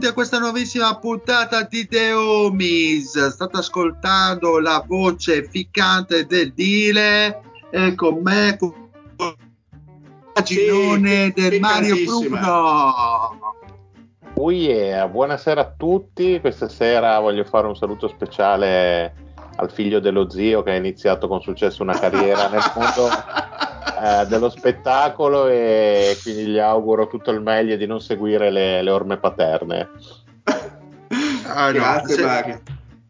[0.00, 3.26] Benvenuti a questa nuovissima puntata di The Homies.
[3.28, 8.72] State ascoltando la voce ficcante del Dile e con me con
[9.18, 11.96] il girone Sì, del Mario.
[12.02, 13.38] Bruno.
[14.36, 16.40] Oh yeah, buonasera a tutti.
[16.40, 19.12] Questa sera voglio fare un saluto speciale
[19.56, 23.10] al figlio dello zio che ha iniziato con successo una carriera nel mondo
[24.02, 28.90] eh, dello spettacolo e quindi gli auguro tutto il meglio di non seguire le, le
[28.90, 29.88] orme paterne.
[31.46, 32.62] Ah, no, Grazie se- Mario.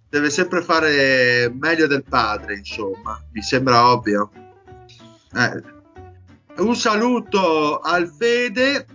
[0.08, 4.30] deve sempre fare meglio del padre, insomma, mi sembra ovvio.
[5.34, 5.78] Eh.
[6.62, 8.86] Un saluto al Fede.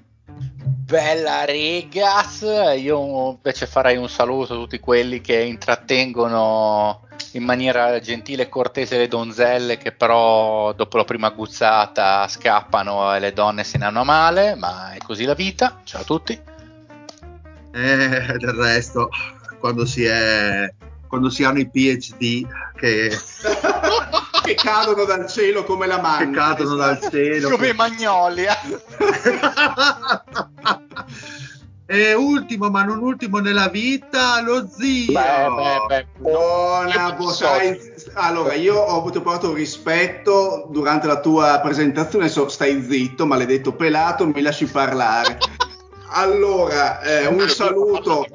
[0.85, 2.41] Bella regas,
[2.77, 7.04] io invece farei un saluto a tutti quelli che intrattengono
[7.35, 13.19] in maniera gentile e cortese le donzelle che però dopo la prima guzzata scappano e
[13.19, 15.81] le donne se ne hanno a male, ma è così la vita.
[15.83, 16.39] Ciao a tutti.
[17.73, 19.09] Eh, del resto,
[19.59, 20.73] quando si è
[21.07, 23.11] quando si hanno i PhD che,
[24.43, 26.29] che cadono dal cielo come la mano.
[26.29, 27.49] che cadono dal cielo.
[27.49, 28.57] Come i Magnolia.
[31.87, 35.13] e ultimo, ma non ultimo nella vita, lo zio.
[35.13, 37.79] Beh, beh, beh, Buona, io bo- so- sai,
[38.13, 44.25] allora io ho avuto portato rispetto durante la tua presentazione, adesso stai zitto, maledetto pelato,
[44.25, 45.37] mi lasci parlare.
[46.17, 48.25] Allora, eh, un saluto,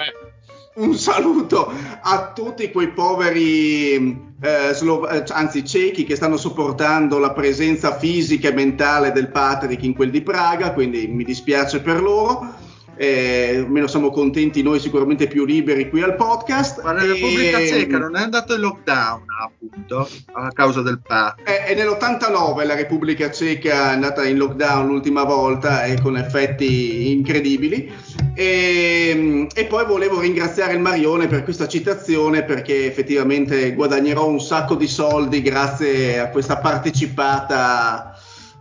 [0.75, 1.73] un saluto
[2.03, 8.49] a tutti quei poveri, eh, slov- eh, anzi cechi che stanno sopportando la presenza fisica
[8.49, 12.55] e mentale del Patrick in quel di Praga, quindi mi dispiace per loro.
[13.03, 17.67] Eh, almeno siamo contenti noi sicuramente più liberi qui al podcast Ma la Repubblica E-
[17.67, 21.41] Ceca non è andato in lockdown, appunto, a causa del PAC.
[21.43, 27.11] È, è nell'89 la Repubblica Ceca è andata in lockdown l'ultima volta e con effetti
[27.11, 27.91] incredibili.
[28.35, 34.75] E, e poi volevo ringraziare il Marione per questa citazione perché effettivamente guadagnerò un sacco
[34.75, 38.10] di soldi grazie a questa partecipata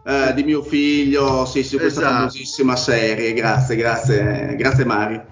[0.10, 2.16] eh, di mio figlio, sì, sì, questa Esatto.
[2.18, 3.34] famosissima serie.
[3.34, 5.26] Grazie, grazie, grazie Mario.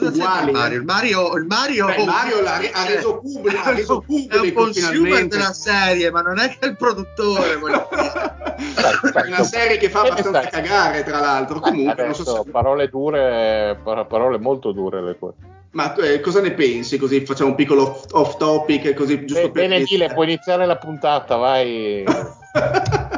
[0.00, 0.76] Uguali, Mario?
[0.78, 4.62] Il Mario, il Mario, Beh, Mario l'ha- ha reso pubblico- ha reso è un pubblico
[4.62, 7.54] consumer della serie, ma non è che è il produttore.
[7.54, 10.48] È una serie che fa abbastanza Esatto.
[10.56, 11.58] cagare, tra l'altro.
[11.58, 15.32] Comunque, non so Adesso, se- parole dure, par- parole molto dure le tue.
[15.72, 16.96] ma eh, cosa ne pensi?
[16.96, 20.76] Così facciamo un piccolo off, topic, così giusto Be- per Bene, Dile, puoi iniziare la
[20.76, 22.04] puntata, vai.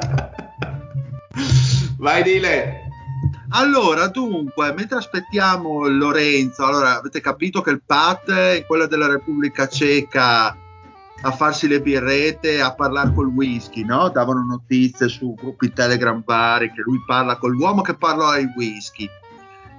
[2.00, 2.88] Vai, Dile.
[3.50, 9.68] Allora, dunque, mentre aspettiamo Lorenzo, allora avete capito che il Pat è quello della Repubblica
[9.68, 10.56] Ceca
[11.22, 14.08] a farsi le birrette, a parlare col whisky, no?
[14.08, 19.06] Davano notizie su gruppi Telegram vari che lui parla con l'uomo che parla ai whisky.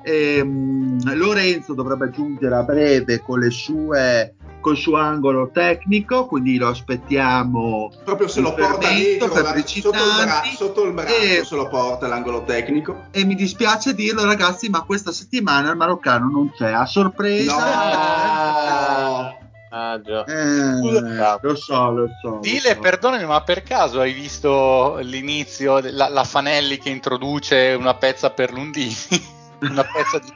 [0.03, 6.55] E, mm, Lorenzo dovrebbe giungere a breve con le sue col suo angolo tecnico, quindi
[6.57, 11.43] lo aspettiamo Proprio se lo porta dietro, la- sotto il, bra- sotto il braccio E-
[11.43, 13.07] se lo porta l'angolo tecnico.
[13.11, 17.55] e mi dispiace dirlo ragazzi, ma questa settimana il maroccano non c'è, a sorpresa.
[17.57, 19.39] No!
[19.73, 20.25] Ah, già.
[20.25, 22.39] Eh, lo so, lo so.
[22.41, 22.79] Dile, lo so.
[22.81, 28.51] perdonami, ma per caso hai visto l'inizio, la, la Fanelli che introduce una pezza per
[28.51, 28.93] Lundini?
[29.61, 30.27] una pezza di...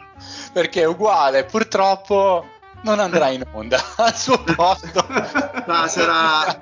[0.54, 2.46] Perché è uguale, purtroppo
[2.86, 5.06] non andrà in onda al suo posto.
[5.68, 6.60] Ma sarà,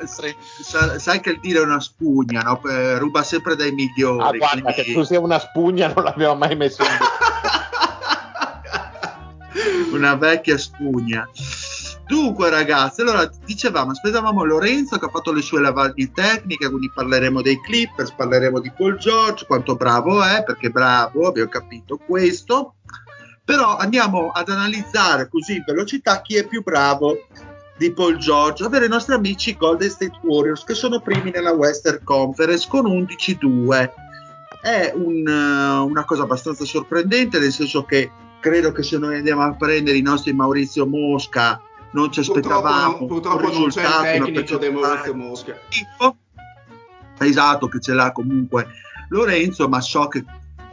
[0.62, 2.62] sa- sai che il dire è una spugna, no?
[2.66, 4.38] Eh, ruba sempre dai migliori.
[4.38, 6.90] Ah, guarda, quindi- che tu sia una spugna non l'abbiamo mai messo in
[9.92, 11.28] una vecchia spugna.
[12.06, 17.42] Dunque, ragazzi, allora dicevamo, aspettavamo Lorenzo che ha fatto le sue lavagne tecniche, quindi parleremo
[17.42, 22.76] dei Clippers, parleremo di Paul George, quanto bravo è, perché bravo, abbiamo capito questo.
[23.45, 27.28] Però andiamo ad analizzare così in velocità chi è più bravo
[27.78, 32.01] di Paul George, ovvero i nostri amici Golden State Warriors, che sono primi nella Western
[32.04, 33.92] Conference con 11-2.
[34.62, 38.10] È un, eh, una cosa abbastanza sorprendente, nel senso che
[38.40, 41.62] credo che se noi andiamo a prendere i nostri Maurizio Mosca
[41.92, 45.57] non ci aspettavamo Purtroppo, purtroppo un non c'è il tecnico di Maurizio Mosca.
[45.69, 46.18] schifo.
[47.19, 48.68] Esatto, che ce l'ha comunque
[49.10, 50.24] Lorenzo, ma so che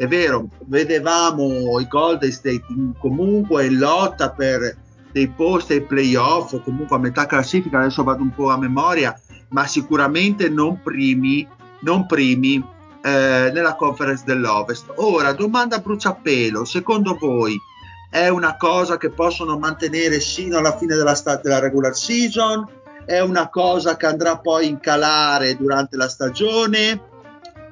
[0.00, 2.64] è vero, vedevamo i Golden State
[2.98, 4.74] comunque in lotta per
[5.12, 9.14] dei posti ai playoff comunque a metà classifica, adesso vado un po' a memoria,
[9.48, 11.46] ma sicuramente non primi,
[11.80, 12.54] non primi
[13.02, 14.90] eh, nella conference dell'Ovest.
[14.94, 17.60] Ora, domanda bruciapelo, secondo voi
[18.08, 22.66] è una cosa che possono mantenere sino alla fine della, sta- della regular season?
[23.04, 27.09] È una cosa che andrà poi in calare durante la stagione?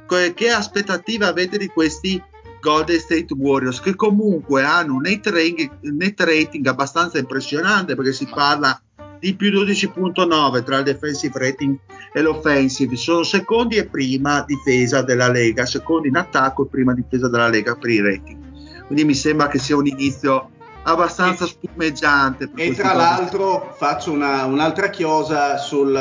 [0.09, 2.21] Che aspettative avete di questi
[2.61, 8.27] Golden State Warriors che comunque hanno un net rating, net rating abbastanza impressionante perché si
[8.27, 8.81] parla
[9.19, 11.77] di più 12.9 tra il defensive rating
[12.13, 12.97] e l'offensive.
[12.97, 17.75] Sono secondi e prima difesa della Lega secondi in attacco e prima difesa della Lega
[17.75, 18.39] per i rating.
[18.87, 20.51] Quindi mi sembra che sia un inizio
[20.85, 25.93] abbastanza spumeggiante E tra l'altro faccio una- un'altra chiosa sul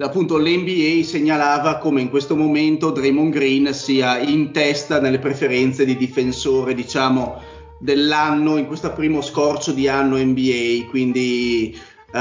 [0.00, 5.96] appunto l'NBA segnalava come in questo momento Draymond Green sia in testa nelle preferenze di
[5.96, 7.40] difensore, diciamo,
[7.78, 11.78] dell'anno in questo primo scorcio di anno NBA, quindi
[12.12, 12.18] eh,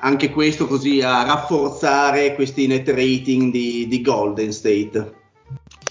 [0.00, 5.14] anche questo così a rafforzare questi net rating di, di Golden State.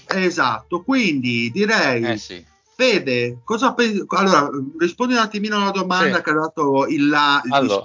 [0.08, 2.44] esatto quindi direi Eh sì.
[2.76, 4.02] Fede, cosa pensi?
[4.08, 6.22] Allora, rispondi un attimino alla domanda Sì.
[6.24, 7.82] che ha dato il, là, il Allora.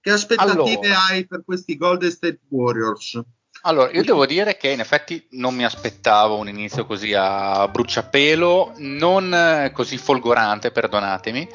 [0.00, 1.04] Che aspettative Allora.
[1.10, 3.20] hai per questi Golden State Warriors?
[3.62, 8.74] Allora, io devo dire che in effetti non mi aspettavo un inizio così a bruciapelo,
[8.78, 11.46] non eh, così folgorante, perdonatemi.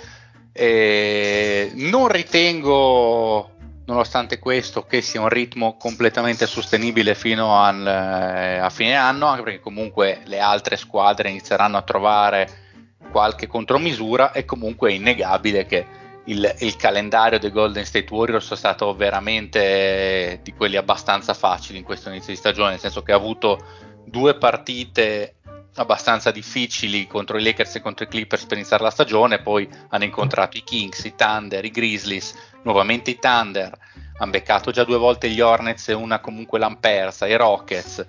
[0.52, 3.50] Eh, non ritengo,
[3.86, 9.42] nonostante questo, che sia un ritmo completamente sostenibile fino al, eh, a fine anno, anche
[9.42, 12.64] perché comunque le altre squadre inizieranno a trovare
[13.10, 18.56] qualche contromisura e comunque è innegabile che il, il calendario dei Golden State Warriors è
[18.56, 23.16] stato veramente di quelli abbastanza facili in questo inizio di stagione, nel senso che ha
[23.16, 23.64] avuto
[24.06, 25.36] due partite
[25.76, 30.06] abbastanza difficili contro i Lakers e contro i Clippers per iniziare la stagione, poi hanno
[30.06, 32.34] incontrato i Kings, i Thunder, i Grizzlies,
[32.64, 33.78] nuovamente i Thunder,
[34.18, 38.06] hanno beccato già due volte gli Hornets e una comunque l'hanno persa, i Rockets,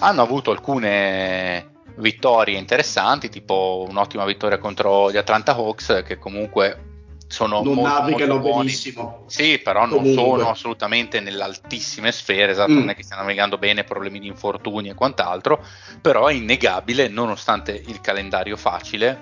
[0.00, 6.95] hanno avuto alcune vittorie interessanti, tipo un'ottima vittoria contro gli Atlanta Hawks che comunque
[7.28, 9.24] sono non molto, navigano molto benissimo.
[9.26, 10.22] Sì, però non Comunque.
[10.22, 12.78] sono assolutamente nelle altissime sfere, esatto, Mm.
[12.78, 15.64] non è che stiano navigando bene, problemi di infortuni e quant'altro,
[16.00, 19.18] però è innegabile, nonostante il calendario facile,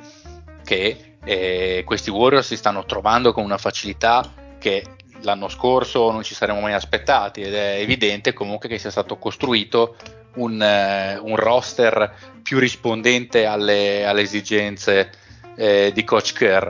[0.65, 4.85] che eh, questi Warriors si stanno trovando con una facilità che
[5.23, 9.97] l'anno scorso non ci saremmo mai aspettati ed è evidente comunque che sia stato costruito
[10.35, 15.11] un, eh, un roster più rispondente alle, alle esigenze
[15.57, 16.69] eh, di Coach Kerr.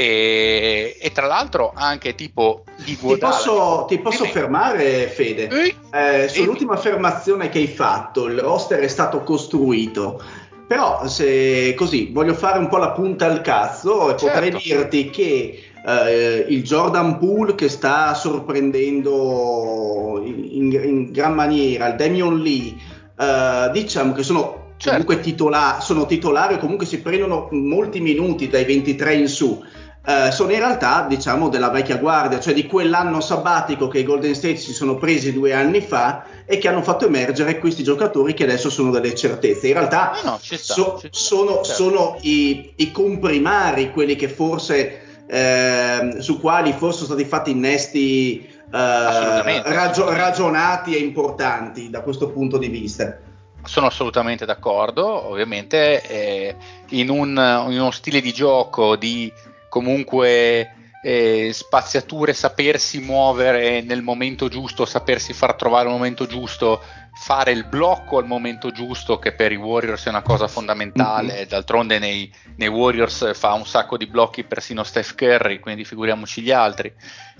[0.00, 5.48] E, e tra l'altro anche tipo Ti Iguodala posso, ti posso fermare, Fede?
[5.90, 10.22] Eh, sull'ultima affermazione che hai fatto, il roster è stato costruito.
[10.68, 14.60] Però, se così voglio fare un po' la punta al cazzo, e potrei Certo.
[14.62, 22.40] dirti che eh, il Jordan Poole che sta sorprendendo in, in gran maniera, il Damian
[22.40, 22.72] Lee,
[23.18, 24.90] eh, diciamo che sono Certo.
[24.90, 29.60] comunque titola- sono titolari comunque si prendono molti minuti dai 23 in su.
[30.08, 34.34] Eh, sono in realtà diciamo della vecchia guardia, cioè di quell'anno sabbatico che i Golden
[34.34, 38.44] State si sono presi due anni fa e che hanno fatto emergere questi giocatori che
[38.44, 39.66] adesso sono delle certezze.
[39.66, 41.72] In realtà No, no, ci sta, so- sono, certo.
[41.74, 48.48] sono i, i comprimari quelli che forse ehm, su quali forse sono stati fatti innesti
[48.48, 53.18] eh, ragio- ragionati e importanti da questo punto di vista.
[53.62, 56.56] Sono assolutamente d'accordo, ovviamente eh,
[56.90, 57.28] in, un,
[57.68, 59.30] in uno stile di gioco di
[59.68, 60.72] comunque
[61.02, 66.82] eh, spaziature, sapersi muovere nel momento giusto, sapersi far trovare il momento giusto
[67.20, 71.34] fare il blocco al momento giusto, che per i Warriors è una cosa fondamentale.
[71.34, 71.48] Mm-hmm.
[71.48, 76.52] D'altronde nei, nei, Warriors fa un sacco di blocchi persino Steph Curry, quindi figuriamoci gli
[76.52, 76.92] altri.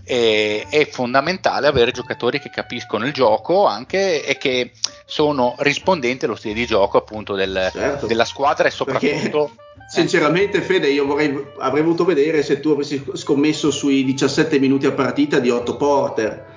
[0.02, 4.72] E, è fondamentale avere giocatori che capiscono il gioco anche e che
[5.06, 8.06] sono rispondenti allo stile di gioco appunto del, certo.
[8.06, 9.52] della squadra e soprattutto.
[9.54, 9.86] Perché...
[9.88, 14.92] Sinceramente, Fede, io vorrei, avrei voluto vedere se tu avessi scommesso sui 17 minuti a
[14.92, 16.56] partita di Otto Porter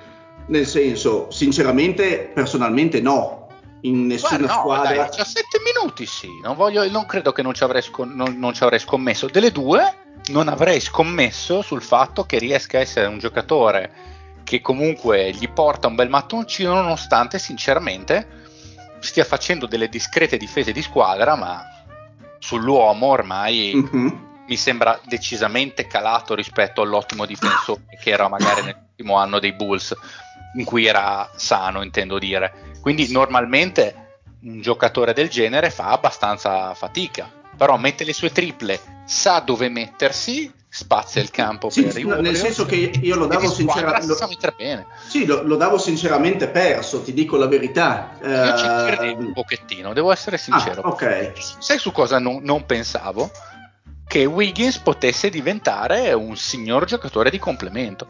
[0.52, 3.40] nel senso, sinceramente, personalmente no.
[3.84, 4.94] In nessuna Guarda, no, squadra.
[4.94, 8.54] Dai, 17 minuti sì, non, voglio, non credo che non ci, avrei scon- non, non
[8.54, 9.26] ci avrei scommesso.
[9.26, 9.82] Delle due,
[10.26, 13.90] non avrei scommesso sul fatto che riesca a essere un giocatore
[14.44, 18.40] che comunque gli porta un bel mattoncino, nonostante sinceramente
[19.00, 21.64] stia facendo delle discrete difese di squadra, ma
[22.38, 24.08] sull'uomo ormai mm-hmm.
[24.52, 29.94] Mi sembra decisamente calato rispetto all'ottimo difensore che era magari nell'ultimo anno dei Bulls
[30.56, 32.74] in cui era sano, intendo dire.
[32.82, 39.38] Quindi normalmente un giocatore del genere fa abbastanza fatica, però mette le sue triple, sa
[39.40, 43.48] dove mettersi, spazia il campo sì, per i no, Nel senso che io lo davo,
[43.48, 44.16] sincer- lo,
[45.08, 48.18] sì, lo, lo davo sinceramente perso, ti dico la verità.
[48.22, 50.82] Io ci uh, credevo un pochettino, devo essere sincero.
[50.82, 51.32] Ah, okay.
[51.58, 53.30] Sai su cosa non, non pensavo?
[54.12, 58.06] Che Wiggins potesse diventare un signor giocatore di complemento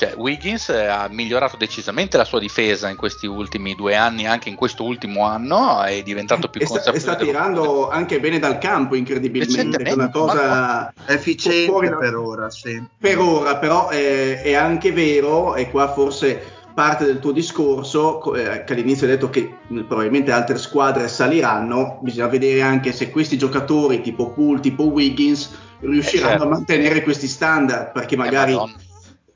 [0.00, 4.54] cioè, Wiggins ha migliorato decisamente la sua difesa in questi ultimi due anni, anche in
[4.54, 6.96] questo ultimo anno è diventato più e consapevole.
[6.96, 9.82] E sta tirando anche bene dal campo, incredibilmente.
[9.82, 12.48] È una cosa efficiente fuori, per ora.
[12.48, 12.82] Sì.
[12.96, 18.64] Per ora, però è, è, anche vero, e qua forse parte del tuo discorso, eh,
[18.64, 19.54] che all'inizio hai detto che
[19.86, 26.30] probabilmente altre squadre saliranno, bisogna vedere anche se questi giocatori tipo Poole, tipo Wiggins, riusciranno
[26.30, 26.44] certo.
[26.44, 28.54] a mantenere questi standard, perché magari...
[28.54, 28.88] Eh,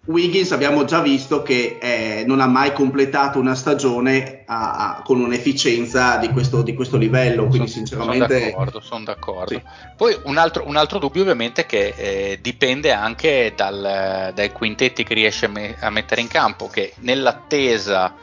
[0.07, 5.19] Wiggins abbiamo già visto che eh, non ha mai completato una stagione a, a, con
[5.19, 8.39] un'efficienza di questo, di questo livello, quindi sono, sinceramente...
[8.39, 9.55] Sono d'accordo, sono d'accordo.
[9.55, 9.63] Sì.
[9.97, 15.15] Poi un altro, un altro, dubbio ovviamente che eh, dipende anche dal, dai quintetti che
[15.15, 18.15] riesce a, me, a, mettere in campo, che nell'attesa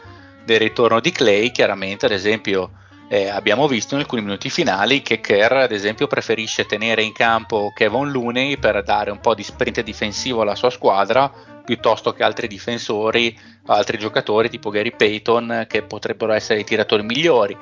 [0.46, 2.72] del ritorno di Clay, chiaramente ad esempio...
[3.12, 7.74] Eh, abbiamo visto in alcuni minuti finali che Kerr, ad esempio, preferisce tenere in campo
[7.76, 11.30] Kevin Looney per dare un po' di sprint difensivo alla sua squadra
[11.64, 17.58] piuttosto che altri difensori, altri giocatori tipo Gary Payton che potrebbero essere i tiratori migliori.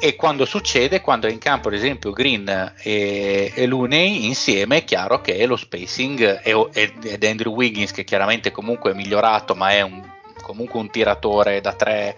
[0.00, 4.84] E quando succede, quando è in campo ad esempio Green e, e Looney insieme, è
[4.84, 10.02] chiaro che lo spacing ed Andrew Wiggins che chiaramente comunque è migliorato ma è un,
[10.42, 12.16] comunque un tiratore da tre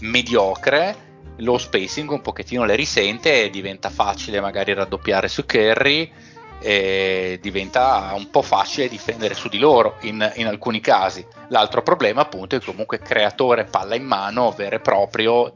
[0.00, 6.10] mediocre, lo spacing un pochettino le risente e diventa facile magari raddoppiare su Kerry
[6.60, 11.24] e diventa un po' facile difendere su di loro in, in, alcuni casi.
[11.48, 15.54] L'altro problema appunto è che comunque creatore palla in mano vero e proprio.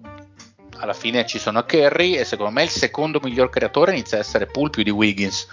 [0.79, 4.47] Alla fine ci sono Kerry e secondo me il secondo miglior creatore inizia a essere
[4.47, 5.47] Pool più di Wiggins.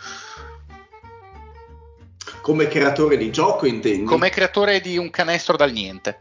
[2.41, 4.03] Come creatore di gioco intendi?
[4.03, 6.19] Come creatore di un canestro dal niente.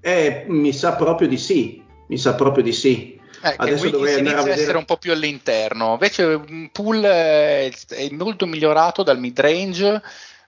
[0.00, 3.15] Eh, mi sa proprio di sì, mi sa proprio di sì.
[3.42, 4.60] Eh, Adesso dovrei andare a vedere.
[4.60, 5.92] essere un po' più all'interno.
[5.92, 6.40] Invece
[6.72, 10.02] Pool è, è molto migliorato dal mid range,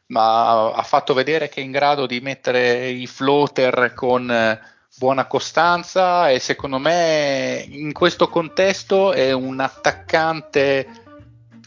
[0.06, 4.58] ma ha fatto vedere che è in grado di mettere i floater con
[4.98, 10.88] buona costanza e secondo me in questo contesto è un attaccante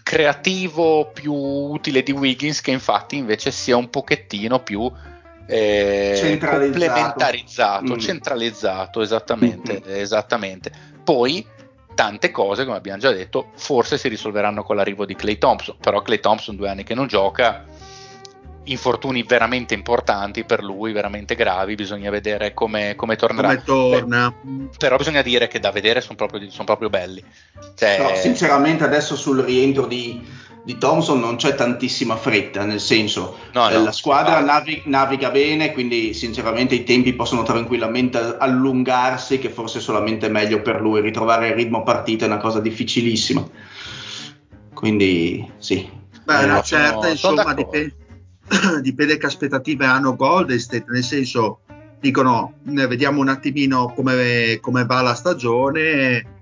[0.03, 4.91] creativo più utile di Wiggins che infatti invece sia un pochettino più
[5.51, 7.97] eh, complementarizzato, mm.
[7.97, 9.99] centralizzato esattamente, mm-hmm.
[9.99, 10.71] esattamente.
[11.03, 11.45] Poi
[11.93, 16.01] tante cose, come abbiamo già detto, forse si risolveranno con l'arrivo di Clay Thompson, però
[16.01, 17.65] Clay Thompson due anni che non gioca,
[18.65, 23.49] infortuni veramente importanti per lui, veramente gravi, bisogna vedere come, come tornerà.
[23.49, 24.33] Come torna.
[24.41, 27.21] Beh, però bisogna dire che da vedere sono proprio, son proprio belli.
[27.75, 30.25] Cioè, no, sinceramente adesso sul rientro di
[30.63, 34.45] di Thompson non c'è tantissima fretta, nel senso no, no, la squadra no.
[34.45, 40.61] Navi- naviga bene, quindi sinceramente i tempi possono tranquillamente allungarsi, che forse è solamente meglio
[40.61, 43.47] per lui, ritrovare il ritmo partita è una cosa difficilissima.
[44.73, 45.89] Quindi sì.
[46.23, 47.95] Beh, una certa, insomma, dipende,
[48.81, 51.61] dipende che aspettative hanno Golden State, nel senso
[51.99, 56.40] dicono vediamo un attimino come, come va la stagione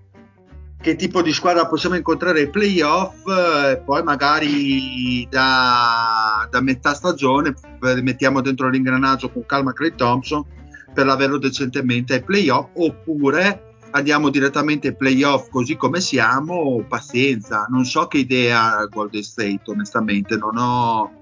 [0.81, 6.93] che tipo di squadra possiamo incontrare ai playoff e eh, poi magari da, da, metà
[6.93, 7.53] stagione
[8.01, 10.43] mettiamo dentro l'ingranaggio con calma Clay Thompson
[10.93, 17.65] per averlo decentemente ai playoff oppure andiamo direttamente ai playoff così come siamo pazienza.
[17.69, 21.18] Non so che idea Golden State onestamente non ho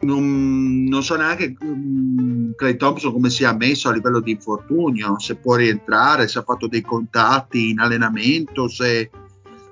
[0.00, 5.36] non, non so neanche um, Clay Thompson come sia messo a livello di infortunio, se
[5.36, 9.10] può rientrare, se ha fatto dei contatti in allenamento, se è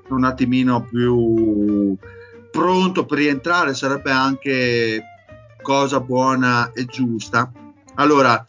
[0.09, 1.97] un attimino più
[2.51, 5.03] pronto per rientrare sarebbe anche
[5.63, 7.53] cosa buona e giusta.
[7.97, 8.45] Allora,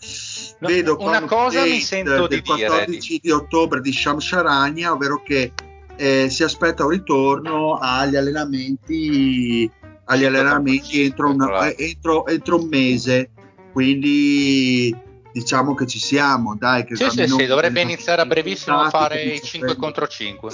[0.59, 4.91] No, vedo una cosa mi sento del di dire, 14 di ottobre di Shams Sharania,
[4.91, 5.51] ovvero che
[5.95, 9.69] eh, si aspetta un ritorno agli allenamenti,
[10.07, 13.29] agli allenamenti entro, una- eh, entro- entro un mese.
[13.71, 14.95] Quindi
[15.31, 16.83] diciamo che ci siamo, dai.
[16.83, 19.75] Che Sì, sì, sì, dovrebbe iniziare a brevissimo a fare i si 5 prende.
[19.79, 20.51] contro 5.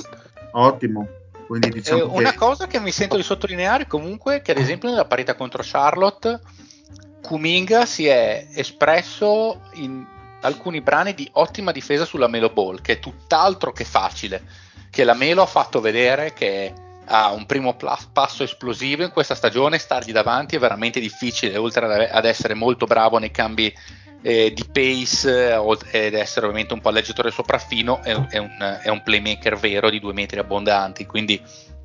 [0.52, 1.08] Ottimo.
[1.48, 4.58] Quindi Eh, diciamo una che cosa che mi sento di sottolineare comunque è che ad
[4.58, 6.40] esempio nella parità contro Charlotte
[7.22, 10.06] Kuminga si è espresso in
[10.42, 14.44] alcuni brani di ottima difesa sulla Melo Ball che è tutt'altro che facile
[14.90, 16.74] che la Melo ha fatto vedere che
[17.06, 17.76] ha un primo
[18.12, 19.78] passo esplosivo in questa stagione.
[19.78, 23.74] Stargli davanti è veramente difficile oltre ad, essere molto bravo nei cambi
[24.22, 25.56] eh, di pace
[25.92, 30.14] ed essere ovviamente un palleggiatore sopraffino è, è un, è un playmaker vero di due
[30.14, 31.42] metri abbondanti quindi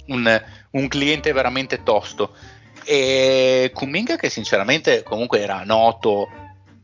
[0.07, 2.33] un, un cliente veramente tosto.
[2.85, 6.29] E Kuminga che sinceramente comunque era noto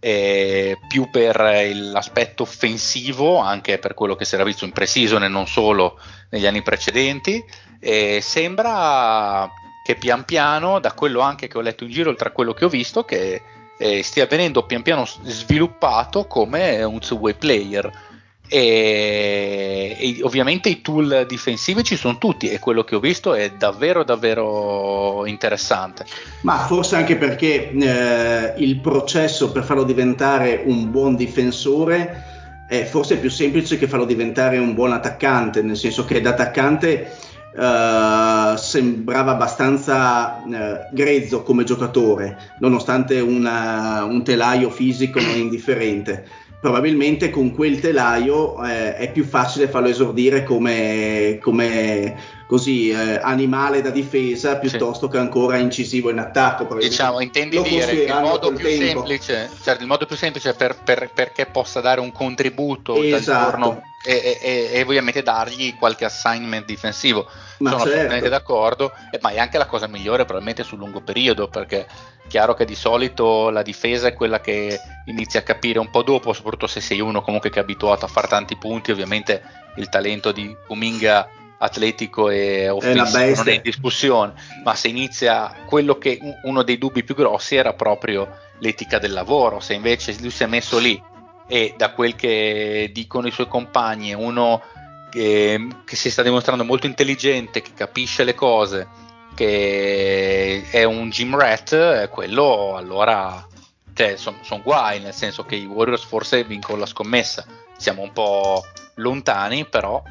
[0.01, 1.41] eh, più per
[1.73, 5.99] l'aspetto offensivo anche per quello che si era visto in pre-season e non solo
[6.29, 7.43] negli anni precedenti
[7.85, 9.51] e sembra
[9.85, 12.65] che pian piano da quello anche che ho letto in giro oltre a quello che
[12.65, 13.43] ho visto che
[13.77, 18.13] eh, stia venendo pian piano sviluppato come un two-way player.
[18.49, 23.51] E, e ovviamente i tool difensivi ci sono tutti e quello che ho visto è
[23.51, 26.07] davvero davvero interessante.
[26.43, 32.33] Ma forse anche perché eh, il processo per farlo diventare un buon difensore
[32.67, 37.33] è forse più semplice che farlo diventare un buon attaccante, nel senso che da attaccante
[37.57, 46.27] eh, sembrava abbastanza eh, grezzo come giocatore, nonostante una- un telaio fisico non indifferente.
[46.61, 53.83] Probabilmente con quel telaio eh, è più facile farlo esordire come, come così eh, animale
[53.83, 56.67] da difesa piuttosto che ancora incisivo in attacco.
[56.79, 58.85] diciamo intendi dire il modo più tempo.
[59.07, 63.51] semplice cioè il modo più semplice per, per- perché possa dare un contributo dal Esatto.
[63.51, 67.27] giorno e, e- e ovviamente dargli qualche assignment difensivo.
[67.59, 67.95] Ma sono certo.
[67.95, 72.27] assolutamente d'accordo e- ma è anche la cosa migliore probabilmente sul lungo periodo perché è
[72.29, 76.33] chiaro che di solito la difesa è quella che inizia a capire un po' dopo
[76.33, 79.43] soprattutto se sei uno comunque che è abituato a fare tanti punti ovviamente
[79.77, 85.97] il talento di Kuminga atletico e offensivo non è in discussione ma se inizia quello
[85.97, 89.61] che uno dei dubbi più grossi era proprio l'etica del lavoro.
[89.61, 91.01] Se invece lui si è messo lì
[91.47, 94.63] e da quel che dicono i suoi compagni uno
[95.11, 98.89] che, che si sta dimostrando molto intelligente, che capisce le cose,
[99.35, 103.47] che è un gym rat, quello allora
[103.95, 108.63] cioè, sono guai, nel senso che i Warriors forse vincono la scommessa, siamo un po'
[108.97, 110.03] lontani, però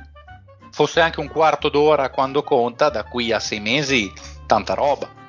[0.71, 4.11] fosse anche un quarto d'ora quando conta, da qui a sei mesi,
[4.47, 5.22] tanta roba.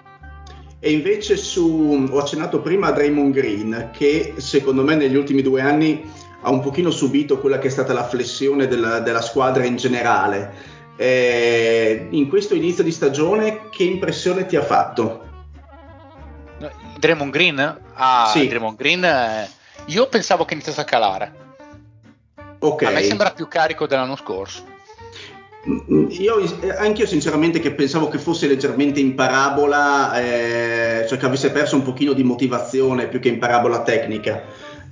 [0.85, 5.63] E invece su, ho accennato prima a Draymond Green, che secondo me negli ultimi due
[5.63, 9.77] anni ha un pochino subito quella che è stata la flessione della, della squadra in
[9.77, 10.53] generale.
[10.97, 15.27] Eh, in questo inizio di stagione, che impressione ti ha fatto?
[16.99, 17.81] Draymond Green?
[17.95, 18.47] Ah, Sì.
[18.47, 19.49] Draymond Green, eh,
[19.87, 21.33] io pensavo che iniziasse a calare.
[22.59, 22.83] Ok.
[22.83, 24.74] A me sembra più carico dell'anno scorso.
[26.09, 31.51] Io, eh, anch'io sinceramente che pensavo che fosse leggermente in parabola, eh, cioè che avesse
[31.51, 34.43] perso un pochino di motivazione più che in parabola tecnica.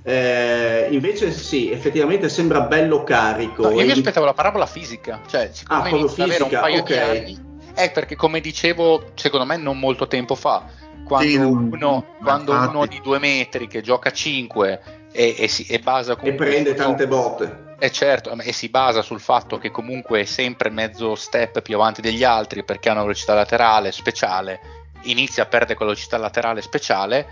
[0.05, 3.63] Eh, invece sì, effettivamente sembra bello carico.
[3.63, 6.61] No, io mi E- aspettavo la parabola fisica, cioè secondo Ah, inizia avere un fisica,
[6.61, 6.87] paio ok.
[6.87, 7.51] di anni.
[7.73, 10.65] È perché come dicevo, secondo me non molto tempo fa,
[11.05, 14.81] quando, Sì, uno, quando uno di due metri che gioca 5
[15.11, 17.72] e, e, si, e basa e comunque prende tante botte.
[17.83, 21.99] E certo, e si basa sul fatto che comunque è sempre mezzo step più avanti
[21.99, 24.61] degli altri perché ha una velocità laterale speciale,
[25.01, 27.27] inizia a perdere quella velocità laterale speciale,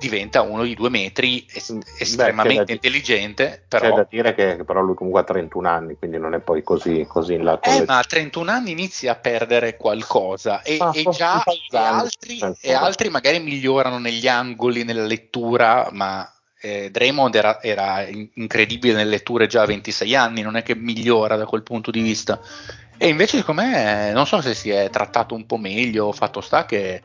[0.00, 3.94] diventa uno di due metri es- Beh, estremamente c'è da- intelligente, C'è però...
[3.94, 7.34] da dire che, però lui comunque ha 31 anni, quindi non è poi così, così
[7.34, 11.04] in là Eh, le- ma a 31 anni inizia a perdere qualcosa e, Ah, e
[11.10, 16.28] già e altri, e altri magari migliorano negli angoli, nella lettura, ma
[16.66, 20.74] eh, Draymond era, era in- incredibile nelle letture già a 26 anni, non è che
[20.74, 22.40] migliora da quel punto di vista.
[22.98, 26.64] E invece, secondo me, non so se si è trattato un po' meglio, fatto sta
[26.64, 27.02] che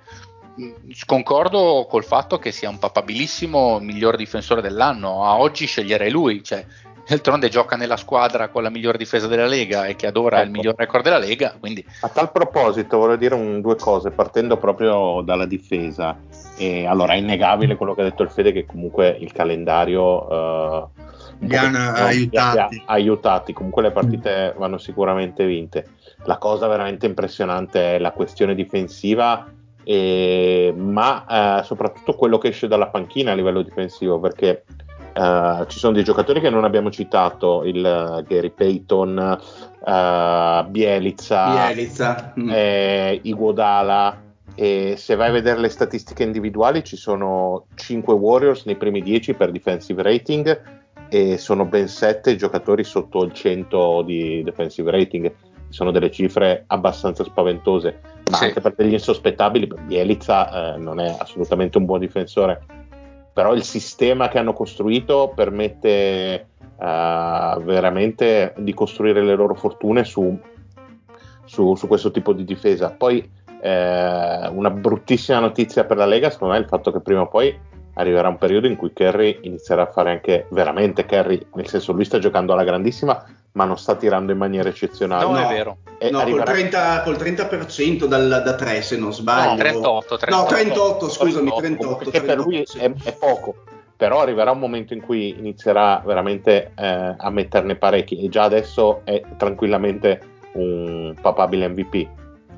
[0.56, 0.72] mh,
[1.06, 5.26] concordo col fatto che sia un papabilissimo miglior difensore dell'anno.
[5.26, 6.66] A oggi sceglierei lui, cioè,
[7.12, 10.44] D'altronde gioca nella squadra con la migliore difesa della Lega e che ad ora ecco.
[10.44, 11.58] è il miglior record della Lega.
[11.60, 11.86] Quindi...
[12.00, 16.18] A tal proposito, voglio dire un, due cose, partendo proprio dalla difesa.
[16.56, 20.88] E, allora, è innegabile quello che ha detto il Fede, che comunque il calendario uh,
[21.40, 22.82] li hanno aiutati.
[22.86, 23.52] Ha, aiutati.
[23.52, 25.88] Comunque le partite vanno sicuramente vinte.
[26.24, 29.52] La cosa veramente impressionante è la questione difensiva,
[29.84, 34.64] eh, ma eh, soprattutto quello che esce dalla panchina a livello difensivo, perché
[35.14, 39.40] Uh, ci sono dei giocatori che non abbiamo citato, il uh, Gary Payton,
[39.80, 42.34] uh, Bielizza, Bielizza.
[42.40, 42.50] Mm.
[42.50, 44.30] Eh, Iguodala.
[44.56, 49.34] E se vai a vedere le statistiche individuali, ci sono 5 Warriors nei primi 10
[49.34, 50.62] per defensive rating
[51.10, 55.34] e sono ben 7 giocatori sotto il 100 di defensive rating.
[55.70, 58.46] Sono delle cifre abbastanza spaventose, ma sì.
[58.46, 59.70] anche per degli insospettabili.
[59.86, 62.81] Bielizza eh, non è assolutamente un buon difensore
[63.34, 70.38] però il sistema che hanno costruito permette uh, veramente di costruire le loro fortune su,
[71.46, 72.92] su, su questo tipo di difesa.
[72.92, 73.30] Poi
[73.62, 77.28] eh, una bruttissima notizia per la Lega, secondo me, è il fatto che prima o
[77.28, 77.58] poi
[77.94, 82.06] arriverà un periodo in cui Kerry inizierà a fare anche veramente Kerry, nel senso lui
[82.06, 85.26] sta giocando alla grandissima, ma non sta tirando in maniera eccezionale.
[85.26, 85.78] No, no è vero.
[86.10, 86.44] No, arriverà...
[86.44, 89.50] col, 30, col 30% dal, da 3 se non sbaglio.
[89.52, 90.36] No, 38, 38.
[90.36, 91.96] No, 38, scusami, 38.
[91.96, 93.56] Perché 38, per lui è, è, poco,
[93.96, 99.02] però arriverà un momento in cui inizierà veramente eh, a metterne parecchi e già adesso
[99.04, 100.20] è tranquillamente
[100.54, 102.08] un papabile MVP.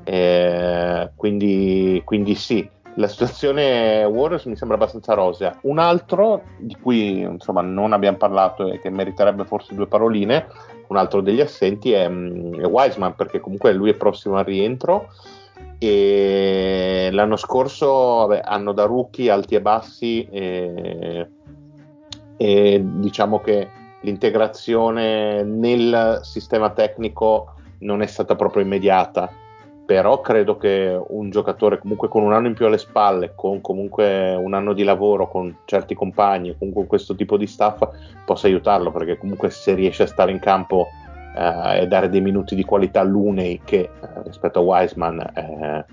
[0.04, 5.58] Eh, quindi, quindi sì, la situazione Warriors mi sembra abbastanza rosea.
[5.62, 10.46] Un altro di cui insomma, non abbiamo parlato e che meriterebbe forse due paroline,
[10.88, 15.08] un altro degli assenti è, mm, è Wiseman perché comunque lui è prossimo al rientro.
[15.78, 17.88] E l'anno scorso
[18.26, 21.28] vabbè, hanno da rookie alti e bassi e,
[22.36, 23.68] e diciamo che
[24.00, 29.30] l'integrazione nel sistema tecnico non è stata proprio immediata
[29.86, 34.34] però credo che un giocatore comunque con un anno in più alle spalle, con comunque
[34.34, 37.86] un anno di lavoro con certi compagni, comunque questo tipo di staff
[38.24, 40.88] possa aiutarlo perché comunque se riesce a stare in campo
[41.36, 43.90] eh, e dare dei minuti di qualità a Looney che eh,
[44.24, 45.84] rispetto a Wiseman eh,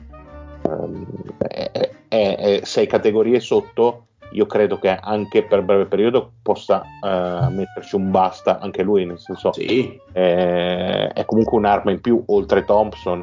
[1.38, 1.72] è,
[2.08, 7.96] è, è, sei categorie sotto, io credo che anche per breve periodo possa eh, metterci
[7.98, 10.00] un basta anche lui, nel senso sì.
[10.14, 13.22] è comunque un'arma in più oltre Thompson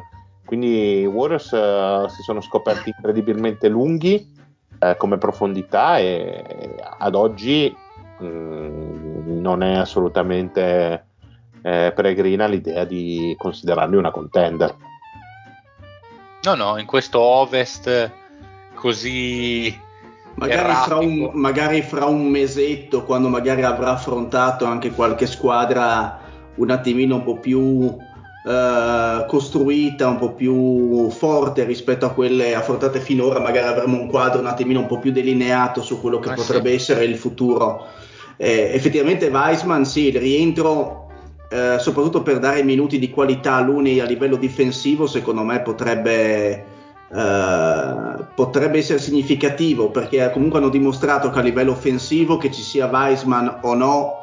[0.49, 4.33] quindi i Warriors uh, si sono scoperti incredibilmente lunghi
[4.79, 7.71] uh, come profondità e ad oggi
[8.17, 11.05] mh, mm, non è assolutamente
[11.61, 14.75] eh, peregrina l'idea di considerarli una contender.
[16.41, 18.11] No, no, in questo Ovest
[18.73, 19.79] così
[20.33, 26.21] Magari fra, un, magari fra, un, mesetto, quando magari avrà affrontato anche qualche squadra
[26.55, 27.95] un attimino un po' più
[28.45, 34.39] eh, costruita, un po' più forte rispetto a quelle affrontate finora, magari avremo un quadro
[34.39, 36.75] un attimino un po' più delineato su quello che ah, potrebbe sì.
[36.75, 37.85] essere il futuro.
[38.37, 41.07] Eh, effettivamente Weisman, sì, il rientro
[41.51, 46.63] eh, soprattutto per dare minuti di qualità a Luni a livello difensivo, secondo me potrebbe,
[47.11, 52.85] eh, potrebbe essere significativo perché comunque hanno dimostrato che a livello offensivo, che ci sia
[52.85, 54.18] Weisman o no,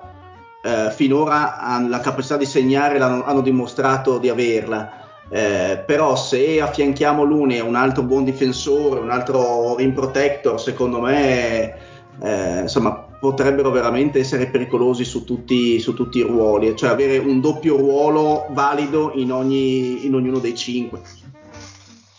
[0.66, 5.04] eh, finora la capacità di segnare hanno dimostrato di averla.
[5.28, 11.00] Eh, però se affianchiamo l'Une a un altro buon difensore, un altro rim protector, secondo
[11.00, 11.74] me
[12.20, 17.40] eh, insomma, potrebbero veramente essere pericolosi su tutti, su tutti, i ruoli, cioè avere un
[17.40, 21.00] doppio ruolo valido in, ogni, in ognuno dei cinque.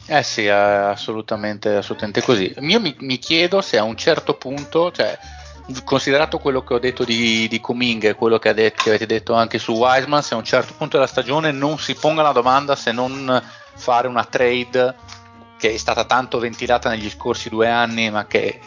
[0.09, 2.53] Eh sì, assolutamente, assolutamente così.
[2.59, 5.17] Io mi, mi, chiedo se a un certo punto, cioè,
[5.83, 9.33] considerato quello che ho detto di, di Kuming e quello che, detto, che, avete detto
[9.33, 12.75] anche su Wiseman, se a un certo punto della stagione non si ponga la domanda
[12.75, 13.41] se non
[13.75, 14.95] fare una trade
[15.57, 18.59] che è stata tanto ventilata negli scorsi due anni, ma che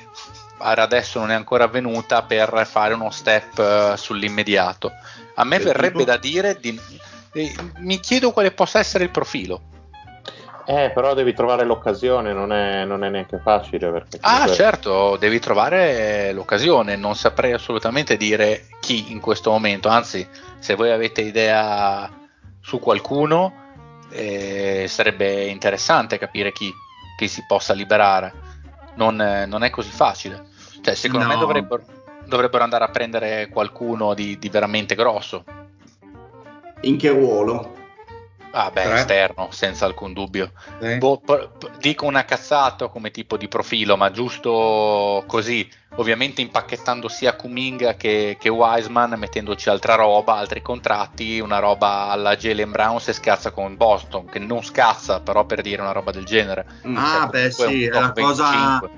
[0.59, 4.93] adesso non è ancora avvenuta per fare uno step uh, sull'immediato.
[5.37, 6.79] A me verrebbe da dire, di,
[7.33, 9.63] eh, mi chiedo quale possa essere il profilo.
[10.71, 13.91] Eh, però devi trovare l'occasione, non è, non è neanche facile.
[13.91, 14.53] Perché ah, comunque...
[14.53, 16.95] Ah, certo, devi trovare l'occasione.
[16.95, 19.89] Non saprei assolutamente dire chi in questo momento.
[19.89, 20.25] Anzi,
[20.61, 22.09] se voi avete idea
[22.61, 23.53] su qualcuno,
[24.13, 26.73] eh, sarebbe interessante capire chi,
[27.19, 28.33] chi si possa liberare.
[28.95, 29.17] Non,
[29.49, 30.47] non, è così facile.
[30.83, 31.33] Cioè, secondo no.
[31.33, 31.83] me dovrebbero,
[32.27, 35.43] dovrebbero, andare a prendere qualcuno di, di veramente grosso.
[36.83, 37.79] In che ruolo?
[38.53, 38.95] Ah beh, Tre.
[38.99, 40.51] esterno, senza alcun dubbio.
[40.81, 40.99] Eh?
[40.99, 47.07] Boh, p- p- dico una cazzata come tipo di profilo, ma giusto così, ovviamente impacchettando
[47.07, 52.99] sia Kuminga che, che Wiseman, mettendoci altra roba, altri contratti, una roba alla Jalen Brown
[53.01, 56.67] se scazza con Boston, che non scazza, però per dire una roba del genere.
[56.89, 56.97] Mm.
[56.97, 58.91] Ah, Cioè, beh, comunque sì, è la, top cosa, 25.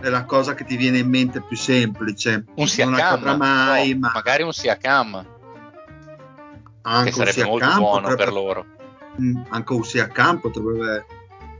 [0.00, 2.30] è la cosa che ti viene in mente più semplice.
[2.32, 5.26] Un non Siakam, accadrà mai, no, ma magari un Siakam,
[6.82, 8.66] anche che sarebbe un molto Siakam buono potrebbe- per loro.
[9.20, 11.04] Mm, anche un Siakam potrebbe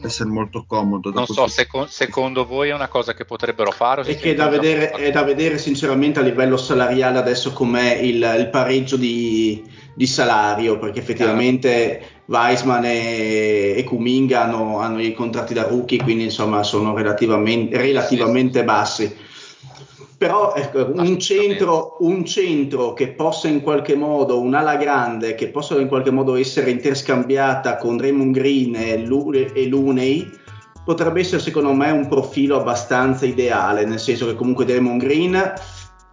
[0.02, 1.10] essere molto comodo.
[1.10, 4.02] Non so, seco- secondo voi è una cosa che potrebbero fare?
[4.02, 8.16] E che è da, vedere, è da vedere sinceramente a livello salariale adesso com'è il,
[8.38, 9.62] il pareggio di,
[9.94, 16.24] di salario, perché effettivamente Weisman e, e Kuminga hanno, hanno i contratti da rookie, quindi
[16.24, 19.28] insomma sono relativamente, relativamente bassi.
[20.20, 25.80] Però ecco, un, centro, un centro che possa in qualche modo, un'ala grande che possa
[25.80, 30.30] in qualche modo essere interscambiata con Raymond Green e, Lu- e Looney
[30.84, 35.52] potrebbe essere secondo me un profilo abbastanza ideale, nel senso che comunque Draymond Green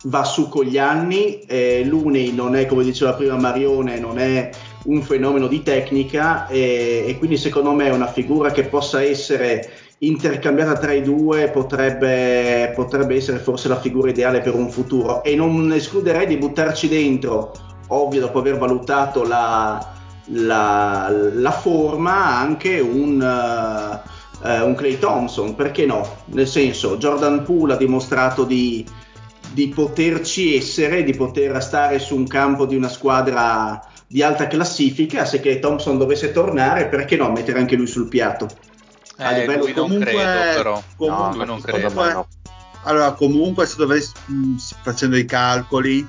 [0.03, 4.49] va su con gli anni, eh, Looney non è come diceva prima Marione, non è
[4.85, 10.77] un fenomeno di tecnica e, e quindi secondo me una figura che possa essere intercambiata
[10.77, 15.71] tra i due potrebbe, potrebbe essere forse la figura ideale per un futuro e non
[15.73, 17.51] escluderei di buttarci dentro,
[17.87, 19.93] ovvio dopo aver valutato la,
[20.25, 23.21] la, la forma, anche un...
[23.21, 26.07] eh, eh, un Clay Thompson, perché no?
[26.25, 28.85] Nel senso, Jordan Poole ha dimostrato di,
[29.51, 35.25] di poterci essere, di poter stare su un campo di una squadra di alta classifica,
[35.25, 37.31] se Clay Thompson dovesse tornare, perché no?
[37.31, 38.47] Mettere anche lui sul piatto.
[39.17, 40.83] A Eh, livello lui non comunque- credo però.
[40.95, 41.55] comunque- no,
[41.91, 42.27] me no.
[42.83, 46.07] Allora, comunque, se dovessi mh, facendo i calcoli,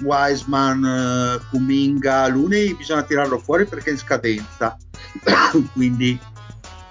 [0.00, 4.76] Wiseman, eh, Kuminga, Looney bisogna tirarlo fuori perché è in scadenza.
[5.72, 6.18] Quindi,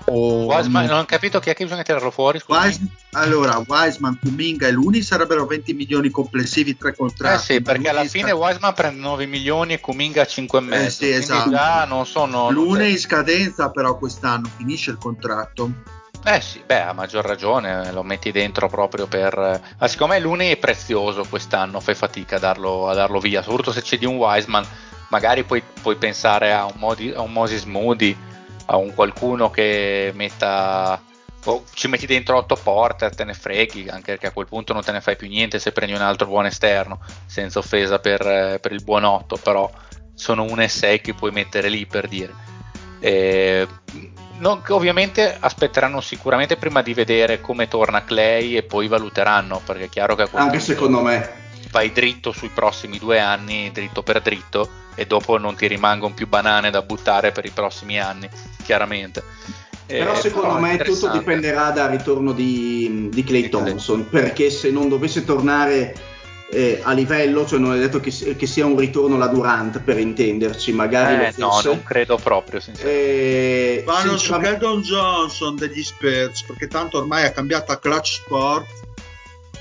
[0.09, 2.39] o- Wiseman- non ho capito chi è che bisogna tirarlo fuori.
[2.39, 2.65] scusami.
[2.65, 2.81] Wise-
[3.13, 7.35] allora, Wiseman, Kuminga e Looney sarebbero 20 milioni complessivi, tre contratti.
[7.35, 10.85] Eh sì, perché alla fine sca- Wiseman prende 9 milioni e Kuminga 5 e mezzo.
[10.85, 11.49] Eh sì, esatto.
[11.49, 12.49] già non sono.
[12.51, 15.71] Looney in scadenza, però quest'anno finisce il contratto.
[16.25, 19.61] Eh sì, beh, a maggior ragione lo metti dentro proprio per.
[19.79, 23.41] Ma siccome Looney è prezioso quest'anno, fai fatica a darlo, a darlo via.
[23.41, 24.65] Soprattutto se c'è di un Wiseman,
[25.09, 28.15] magari puoi, puoi pensare a un, Modi- a un Moses Moody,
[28.71, 31.01] a un qualcuno che metta.
[31.45, 34.83] o ci metti dentro 8 porter, te ne freghi, anche perché a quel punto non
[34.83, 38.59] te ne fai più niente se prendi un altro buon esterno, senza offesa per, eh,
[38.59, 39.69] per il buon 8, però
[40.13, 42.33] sono 1 e 6 che puoi mettere lì per dire.
[42.99, 43.65] Eh,
[44.39, 49.89] non- ovviamente aspetteranno sicuramente prima di vedere come torna Clay e poi valuteranno perché è
[49.89, 51.31] chiaro che a quel Anche punto secondo me.
[51.71, 56.27] vai dritto sui prossimi due anni, dritto per dritto e dopo non ti rimangono più
[56.27, 58.29] banane da buttare per i prossimi anni,
[58.63, 59.23] chiaramente.
[59.85, 63.49] Però Eh, secondo però me tutto dipenderà dal ritorno di, di Clay.
[63.49, 65.95] Thompson, perché se non dovesse tornare
[66.51, 69.97] eh, a livello, cioè non è detto che, che sia un ritorno la Durant per
[69.97, 73.79] intenderci, magari Eh, lo no, non credo proprio, sinceramente.
[73.79, 78.67] Eh, Vanno su Keldon Johnson degli Spurs perché tanto ormai ha cambiato a Clutch Sport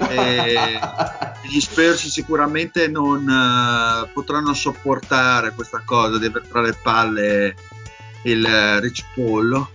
[0.08, 0.78] e
[1.42, 7.54] gli Spurs sicuramente non eh, potranno sopportare questa cosa di avere tra le palle
[8.22, 9.66] il eh, Rich Paul.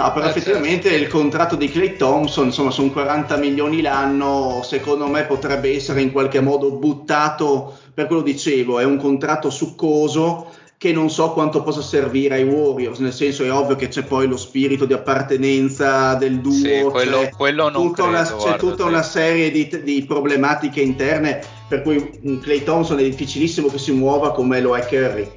[0.00, 5.06] No, però Eh, effettivamente il contratto di Clay Thompson, insomma, sono 40 milioni l'anno, secondo
[5.06, 10.94] me potrebbe essere in qualche modo buttato, per quello dicevo, è un contratto succoso che
[10.94, 14.38] non so quanto possa servire ai Warriors, nel senso è ovvio che c'è poi lo
[14.38, 18.56] spirito di appartenenza del duo, Sì, quello, c'è, quello non tutta una, credo, c'è guarda,
[18.56, 18.88] tutta sì.
[18.88, 24.32] una serie di, di problematiche interne per cui Clay Thompson è difficilissimo che si muova
[24.32, 25.30] come lo è Curry.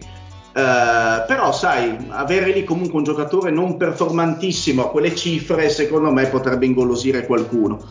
[0.56, 6.25] Eh, però sai, avere lì comunque un giocatore non performantissimo a quelle cifre secondo me
[6.27, 7.86] potrebbe ingolosire qualcuno.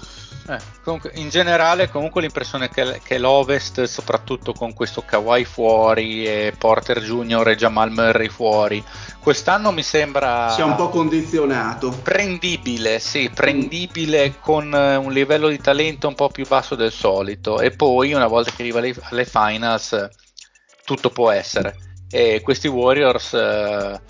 [0.49, 6.53] Eh, comunque, in generale, comunque l'impressione che, che l'Ovest, soprattutto con questo Kawhi fuori e
[6.57, 8.83] Porter Junior e Jamal Murray fuori,
[9.21, 11.91] quest'anno mi sembra Sia un po' condizionato.
[12.03, 17.61] prendibile, sì, prendibile con eh, un livello di talento un po' più basso del solito.
[17.61, 20.09] E poi, una volta che arriva alle, alle finals,
[20.85, 21.77] tutto può essere.
[22.11, 23.33] E questi Warriors.
[23.35, 24.01] eh,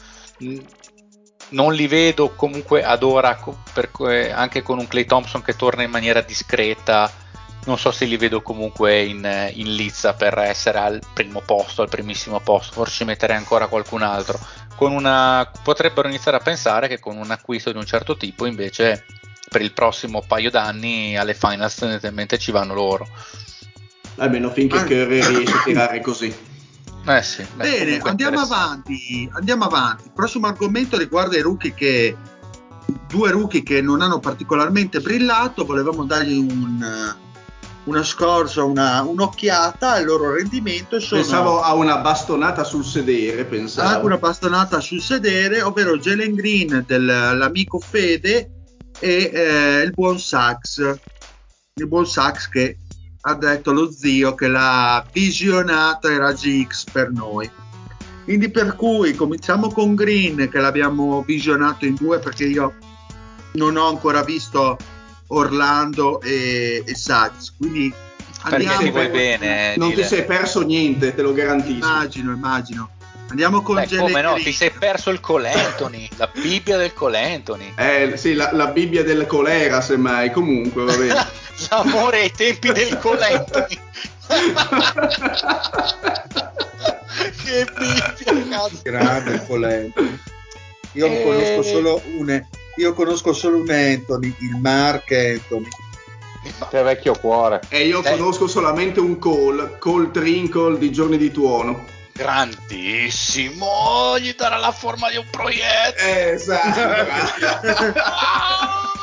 [1.52, 3.38] non li vedo comunque ad ora
[3.72, 7.10] per que- anche con un Clay Thompson che torna in maniera discreta
[7.64, 11.82] non so se li vedo comunque in, eh, in lizza per essere al primo posto
[11.82, 14.38] al primissimo posto forse ci metterei ancora qualcun altro
[14.74, 19.06] con una, potrebbero iniziare a pensare che con un acquisto di un certo tipo invece
[19.48, 23.06] per il prossimo paio d'anni alle finals tendenzialmente ci vanno loro
[24.16, 24.84] Almeno finché Ah.
[24.84, 26.34] Curry riesce a tirare così.
[27.04, 30.04] Eh sì, beh, Bene, andiamo avanti, andiamo avanti.
[30.04, 32.16] Il prossimo argomento riguarda i rookie che
[33.08, 37.14] due rookie che non hanno particolarmente brillato, volevamo dargli un,
[37.84, 41.00] una scorsa, una, un'occhiata al loro rendimento.
[41.00, 44.06] Sono Pensavo a una bastonata sul sedere, pensavo.
[44.06, 48.50] una bastonata sul sedere, ovvero Jalen Green dell'amico Fede
[48.98, 50.98] e eh, il buon Sax.
[51.74, 52.78] Il buon Sax che
[53.24, 57.48] ha detto lo zio che l'ha visionata ai raggi X per noi.
[58.24, 62.74] Quindi per cui cominciamo con Green che l'abbiamo visionato in due perché io
[63.52, 64.76] non ho ancora visto
[65.28, 67.52] Orlando e, e Sax.
[67.56, 67.92] Quindi
[68.42, 69.74] Perché andiamo ti vuoi con- bene?
[69.76, 70.06] non ti Dile.
[70.06, 71.86] sei perso niente, te lo garantisco.
[71.86, 72.90] Immagino, immagino.
[73.28, 74.44] Andiamo con Beh, come no, Green.
[74.44, 77.72] ti sei perso il Colantoni, la Bibbia del Colantoni.
[77.76, 80.30] Eh, sì, la, la Bibbia del colera, semmai.
[80.32, 81.26] Comunque, va bene.
[81.70, 83.78] L'amore ai tempi del Colantoni.
[87.44, 88.80] che Bibbia, cazzo.
[88.82, 90.02] grande Polento.
[90.92, 91.22] Io Eh.
[91.22, 92.44] conosco solo un
[92.76, 95.68] io conosco solo un Anthony, il Mark Anthony.
[96.70, 97.60] Che vecchio cuore.
[97.68, 98.16] e io Dai.
[98.16, 101.84] conosco solamente un call, call trinkle di giorni di tuono.
[102.12, 106.32] Grandissimo, gli darà la forma di un proiettile.
[106.32, 106.80] Esatto.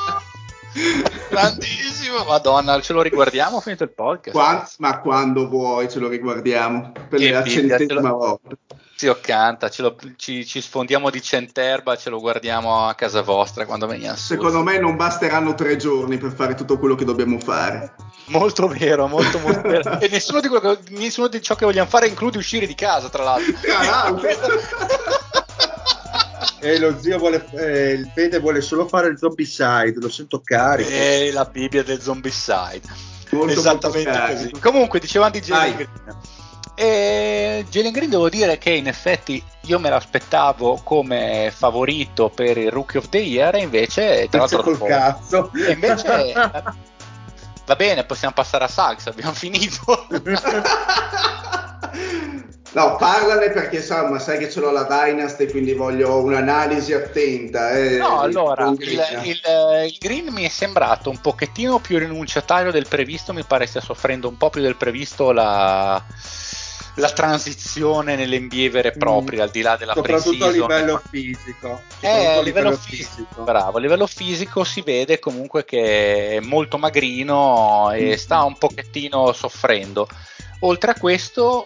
[1.30, 4.36] Grandissimo, madonna, ce lo riguardiamo finito il podcast.
[4.36, 8.56] Qua- ma quando vuoi ce lo riguardiamo per Che la Bibbia, centesima te lo- volta.
[8.96, 13.88] Zio Canta, lo- ci, ci sfondiamo di centerba, ce lo guardiamo a casa vostra quando
[13.88, 14.26] veniamo su.
[14.34, 17.94] Secondo me non basteranno tre giorni per fare tutto quello che dobbiamo fare.
[18.26, 20.00] Molto vero, molto molto vero.
[20.02, 23.24] E nessuno di, che- nessuno di ciò che vogliamo fare include uscire di casa, tra
[23.24, 23.54] l'altro.
[23.62, 24.28] Tra l'altro.
[26.60, 30.41] E lo zio vuole eh, il Fede vuole solo fare il zombie side, lo sento
[30.43, 30.89] carico.
[30.89, 32.82] E la Bibbia del zombicide.
[33.32, 34.52] Molto, Esattamente molto così.
[34.60, 35.75] Comunque, dicevamo di Jalen.
[35.75, 36.17] Green.
[36.75, 42.71] E Jalen Green devo dire che in effetti io me l'aspettavo come favorito per il
[42.71, 45.52] Rookie of the Year e invece tra l'altro col cazzo.
[45.54, 46.34] E invece
[47.65, 50.08] va bene, possiamo passare a Sax, abbiamo finito.
[52.72, 57.72] No, parlane perché insomma, sai che ce l'ho la Dynasty, quindi voglio un'analisi attenta.
[57.72, 59.26] eh, No, allora, il, Green.
[59.26, 59.42] il-
[59.88, 64.28] il Green mi è sembrato un pochettino più rinunciatario del previsto, mi pare stia soffrendo
[64.28, 66.00] un po' più del previsto la,
[66.96, 69.96] la transizione nell'NBA vere e proprie, al di là della Mm.
[69.96, 71.82] Soprattutto a livello fisico.
[72.02, 77.90] Eh, a livello fisico, bravo, a livello fisico si vede comunque che è molto magrino
[77.94, 78.14] e Mm.
[78.14, 80.08] sta un pochettino soffrendo.
[80.62, 81.66] Oltre a questo,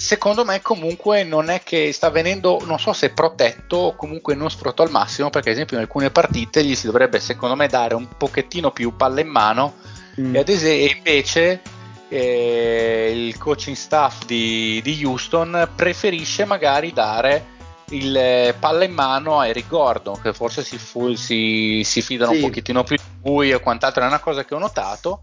[0.00, 4.50] secondo me comunque non è che sta venendo, non so se protetto o comunque non
[4.50, 7.94] sfruttato al massimo, perché ad esempio in alcune partite gli si dovrebbe secondo me dare
[7.94, 9.74] un pochettino più palla in mano
[10.20, 10.34] Mm.
[10.34, 11.60] e ad esempio e invece
[12.08, 17.46] eh, il coaching staff di, di Houston preferisce magari dare
[17.90, 22.32] il eh, palla in mano a Eric Gordon che forse si, fu- si- si fidano
[22.32, 22.38] Sì.
[22.38, 25.20] un pochettino più di lui e quant'altro è una cosa che ho notato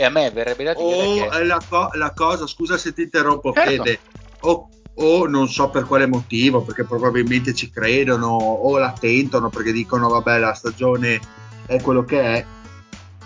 [0.00, 3.02] e a me verrebbe da dire O che la, co- la cosa, scusa se ti
[3.02, 3.68] interrompo, Certo.
[3.68, 4.00] Fede,
[4.40, 9.72] o, o non so per quale motivo, perché probabilmente ci credono o la tentano perché
[9.72, 11.20] dicono vabbè la stagione
[11.66, 12.46] è quello che è,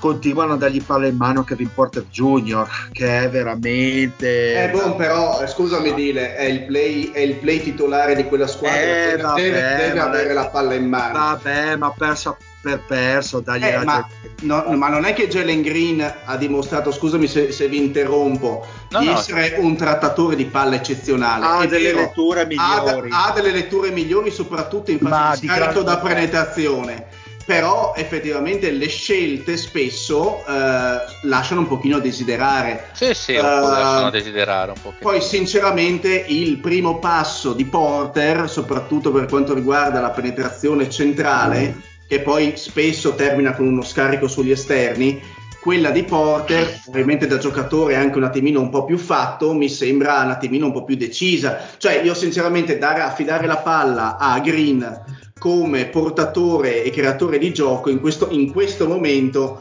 [0.04, 4.64] continuano a dargli palla in mano a Kevin Porter Jr., che è veramente...
[4.64, 8.46] Eh, boh, però, eh, scusami Dile, è il, play, è il play titolare di quella
[8.46, 10.08] squadra, Eh, deve, vabbè, deve- deve vabbè.
[10.18, 11.18] avere la palla in mano.
[11.18, 14.06] Vabbè, ma perso per perso, dagli Eh, ma,
[14.42, 18.98] no, ma non è che Jalen Green ha dimostrato, scusami se, se vi interrompo, No,
[18.98, 19.12] di no.
[19.12, 21.44] essere un trattatore di palla eccezionale.
[21.46, 23.08] ha È delle vero, letture ha, migliori.
[23.10, 27.06] ha delle letture migliori, soprattutto in Ma fase di scarico da penetrazione.
[27.46, 32.88] Però effettivamente le scelte spesso eh, lasciano un pochino a desiderare.
[32.92, 38.48] sì sì Eh, lasciano a desiderare un pochettino Poi sinceramente il primo passo di Porter,
[38.48, 41.76] soprattutto per quanto riguarda la penetrazione centrale,
[42.08, 45.20] che poi spesso termina con uno scarico sugli esterni,
[45.64, 50.20] quella di Porter, ovviamente da giocatore anche un attimino un po' più fatto, mi sembra
[50.22, 51.58] un attimino un po' più decisa.
[51.78, 55.02] Cioè io sinceramente dare, affidare la palla a Green
[55.44, 59.60] come portatore e creatore di gioco in questo, in questo momento,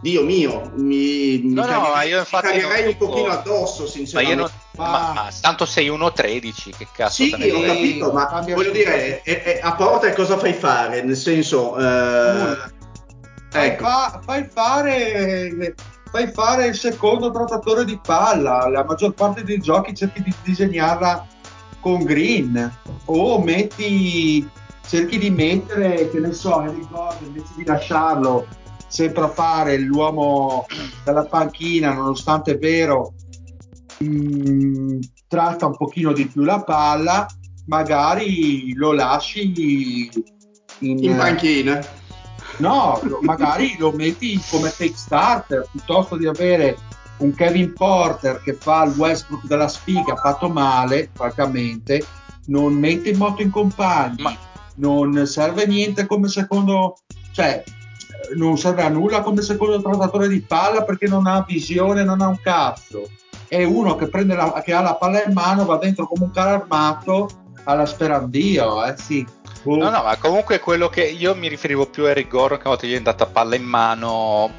[0.00, 3.28] Dio mio, mi, mi No, no, cagherei, ma io mi infatti cagherei un dico- pochino
[3.30, 4.34] addosso, ma sinceramente.
[4.34, 9.20] io non ma, ma tanto sei 1.13 che cazzo Sì, ho capito, ma voglio dire,
[9.22, 11.02] e- e a Porter cosa fai fare?
[11.02, 12.56] Nel senso, eh,
[13.52, 15.74] ecco, fa- fai fare
[16.10, 18.66] fai fare il secondo trattatore di palla.
[18.70, 21.26] La maggior parte dei giochi cerchi di disegnarla
[21.80, 22.74] con green.
[23.04, 24.48] O metti
[24.86, 28.46] cerchi di mettere che ne so Eric Gordon invece di lasciarlo
[28.86, 30.66] sempre a fare l'uomo
[31.04, 33.14] dalla panchina nonostante è vero
[34.02, 34.98] mm,
[35.30, 37.24] tratta un pochino di più la palla,
[37.66, 40.10] magari lo lasci
[40.80, 41.80] in, in panchina.
[42.56, 46.76] No, magari lo metti come take starter piuttosto di avere
[47.18, 52.04] un Kevin Porter che fa il Westbrook della sfiga fatto male, francamente,
[52.46, 54.36] non mette in moto in compagni, Ma...
[54.80, 56.96] non serve niente come secondo,
[57.32, 57.62] cioè
[58.36, 62.26] non serve a nulla come secondo trattatore di palla perché non ha visione, non ha
[62.26, 63.08] un cazzo.
[63.46, 66.62] È uno che, la, che ha la palla in mano, va dentro come un carro
[66.62, 67.28] armato
[67.64, 69.26] alla sperandio, eh sì.
[69.62, 69.76] Uh.
[69.76, 72.68] No, no, ma comunque quello che io mi riferivo più a Eric Gordon che a
[72.68, 74.50] volte gli è andata palla in mano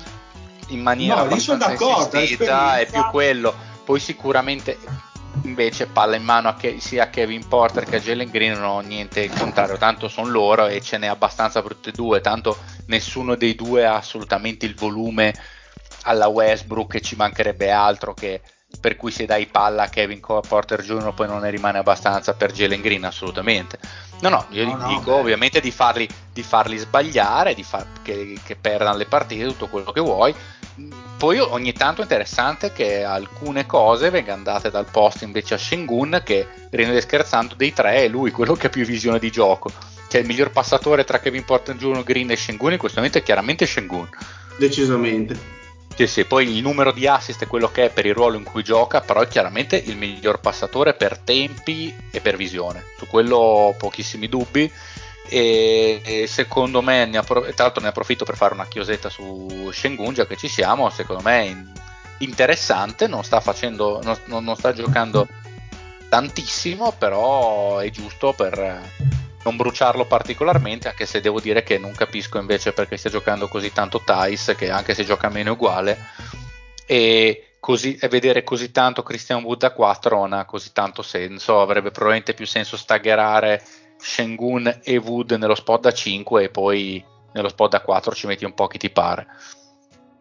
[0.68, 3.54] in maniera no, abbastanza insistita, è più quello.
[3.84, 4.78] Poi sicuramente
[5.44, 8.64] invece palla in mano a che, sia a Kevin Porter che a Jalen Green non
[8.64, 12.22] ho niente in contrario, tanto sono loro e ce n'è abbastanza per tutti e due,
[12.22, 12.58] tanto
[12.88, 15.34] nessuno dei due ha assolutamente il volume
[16.04, 18.42] alla Westbrook e ci mancherebbe altro che
[18.80, 21.14] per cui se dai palla a Kevin Porter Jr.
[21.14, 23.78] poi non ne rimane abbastanza per Jalen Green assolutamente
[24.22, 28.40] no no io no, dico no, ovviamente di farli, di farli, sbagliare di far, che,
[28.44, 30.34] che perdano le partite tutto quello che vuoi
[31.18, 36.22] poi ogni tanto è interessante che alcune cose vengano date dal post invece a Shengun
[36.24, 39.72] che rende scherzando dei tre è lui quello che ha più visione di gioco
[40.08, 43.24] cioè il miglior passatore tra Kevin Porter Jr., Green e Shengun in questo momento è
[43.24, 44.10] chiaramente Shengun
[44.58, 45.60] decisamente
[45.96, 48.44] sì, sì, poi il numero di assist è quello che è per il ruolo in
[48.44, 52.86] cui gioca, però è chiaramente il miglior passatore per tempi e per visione.
[52.98, 54.72] Su quello ho pochissimi dubbi.
[55.28, 60.14] E, secondo me, ne appro- tra l'altro ne approfitto per fare una chiosetta su Shengun,
[60.14, 61.56] già che ci siamo, secondo me è
[62.20, 65.28] interessante, non sta facendo, non, non sta giocando
[66.10, 68.82] tantissimo, però è giusto per
[69.44, 73.72] non bruciarlo particolarmente, anche se devo dire che non capisco invece perché stia giocando così
[73.72, 75.98] tanto Thais, che anche se gioca meno è uguale,
[76.86, 81.92] e, così, vedere così tanto Christian Wood a 4 non ha così tanto senso, avrebbe
[81.92, 83.64] probabilmente più senso staggerare
[84.02, 88.46] Shengun e Wood nello spot da 5 e poi nello spot da 4 ci metti
[88.46, 89.28] un po' chi ti pare,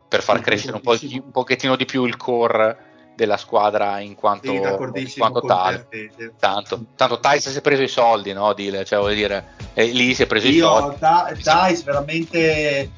[0.09, 4.51] per far crescere un, po', un pochettino di più il core della squadra in quanto,
[4.51, 5.89] in quanto tale.
[6.39, 8.53] Tanto, tanto Tice si è preso i soldi, no?
[8.55, 10.97] Dile, cioè, vuol dire, e lì si è preso Io, i soldi.
[10.99, 12.91] Da, Tice veramente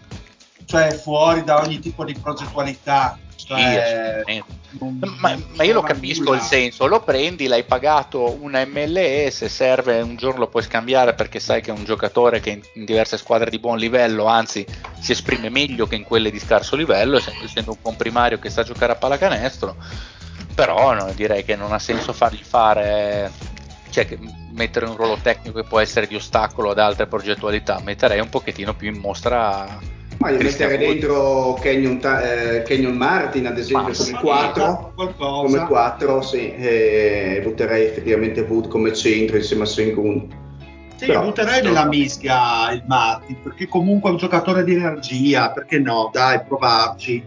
[0.65, 3.19] cioè, fuori da ogni tipo di progettualità.
[3.47, 4.43] Cioè, sì,
[5.19, 6.37] ma, ma, io lo capisco nulla.
[6.37, 11.41] il senso, lo prendi, l'hai pagato una MLS, serve un giorno lo puoi scambiare perché
[11.41, 14.65] sai che è un giocatore che in, in diverse squadre di buon livello, anzi
[14.99, 18.93] si esprime meglio che in quelle di scarso livello, essendo un comprimario che sa giocare
[18.93, 19.77] a pallacanestro
[20.55, 23.31] però no, direi che non ha senso fargli fare
[23.91, 24.19] cioè
[24.53, 28.75] mettere un ruolo tecnico che può essere di ostacolo ad altre progettualità metterei un pochettino
[28.75, 29.79] più in mostra
[30.23, 36.55] ma io metterei dentro Kenyon, eh, Kenyon, Martin ad esempio come 4 come 4 sì,
[36.55, 40.41] e butterei effettivamente Wood come centro insieme a Sengun
[40.95, 45.81] sì, Però, butterei nella mischia il Martin perché comunque è un giocatore di energia perché
[45.81, 47.25] no, dai provarci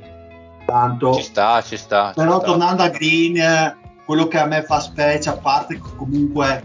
[0.66, 1.16] tanto.
[1.16, 2.14] Ci sta, ci sta.
[2.16, 2.92] Però ci tornando sta.
[2.94, 6.62] a Green, quello che a me fa specie, a parte comunque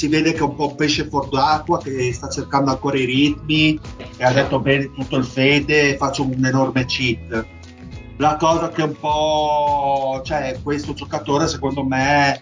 [0.00, 3.04] si vede che è un po' un pesce fuor d'acqua, che sta cercando ancora i
[3.04, 3.78] ritmi
[4.16, 7.44] e ha detto bene tutto il fede, faccio un enorme cheat.
[8.16, 12.40] La cosa che un po', cioè questo giocatore secondo me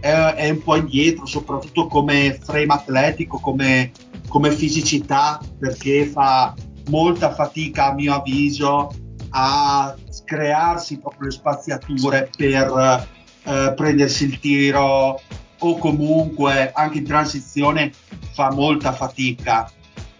[0.00, 3.92] è, è un po' indietro, soprattutto come frame atletico, come,
[4.28, 6.54] come fisicità, perché fa
[6.90, 8.92] molta fatica a mio avviso
[9.30, 9.96] a
[10.26, 13.06] crearsi proprio le spaziature per
[13.44, 15.18] eh, prendersi il tiro
[15.60, 17.92] o comunque anche in transizione
[18.32, 19.70] fa molta fatica.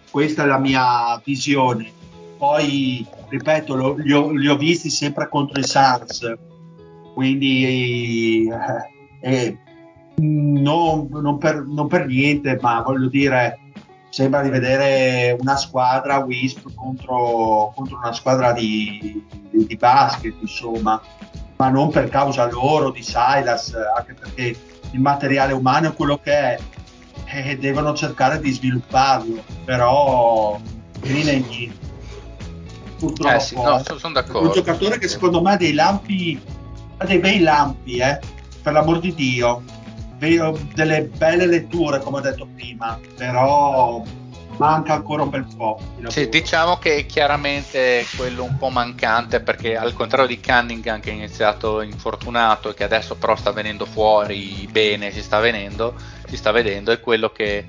[0.09, 1.89] Questa è la mia visione.
[2.37, 6.33] Poi, ripeto, lo, li, ho, li, ho, visti sempre contro i SARS,
[7.13, 9.57] quindi eh, eh,
[10.15, 13.59] non, non, per, non per niente, ma voglio dire,
[14.09, 20.99] sembra di vedere una squadra Wisp contro, contro una squadra di, di, di, basket, insomma,
[21.57, 24.55] ma non per causa loro, di Silas, anche perché
[24.91, 26.59] il materiale umano è quello che è
[27.33, 30.59] e devono cercare di svilupparlo, però
[30.99, 31.89] Green è niente.
[32.97, 34.47] Purtroppo eh sì, no, sono d'accordo.
[34.47, 36.39] Un giocatore che secondo me ha dei lampi,
[36.97, 38.19] ha dei bei lampi, eh,
[38.61, 39.63] per l'amor di Dio
[40.75, 44.03] delle belle letture, come ho detto prima, però
[44.61, 45.79] manca ancora un bel po'.
[46.07, 51.09] Sì, diciamo che è chiaramente quello un po' mancante perché al contrario di Cunningham che
[51.09, 55.95] è iniziato infortunato e che adesso però sta venendo fuori bene, si sta venendo,
[56.27, 57.65] si sta vedendo, è quello che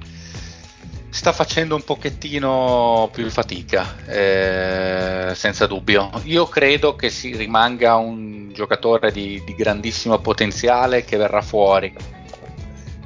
[1.08, 6.10] sta facendo un pochettino più fatica, eh, senza dubbio.
[6.24, 11.92] Io credo che si rimanga un un giocatore di, di grandissimo potenziale che verrà fuori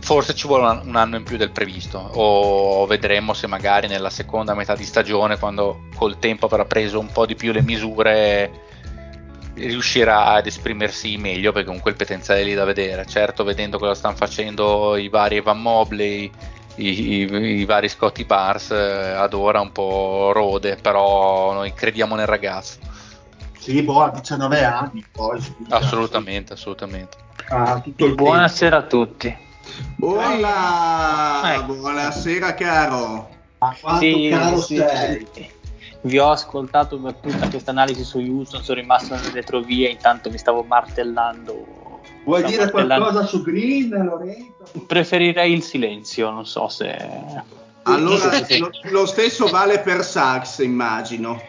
[0.07, 4.55] forse ci vuole un anno in più del previsto o vedremo se magari nella seconda
[4.55, 8.51] metà di stagione quando col tempo avrà preso un po' di più le misure
[9.55, 13.97] riuscirà ad esprimersi meglio perché comunque il potenziale è lì da vedere certo vedendo cosa
[13.97, 16.31] stanno facendo i vari Evan Mobley
[16.77, 22.15] i, i, i vari Scotty Bars eh, ad ora un po' rode però noi crediamo
[22.15, 22.79] nel ragazzo
[23.59, 25.43] sì, boh, a 19 anni poi.
[25.71, 27.17] Assolutamente, assolutamente.
[27.49, 27.83] Ah,
[28.15, 29.45] Buonasera a tutti.
[29.97, 31.75] Buona, ecco.
[31.75, 33.29] buonasera caro.
[33.59, 35.27] Ma quanto sì, caro sì, sei?
[36.03, 40.39] Vi ho ascoltato per tutta questa analisi su Houston, sono rimasto nelle retrovie, intanto mi
[40.39, 42.01] stavo martellando.
[42.25, 43.05] Vuoi stavo dire martellando.
[43.05, 44.85] qualcosa su Green, Lorenzo?
[44.87, 46.97] Preferirei il silenzio, non so se...
[47.83, 51.41] Allora, lo, lo stesso vale per Sax, immagino.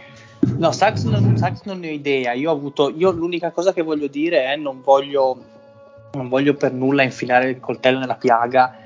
[0.58, 2.34] No, Sax non, Sax non ne ho idea.
[2.34, 2.94] Io ho avuto.
[2.96, 5.36] Io l'unica cosa che voglio dire è non voglio
[6.14, 8.86] non voglio per nulla infilare il coltello nella piaga.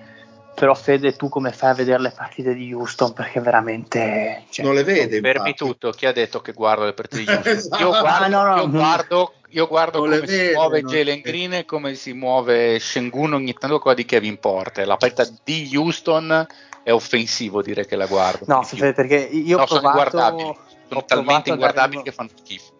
[0.53, 3.13] Però Fede, tu come fai a vedere le partite di Houston?
[3.13, 4.43] Perché veramente...
[4.49, 5.19] Cioè, non le vede.
[5.19, 7.53] Fermi tutto, chi ha detto che guardo le partite di Houston?
[7.53, 7.81] esatto.
[7.81, 11.53] Io guardo, ah, no, no, io guardo, io guardo come si vede, muove Jalen Green
[11.53, 14.85] e come si muove Shengun ogni tanto qua di Kevin Porter.
[14.85, 16.45] La partita di Houston
[16.83, 18.45] è offensivo dire che la guardo.
[18.47, 19.67] No, perché io no, ho provato...
[19.67, 20.57] sono inguardabili,
[20.89, 22.70] sono talmente inguardabili che fanno schifo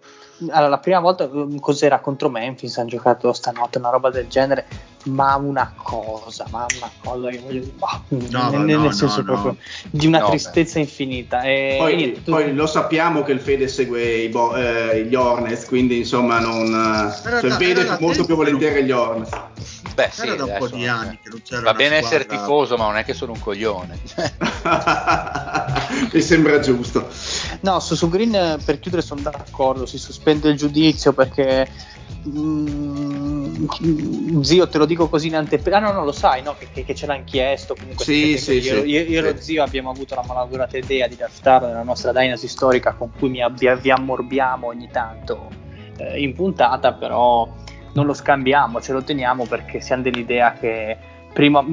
[0.50, 2.78] allora, la prima volta um, cos'era contro Memphis?
[2.78, 4.66] Hanno giocato stanotte una roba del genere
[5.06, 9.24] ma una cosa ma una cosa che voglio dire no, nel, no, nel senso no,
[9.24, 9.58] proprio
[9.90, 10.80] di una tristezza beh.
[10.82, 12.32] infinita e poi, niente, tu...
[12.32, 17.14] poi, lo sappiamo che il Fede segue i bo- eh, gli Hornets quindi insomma non
[17.24, 19.30] cioè, il Fede fa molto più volentieri gli Hornets
[19.94, 22.18] Beh, sì, era da un po' di anni che non c'era Va bene squadra...
[22.18, 24.00] essere tifoso, ma non è che sono un coglione.
[26.14, 27.08] Mi sembra giusto.
[27.62, 31.70] No, su, su, Green per chiudere sono d'accordo, si sospende il giudizio perché
[32.28, 33.66] mm,
[34.42, 36.56] zio te lo dico così in anteprima, ah no no lo sai no?
[36.58, 38.90] che, che, ce l'hanno chiesto comunque sì, sì, io, sì.
[38.90, 42.48] io, io, e lo zio abbiamo avuto la malaugurata idea di draftarlo nella nostra dynasty
[42.48, 45.50] storica con cui mi, vi, vi ammorbiamo ogni tanto
[45.98, 47.48] eh, in puntata però
[47.94, 50.98] non lo scambiamo, ce lo teniamo perché siamo dell'idea che
[51.34, 51.66] prima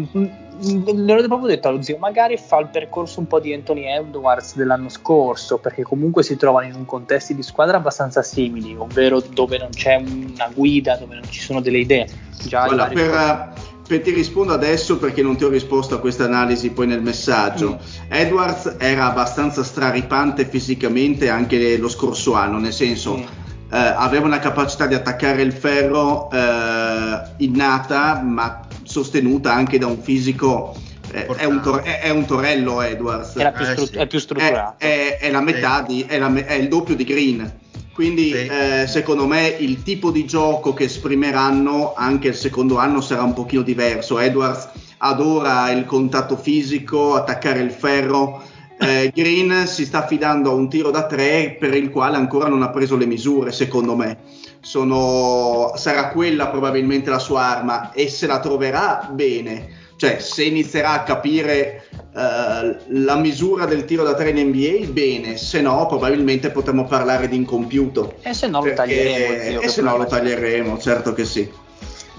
[0.64, 4.54] mm, mm, proprio detto allo zio, magari fa il percorso un po' di Anthony Edwards
[4.54, 9.59] dell'anno scorso, perché comunque si trovano in un contesto di squadra abbastanza simili, ovvero dove
[9.59, 12.09] non c'è una guida, dove non ci sono delle idee.
[12.44, 13.52] Già Guarda, per,
[13.86, 17.78] per, ti rispondo adesso perché non ti ho risposto a questa analisi poi nel messaggio.
[17.80, 18.12] Mm.
[18.12, 23.16] Edwards era abbastanza straripante fisicamente anche lo scorso anno, nel senso...
[23.16, 28.66] Mm eh, aveva una capacità di attaccare il ferro eh, innata, ma
[28.99, 30.74] sostenuta anche da un fisico.
[31.11, 33.32] Eh, è, un tor- è, è, un torello Edwards.
[33.32, 33.96] Più stru- sì.
[33.96, 34.74] È più strutturato.
[34.78, 37.59] È, è la metà di, la, è, il doppio di Green.
[37.94, 38.46] Quindi sì.
[38.46, 43.32] eh, secondo me il tipo di gioco che esprimeranno anche il secondo anno sarà un
[43.32, 44.18] pochino diverso.
[44.18, 44.68] Edwards
[44.99, 48.42] adora il contatto fisico, attaccare il ferro
[48.78, 52.62] eh, Green si sta affidando a un tiro da tre per il quale ancora non
[52.62, 54.18] ha preso le misure, secondo me.
[54.61, 59.86] Sono, sarà quella probabilmente la sua arma e se la troverà bene.
[59.96, 65.36] Cioè, se inizierà a capire uh, la misura del tiro da tre in NBA, bene,
[65.36, 68.14] se no, probabilmente potremmo parlare di incompiuto.
[68.22, 69.42] E se no lo taglieremo.
[69.42, 71.50] Zio, e se no lo taglieremo, certo che sì.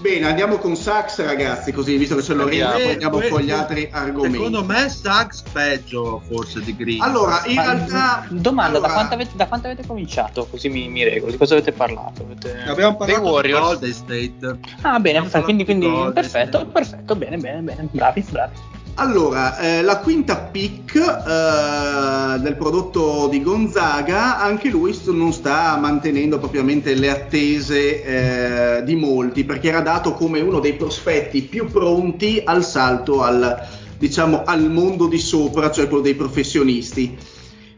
[0.00, 3.50] Bene, andiamo con Sax, ragazzi, così visto che c'è Lorenzo, poi andiamo que- con gli
[3.50, 4.36] altri argomenti.
[4.38, 7.02] Secondo me Sax peggio forse di Green.
[7.02, 8.24] Allora, in Ma, realtà...
[8.30, 8.88] Domanda, allora...
[8.88, 10.46] Da, quanto avete, da, quanto avete, cominciato?
[10.46, 12.22] Così mi, mi regolo, di cosa avete parlato?
[12.22, 12.62] Avete...
[12.66, 14.58] Abbiamo parlato di Golden State.
[14.80, 18.52] Ah, bene, quindi, quindi perfetto, perfetto, bene, bene, bene, bravi, bravi.
[19.00, 26.38] Allora, eh, la quinta pick eh, del prodotto di Gonzaga, anche lui non sta mantenendo
[26.38, 32.42] propriamente le attese eh, di molti, perché era dato come uno dei prospetti più pronti
[32.44, 37.16] al salto al, diciamo, al mondo di sopra, cioè quello dei professionisti.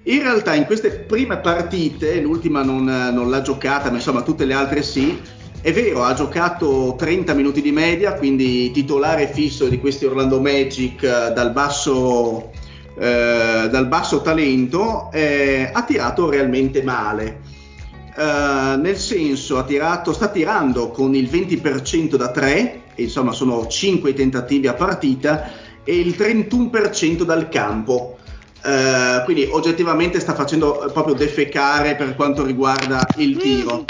[0.03, 4.55] In realtà in queste prime partite, l'ultima non, non l'ha giocata, ma insomma tutte le
[4.55, 5.17] altre sì,
[5.63, 11.05] è vero, ha giocato 30 minuti di media, quindi titolare fisso di questi Orlando Magic
[11.05, 12.51] eh, dal basso,
[12.99, 17.51] eh, dal basso talento, eh, ha tirato realmente male.
[18.15, 24.67] Uh, nel senso, tirato, sta tirando con il 20% da 3, insomma sono 5 tentativi
[24.67, 25.49] a partita,
[25.83, 28.19] e il 31% dal campo.
[28.63, 33.85] Uh, quindi oggettivamente sta facendo proprio defecare per quanto riguarda il tiro.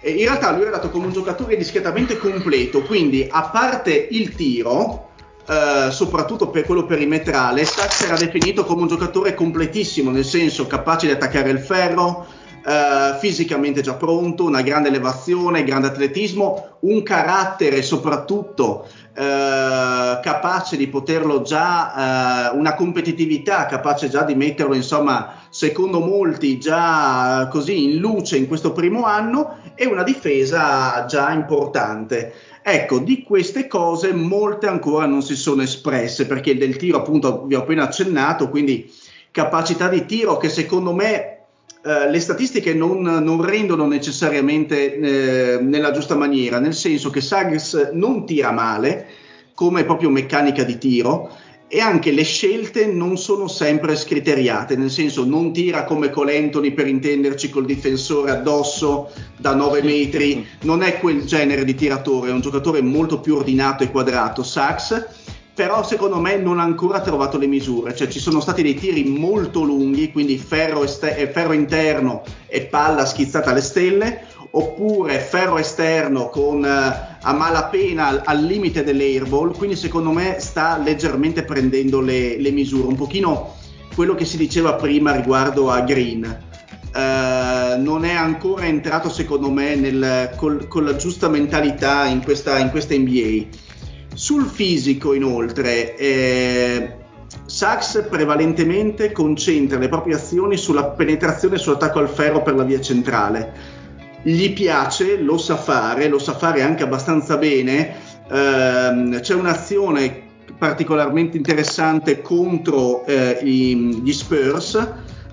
[0.00, 4.34] E in realtà lui è dato come un giocatore discretamente completo, quindi a parte il
[4.36, 5.08] tiro,
[5.48, 11.06] eh, soprattutto per quello perimetrale, Sachs era definito come un giocatore completissimo, nel senso capace
[11.06, 12.26] di attaccare il ferro,
[12.64, 20.86] eh, fisicamente già pronto, una grande elevazione, grande atletismo, un carattere soprattutto eh, capace di
[20.86, 28.36] poterlo già, una competitività capace già di metterlo insomma secondo molti già così in luce
[28.36, 32.32] in questo primo anno e una difesa già importante.
[32.62, 37.54] Ecco, di queste cose molte ancora non si sono espresse perché del tiro appunto vi
[37.54, 38.92] ho appena accennato, quindi
[39.30, 41.34] capacità di tiro che secondo me
[41.80, 47.90] Uh, le statistiche non, non rendono necessariamente eh, nella giusta maniera, nel senso che Sags
[47.92, 49.06] non tira male
[49.54, 51.30] come proprio meccanica di tiro
[51.68, 56.86] e anche le scelte non sono sempre scriteriate, nel senso non tira come Colentoni per
[56.86, 62.40] intenderci col difensore addosso da 9 metri, non è quel genere di tiratore, è un
[62.40, 65.26] giocatore molto più ordinato e quadrato, Sax
[65.58, 69.02] però secondo me non ha ancora trovato le misure, cioè ci sono stati dei tiri
[69.02, 76.28] molto lunghi, quindi ferro, este- ferro interno e palla schizzata alle stelle, oppure ferro esterno
[76.28, 82.38] con uh, a malapena al, al limite dell'airball, quindi secondo me sta leggermente prendendo le,
[82.38, 83.56] le, misure, un pochino
[83.94, 86.46] quello che si diceva prima riguardo a Green.
[86.94, 92.58] Uh, non è ancora entrato secondo me nel, col, con la giusta mentalità in questa,
[92.58, 93.66] in questa NBA
[94.14, 96.96] sul fisico, inoltre, eh,
[97.44, 102.80] Sachs prevalentemente concentra le proprie azioni sulla penetrazione e sull'attacco al ferro per la via
[102.80, 103.77] centrale.
[104.22, 107.94] Gli piace, lo sa fare, lo sa fare anche abbastanza bene.
[108.30, 110.26] Eh, c'è un'azione
[110.58, 114.86] particolarmente interessante contro eh, gli Spurs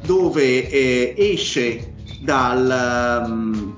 [0.05, 3.75] dove eh, esce dal, um,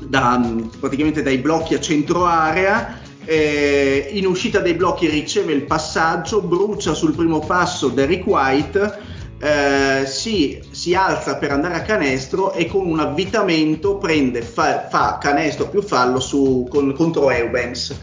[0.00, 2.98] da, praticamente dai blocchi a centro area
[3.30, 8.98] eh, in uscita dai blocchi riceve il passaggio, brucia sul primo passo Derrick White,
[9.40, 15.18] eh, si, si, alza per andare a canestro e con un avvitamento prende, fa, fa
[15.20, 17.96] canestro più fallo su, con, contro Eubanks.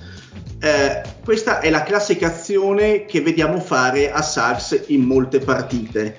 [0.59, 6.17] Eh, questa è la classica azione che vediamo fare a Sachs in molte partite.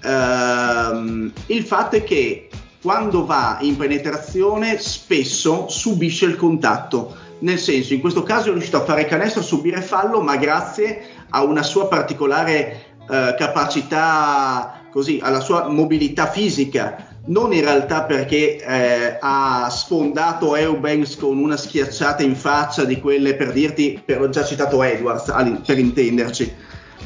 [0.00, 2.48] Uh, il fatto è che
[2.80, 8.78] quando va in penetrazione spesso subisce il contatto nel senso in questo caso è riuscito
[8.78, 15.40] a fare canestro, subire fallo, ma grazie a una sua particolare eh, capacità, così, alla
[15.40, 22.34] sua mobilità fisica, non in realtà perché eh, ha sfondato Eubanks con una schiacciata in
[22.34, 25.32] faccia di quelle per dirti, per, ho già citato Edwards
[25.64, 26.52] per intenderci.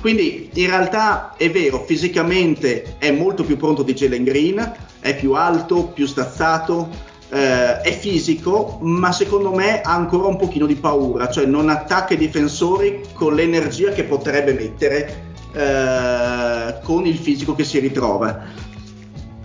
[0.00, 5.34] Quindi in realtà è vero, fisicamente è molto più pronto di Jalen Green, è più
[5.34, 6.88] alto, più stazzato,
[7.28, 12.14] eh, è fisico, ma secondo me ha ancora un pochino di paura, cioè non attacca
[12.14, 18.70] i difensori con l'energia che potrebbe mettere eh, con il fisico che si ritrova.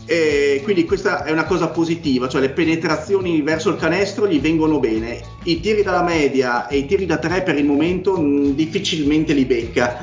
[0.10, 4.80] E quindi questa è una cosa positiva, cioè le penetrazioni verso il canestro gli vengono
[4.80, 5.22] bene.
[5.44, 9.44] I tiri dalla media e i tiri da tre per il momento mh, difficilmente li
[9.44, 10.00] becca.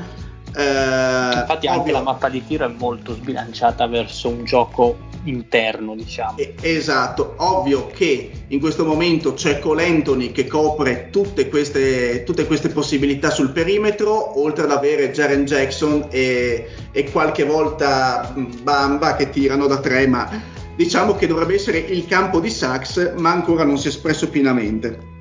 [0.55, 4.95] Eh, Infatti anche ovvio, la mappa di tiro è molto sbilanciata verso un gioco
[5.25, 6.37] interno, diciamo.
[6.61, 13.29] Esatto, ovvio che in questo momento c'è Colentoni che copre tutte queste, tutte queste, possibilità
[13.29, 19.79] sul perimetro, oltre ad avere Jaren Jackson e, e qualche volta Bamba che tirano da
[19.79, 20.29] tre, ma
[20.75, 25.13] diciamo che dovrebbe essere il campo di Sax, ma ancora non si è espresso pienamente.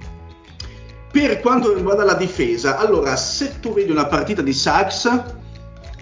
[1.12, 5.42] Per quanto riguarda la difesa, allora se tu vedi una partita di Sachs,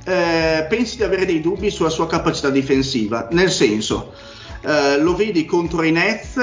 [0.05, 4.13] eh, pensi di avere dei dubbi sulla sua capacità difensiva, nel senso,
[4.63, 6.37] eh, lo vedi contro i Nets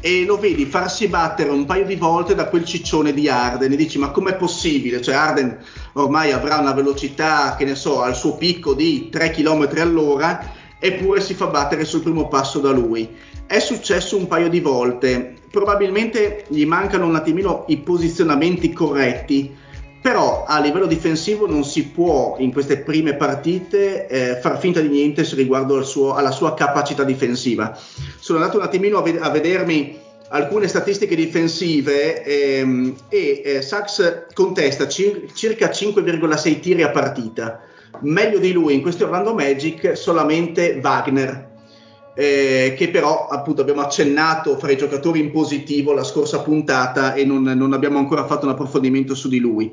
[0.00, 3.76] e lo vedi farsi battere un paio di volte da quel ciccione di Arden e
[3.76, 5.00] dici ma com'è possibile?
[5.00, 5.58] Cioè Arden
[5.94, 11.22] ormai avrà una velocità, che ne so, al suo picco di 3 km all'ora eppure
[11.22, 13.08] si fa battere sul primo passo da lui.
[13.46, 19.56] È successo un paio di volte, probabilmente gli mancano un attimino i posizionamenti corretti,
[20.04, 24.88] però a livello difensivo non si può in queste prime partite eh, far finta di
[24.88, 27.74] niente riguardo al suo, alla sua capacità difensiva.
[28.18, 29.98] Sono andato un attimino a, ved- a vedermi
[30.28, 37.62] alcune statistiche difensive ehm, e eh, Sachs contesta cir- circa 5,6 tiri a partita.
[38.00, 41.52] Meglio di lui in questo Orlando Magic solamente Wagner
[42.14, 47.24] eh, che però appunto abbiamo accennato fra i giocatori in positivo la scorsa puntata e
[47.24, 49.72] non, non abbiamo ancora fatto un approfondimento su di lui.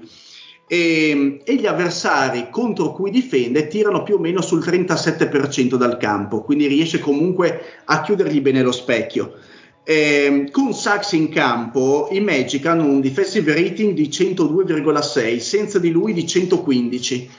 [0.68, 6.44] E, e, gli avversari contro cui difende tirano più o meno sul 37% dal campo,
[6.44, 9.34] quindi riesce comunque a chiudergli bene lo specchio.
[9.84, 15.90] Eh, con Sachs in campo i Magic hanno un defensive rating di 102,6, senza di
[15.90, 17.30] lui di 115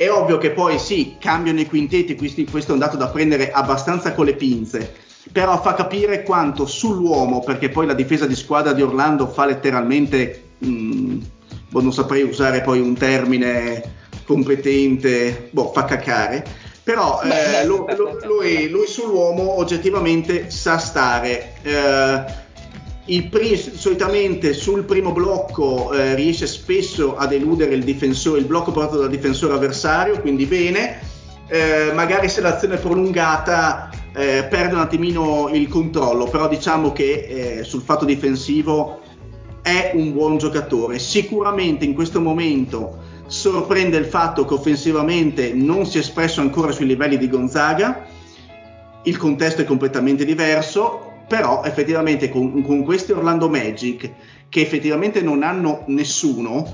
[0.00, 3.50] è ovvio che poi sì, cambiano i quintetti, questo, questo è un dato da prendere
[3.50, 4.94] abbastanza con le pinze,
[5.30, 10.52] però fa capire quanto sull'uomo, perché poi la difesa di squadra di Orlando fa letteralmente,
[10.56, 11.20] mh, mm,
[11.68, 13.82] boh, non saprei usare poi un termine
[14.24, 16.46] competente, boh, fa cacare,
[16.82, 17.84] però eh, lui,
[18.24, 21.56] lui, lui, sull'uomo oggettivamente sa stare.
[21.60, 22.48] Eh,
[23.28, 29.10] Pri- solitamente sul primo blocco eh, riesce spesso ad eludere il, il blocco portato dal
[29.10, 31.00] difensore avversario, quindi bene.
[31.48, 37.58] Eh, magari se l'azione è prolungata eh, perde un attimino il controllo, però diciamo che
[37.58, 39.00] eh, sul fatto difensivo
[39.60, 41.00] è un buon giocatore.
[41.00, 46.86] Sicuramente in questo momento sorprende il fatto che offensivamente non si è espresso ancora sui
[46.86, 48.06] livelli di Gonzaga,
[49.02, 54.10] il contesto è completamente diverso, però effettivamente con, con questi Orlando Magic
[54.48, 56.66] che effettivamente non hanno nessuno,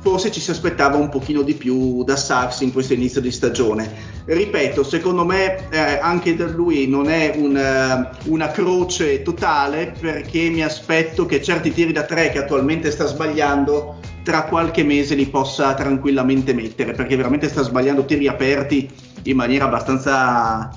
[0.00, 3.90] forse ci si aspettava un pochino di più da Sars in questo inizio di stagione.
[4.26, 10.50] Ripeto, secondo me eh, anche da lui non è una, eh, una, croce totale perché
[10.50, 15.26] mi aspetto che certi tiri da tre che attualmente sta sbagliando tra qualche mese li
[15.26, 18.90] possa tranquillamente mettere perché veramente sta sbagliando tiri aperti
[19.22, 20.70] in maniera abbastanza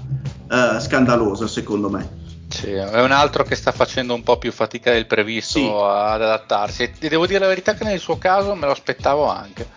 [0.50, 2.24] uh, scandalosa secondo me.
[2.56, 5.66] Sì, è un altro che sta facendo un po' più fatica del previsto sì.
[5.66, 6.90] ad adattarsi.
[7.00, 9.68] E devo dire la verità che nel suo caso me lo aspettavo anche.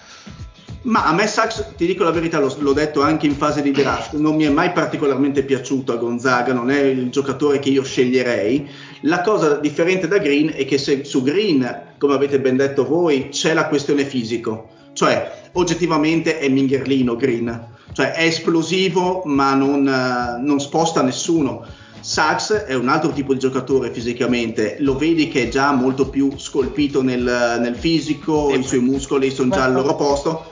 [0.82, 3.72] Ma a me Sachs, ti dico la verità, l'ho, l'ho, detto anche in fase di
[3.72, 7.82] draft, non mi è mai particolarmente piaciuto a Gonzaga, non è il giocatore che io
[7.82, 8.70] sceglierei.
[9.00, 13.30] La cosa differente da Green è che se su Green, come avete ben detto voi,
[13.30, 20.60] c'è la questione fisico, cioè oggettivamente è mingherlino Green, cioè è esplosivo ma non, non
[20.60, 21.66] sposta nessuno
[22.08, 26.32] Sachs è un altro tipo di giocatore fisicamente, lo vedi che è già molto più
[26.38, 30.46] scolpito nel, nel fisico, i suoi muscoli sono già al loro posto.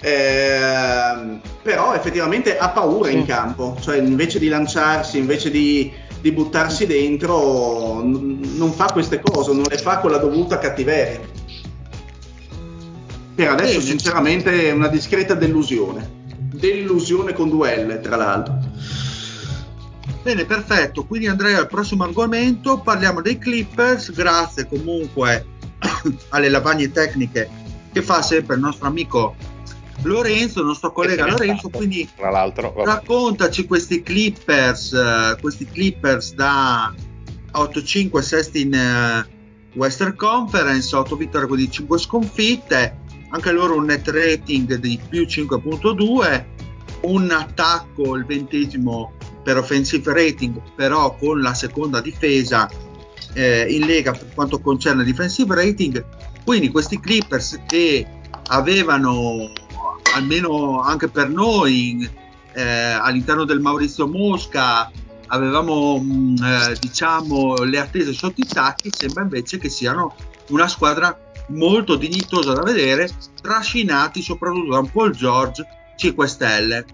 [0.00, 3.16] Eh, però effettivamente ha paura sì.
[3.16, 5.90] in campo, cioè invece di lanciarsi, invece di,
[6.20, 11.18] di buttarsi dentro, n- non fa queste cose, non le fa con la dovuta cattiveria.
[13.34, 16.08] Per adesso, sinceramente, è una discreta delusione.
[16.52, 18.58] Delusione con duelle, tra l'altro.
[20.22, 21.04] Bene, perfetto.
[21.04, 22.78] Quindi andrei al prossimo argomento.
[22.80, 24.12] Parliamo dei Clippers.
[24.12, 25.46] Grazie comunque
[26.30, 27.48] alle lavagne tecniche
[27.92, 29.34] che fa sempre il nostro amico
[30.02, 31.68] Lorenzo, il nostro collega Lorenzo.
[31.68, 32.86] Stato, quindi tra l'altro, vabbè.
[32.86, 36.92] raccontaci questi Clippers, uh, questi Clippers da
[37.52, 42.98] 8-5 sesti in uh, Western Conference, 8 vittorie con 5 sconfitte,
[43.30, 46.44] anche loro un net rating di più 5.2,
[47.02, 49.12] un attacco il ventesimo
[49.50, 52.70] per offensive rating, però con la seconda difesa
[53.32, 56.04] eh, in Lega per quanto concerne defensive rating.
[56.44, 58.06] Quindi questi Clippers che
[58.46, 59.50] avevano
[60.14, 62.08] almeno anche per noi
[62.52, 64.88] eh, all'interno del Maurizio Mosca
[65.26, 70.14] avevamo mh, mm, eh, diciamo le attese sotto i tacchi sembra invece che siano
[70.48, 71.16] una squadra
[71.48, 73.08] molto dignitosa da vedere
[73.40, 75.64] trascinati soprattutto da un Paul George
[75.96, 76.84] 5 stelle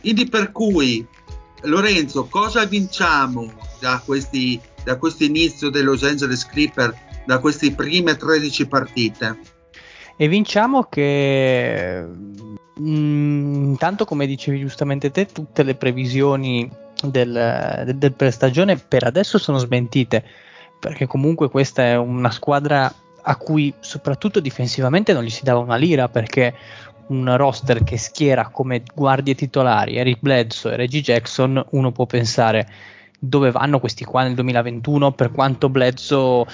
[0.00, 1.04] quindi per cui
[1.62, 6.94] Lorenzo, cosa vinciamo da, questi, da questo inizio dei Los Angeles Clipper,
[7.24, 9.38] da queste prime 13 partite?
[10.16, 12.04] E vinciamo che
[12.80, 16.70] mm, intanto, come dicevi giustamente te, tutte le previsioni
[17.02, 20.24] del, del, del prestagione per adesso sono smentite,
[20.78, 22.92] perché comunque questa è una squadra
[23.28, 26.54] a cui soprattutto difensivamente non gli si dava una lira perché
[27.08, 32.68] un roster che schiera come guardie titolari Eric Bledsoe e Reggie Jackson, uno può pensare
[33.18, 36.46] dove vanno questi qua nel 2021 per quanto Bledsoe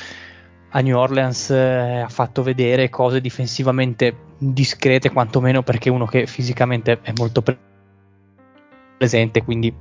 [0.74, 7.00] a New Orleans eh, ha fatto vedere cose difensivamente discrete quantomeno perché uno che fisicamente
[7.02, 7.58] è molto pre-
[8.96, 9.74] presente quindi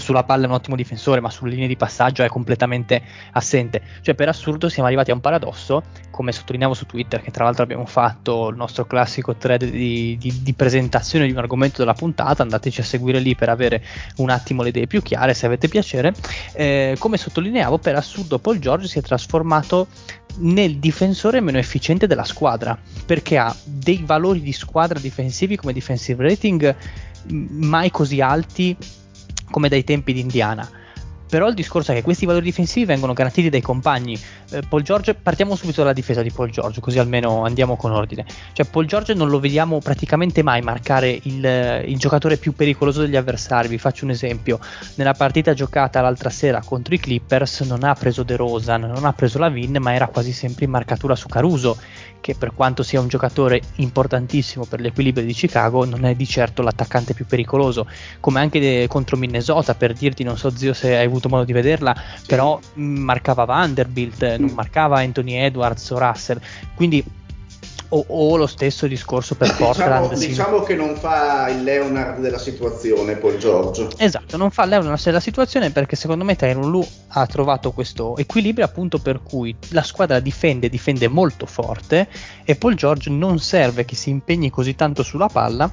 [0.00, 3.82] sulla palla è un ottimo difensore, ma sulle linee di passaggio è completamente assente.
[4.00, 7.62] Cioè, per assurdo, siamo arrivati a un paradosso, come sottolineavo su Twitter, che tra l'altro
[7.62, 12.42] abbiamo fatto il nostro classico thread di, di, di, presentazione di un argomento della puntata.
[12.42, 13.84] Andateci a seguire lì per avere
[14.16, 16.12] un attimo le idee più chiare, se avete piacere.
[16.52, 19.86] Eh, come sottolineavo, per assurdo, Paul George si è trasformato
[20.38, 26.22] nel difensore meno efficiente della squadra perché ha dei valori di squadra difensivi come defensive
[26.22, 26.76] rating
[27.28, 28.76] mai così alti
[29.50, 30.68] come dai tempi di Indiana.
[31.30, 34.20] Però il discorso è che questi valori difensivi vengono garantiti dai compagni.
[34.50, 38.26] Eh, Paul George, partiamo subito dalla difesa di Paul George, così almeno andiamo con ordine.
[38.52, 43.14] Cioè, Paul George non lo vediamo praticamente mai marcare il, il giocatore più pericoloso degli
[43.14, 43.68] avversari.
[43.68, 44.58] Vi faccio un esempio:
[44.96, 49.12] nella partita giocata l'altra sera contro i Clippers, non ha preso De Rosan, non ha
[49.12, 51.78] preso la Vin, ma era quasi sempre in marcatura su Caruso,
[52.20, 56.62] che per quanto sia un giocatore importantissimo per l'equilibrio di Chicago, non è di certo
[56.62, 57.86] l'attaccante più pericoloso,
[58.20, 61.52] come anche de- contro Minnesota, per dirti, non so zio se hai avuto modo di
[61.52, 62.26] vederla, sì.
[62.26, 64.54] però mh, marcava Vanderbilt, non mm.
[64.54, 66.40] marcava Anthony Edwards o Russell,
[66.74, 67.04] quindi
[67.90, 70.14] o, o, lo stesso discorso per diciamo, Portland.
[70.14, 73.90] Diciamo, che non fa il Leonard della situazione, Paul Giorgio.
[73.96, 78.16] Esatto, non fa il Leonard della situazione perché secondo me Tyron Lu ha trovato questo
[78.16, 82.08] equilibrio appunto per cui la squadra difende, difende molto forte
[82.44, 85.70] e Paul George non serve che si impegni così tanto sulla palla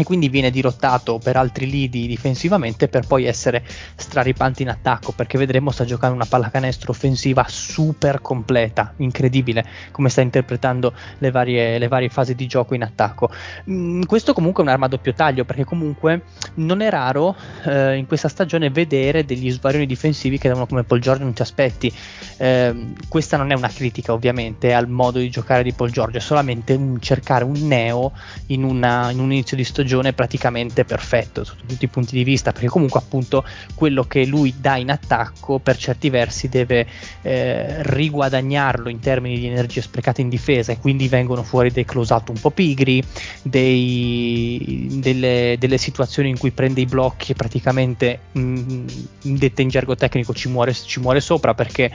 [0.00, 3.62] e quindi viene dirottato per altri lidi difensivamente per poi essere
[3.94, 10.22] straripante in attacco perché vedremo sta giocando una pallacanestro offensiva super completa incredibile come sta
[10.22, 13.30] interpretando le varie, le varie fasi di gioco in attacco.
[13.68, 16.22] Mm, questo comunque è un'arma a doppio taglio perché comunque
[16.54, 20.84] non è raro eh, in questa stagione vedere degli svarioni difensivi che da uno come
[20.84, 21.92] Paul George non ti aspetti.
[22.38, 26.20] Eh, questa non è una critica ovviamente al modo di giocare di Paul George è
[26.22, 28.12] solamente un, cercare un neo
[28.46, 32.22] in, una, in un inizio di stagione stagione praticamente perfetto sotto tutti i punti di
[32.22, 36.86] vista, perché comunque appunto quello che lui dà in attacco per certi versi deve
[37.22, 42.12] eh, riguadagnarlo in termini di energie sprecate in difesa e quindi vengono fuori dei close
[42.12, 43.02] out un po' pigri,
[43.42, 48.86] dei, delle, delle, situazioni in cui prende i blocchi e praticamente mh, mm,
[49.22, 51.90] dette in gergo tecnico ci muore, ci muore sopra perché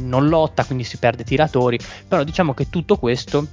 [0.00, 3.46] non lotta, quindi si perde tiratori, però diciamo che tutto questo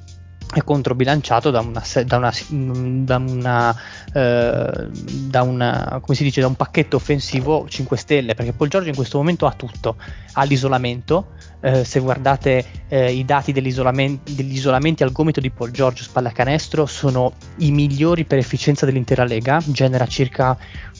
[0.53, 3.75] è controbilanciato da una, da una, da una,
[4.13, 8.89] eh, da una come si dice da un pacchetto offensivo 5 stelle perché Paul Giorgio
[8.89, 9.97] in questo momento ha tutto.
[10.33, 11.33] Ha l'isolamento
[11.65, 17.33] eh, se guardate eh, i dati degli isolamenti al gomito di Paul Giorgio spallacanestro sono
[17.57, 20.55] i migliori per efficienza dell'intera lega genera circa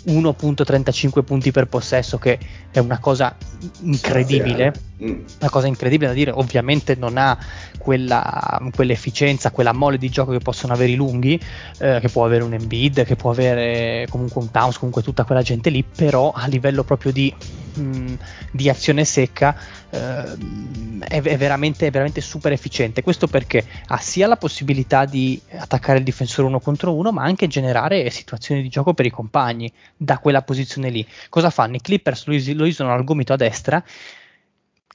[0.08, 2.40] 1.35 punti per possesso che
[2.72, 3.38] è una cosa
[3.82, 5.20] incredibile mm.
[5.40, 7.38] una cosa incredibile da dire ovviamente non ha
[7.78, 11.40] quella, quell'efficienza quella mole di gioco che possono avere i lunghi
[11.78, 15.44] eh, che può avere un Embiid che può avere comunque un Towns comunque tutta quella
[15.44, 17.32] gente lì però a livello proprio di,
[17.76, 18.14] mh, mm,
[18.52, 19.56] di azione secca
[19.90, 20.38] eh,
[21.08, 23.02] è, è, veramente, è, veramente, super efficiente.
[23.02, 27.48] Questo perché ha sia la possibilità di attaccare il difensore uno contro uno, ma anche
[27.48, 31.06] generare situazioni di gioco per i compagni da quella posizione lì.
[31.30, 31.76] Cosa fanno?
[31.76, 33.84] I Clippers lo, lo isolano al gomito a destra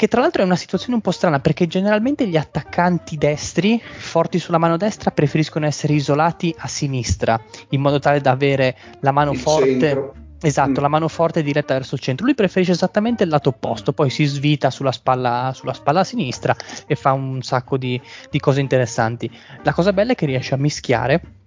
[0.01, 4.39] che tra l'altro è una situazione un po' strana perché generalmente gli attaccanti destri forti
[4.39, 9.33] sulla mano destra preferiscono essere isolati a sinistra in modo tale da avere la mano
[9.33, 10.15] il forte centro.
[10.43, 10.83] Esatto, mm.
[10.83, 12.25] la mano forte è diretta verso il centro.
[12.25, 16.55] Lui preferisce esattamente il lato opposto, poi si svita sulla spalla, sulla spalla sinistra
[16.87, 19.31] e fa un sacco di, di cose interessanti.
[19.63, 21.40] La cosa bella è che riesce a mischiare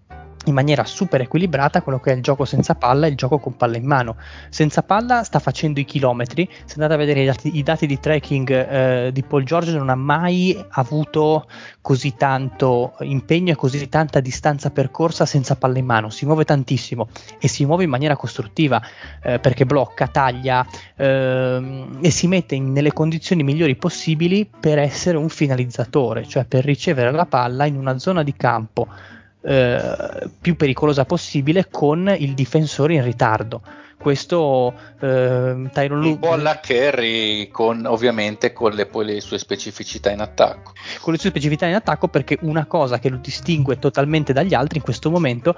[0.45, 3.55] in maniera super equilibrata quello che è il gioco senza palla e il gioco con
[3.55, 4.15] palla in mano.
[4.49, 7.99] Senza palla sta facendo i chilometri, se andate a vedere i dati, i dati di
[7.99, 11.47] tracking eh, di Paul George non ha mai avuto
[11.81, 17.07] così tanto impegno e così tanta distanza percorsa senza palla in mano, si muove tantissimo
[17.39, 18.81] e si muove in maniera costruttiva
[19.21, 20.65] eh, perché blocca, taglia
[20.95, 26.63] eh, e si mette in, nelle condizioni migliori possibili per essere un finalizzatore, cioè per
[26.63, 28.87] ricevere la palla in una zona di campo
[29.45, 33.61] eh, più pericolosa possibile con il difensore in ritardo.
[33.97, 36.09] Questo eh, Tyron Lu.
[36.09, 40.73] Un po' alla Kerry, con, ovviamente con le, poi le sue specificità in attacco.
[40.99, 44.79] Con le sue specificità in attacco, perché una cosa che lo distingue totalmente dagli altri
[44.79, 45.55] in questo momento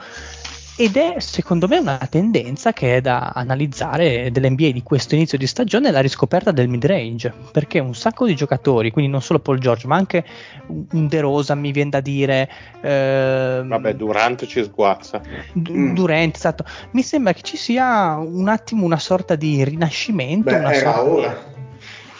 [0.78, 5.48] ed è secondo me una tendenza che è da analizzare dell'NBA di questo inizio di
[5.48, 9.60] stagione la riscoperta del mid range perché un sacco di giocatori quindi non solo Paul
[9.60, 10.26] George ma anche
[10.68, 12.50] un De Rosa mi viene da dire
[12.82, 15.22] ehm, vabbè Durant ci sguazza
[15.54, 15.94] D- mm.
[15.94, 20.74] Durant esatto mi sembra che ci sia un attimo una sorta di rinascimento Beh, una
[20.74, 21.54] era sorta ora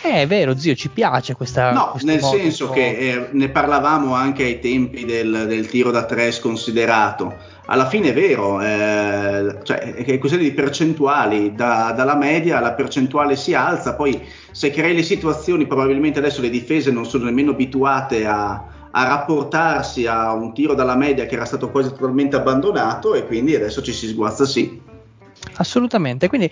[0.06, 1.72] eh, è vero, zio, ci piace questa.
[1.72, 6.32] No, nel senso che eh, ne parlavamo anche ai tempi del, del tiro da tre
[6.32, 7.34] sconsiderato
[7.66, 13.36] alla fine è vero, eh, cioè, è questione di percentuali, da, dalla media la percentuale
[13.36, 18.26] si alza, poi se crei le situazioni probabilmente adesso le difese non sono nemmeno abituate
[18.26, 23.26] a, a rapportarsi a un tiro dalla media che era stato quasi totalmente abbandonato e
[23.26, 24.82] quindi adesso ci si sguazza sì.
[25.56, 26.50] Assolutamente, quindi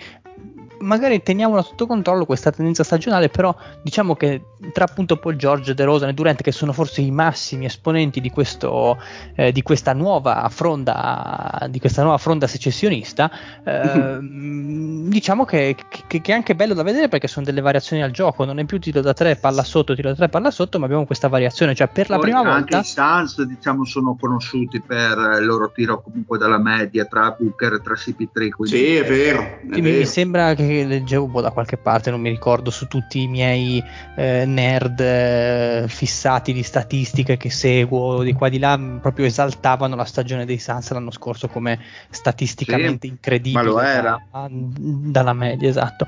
[0.80, 4.42] magari teniamola sotto controllo questa tendenza stagionale, però diciamo che
[4.72, 8.30] tra appunto Paul George, De Rosa e Durant, che sono forse i massimi esponenti di,
[8.30, 8.98] questo,
[9.34, 13.30] eh, di questa nuova fronda, di questa nuova fronda secessionista,
[13.64, 18.10] eh, diciamo che, che, che, è anche bello da vedere perché sono delle variazioni al
[18.10, 20.86] gioco, non è più tiro da 3, palla sotto, tiro da 3, palla sotto, ma
[20.86, 22.76] abbiamo questa variazione, cioè per la Poi prima anche volta...
[22.76, 27.74] Anche i Suns diciamo sono conosciuti per il loro tiro comunque dalla media tra Booker
[27.74, 28.50] e tra CP3.
[28.50, 28.76] Quindi...
[28.76, 29.42] Sì, è vero.
[29.42, 29.82] È vero.
[29.82, 33.82] Mi sembra che leggevo da qualche parte, non mi ricordo, su tutti i miei
[34.16, 40.04] eh, nerd eh, fissati di statistiche che seguo di qua di là, proprio esaltavano la
[40.04, 41.78] stagione dei Suns l'anno scorso come
[42.10, 43.62] statisticamente Sì, incredibile.
[43.62, 44.22] ma lo era.
[44.30, 46.06] da- dalla media, esatto.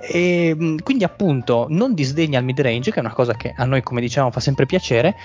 [0.00, 3.82] E, quindi appunto non disdegna il mid range, che è una cosa che a noi,
[3.82, 5.16] come diciamo, fa sempre piacere.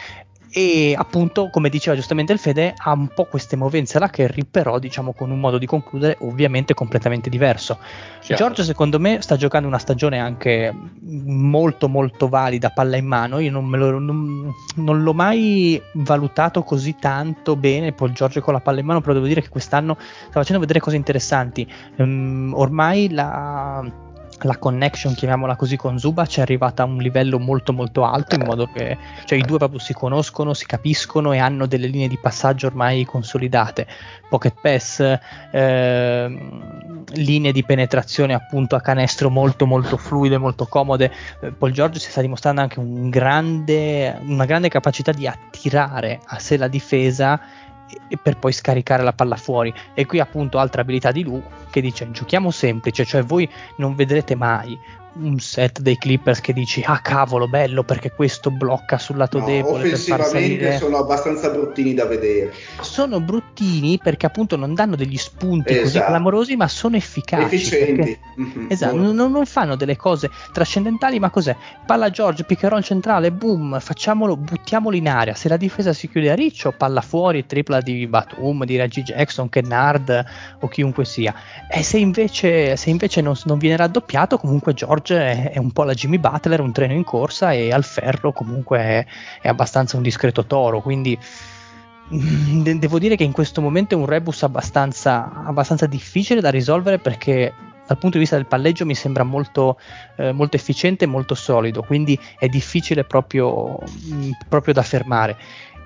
[0.56, 4.78] E appunto, come diceva giustamente il Fede, ha un po' queste movenze alla Kerry, però
[4.78, 7.80] diciamo con un modo di concludere ovviamente completamente diverso.
[8.22, 8.44] Chiaro.
[8.44, 13.40] Giorgio, secondo me, sta giocando una stagione anche molto molto valida, palla in mano.
[13.40, 17.92] Io non, lo- non- non l'ho mai valutato così tanto bene.
[17.92, 20.80] Paul Giorgio con la palla in mano, però devo dire che quest'anno sta facendo vedere
[20.80, 21.68] cose interessanti.
[21.96, 23.84] Ehm, ormai la,
[24.44, 28.44] la connection, chiamiamola così, con Zubac è arrivata a un livello molto molto alto, in
[28.44, 32.18] modo che cioè, i due proprio si conoscono, si capiscono e hanno delle linee di
[32.18, 33.88] passaggio ormai consolidate.
[34.30, 35.20] Pocket pass,
[35.52, 41.12] ehm, linee di penetrazione appunto a canestro molto molto fluide, molto comode.
[41.42, 46.40] Eh, Paul George si sta dimostrando anche un grande, una grande capacità di attirare a
[46.40, 47.40] sé la difesa
[48.08, 49.74] e- per poi scaricare la palla fuori.
[49.94, 54.36] E qui appunto altra abilità di Lu che dice giochiamo semplice, cioè voi non vedrete
[54.36, 54.78] mai
[55.16, 59.46] un set dei Clippers che dici ah cavolo bello perché questo blocca sul lato No,
[59.46, 62.52] debole offensivamente sono abbastanza bruttini da vedere.
[62.82, 66.06] sono bruttini perché appunto non danno degli spunti così Esatto.
[66.08, 67.94] clamorosi ma sono efficaci Efficienti.
[67.94, 71.56] perché- Mhm, Esatto, non, non fanno delle cose trascendentali, ma cos'è?
[71.86, 75.36] Palla George, roll centrale, boom, facciamolo, buttiamolo in aria.
[75.36, 79.50] Se la difesa si chiude a riccio, palla fuori, tripla di Batum, di Reggie Jackson,
[79.50, 80.26] Kennard
[80.62, 81.34] o chiunque sia.
[81.70, 85.84] E se invece, se invece non, non viene raddoppiato, comunque George è, è un po'
[85.84, 89.06] la Jimmy Butler, un treno in corsa e al ferro comunque è,
[89.42, 90.82] è abbastanza un discreto toro.
[90.82, 91.18] Quindi
[92.14, 96.50] mm, de- devo dire che in questo momento è un rebus abbastanza, abbastanza difficile da
[96.50, 97.54] risolvere perché
[97.86, 99.78] dal punto di vista del palleggio mi sembra molto,
[100.16, 105.38] eh, molto efficiente e molto solido, quindi è difficile proprio, mh, proprio da fermare.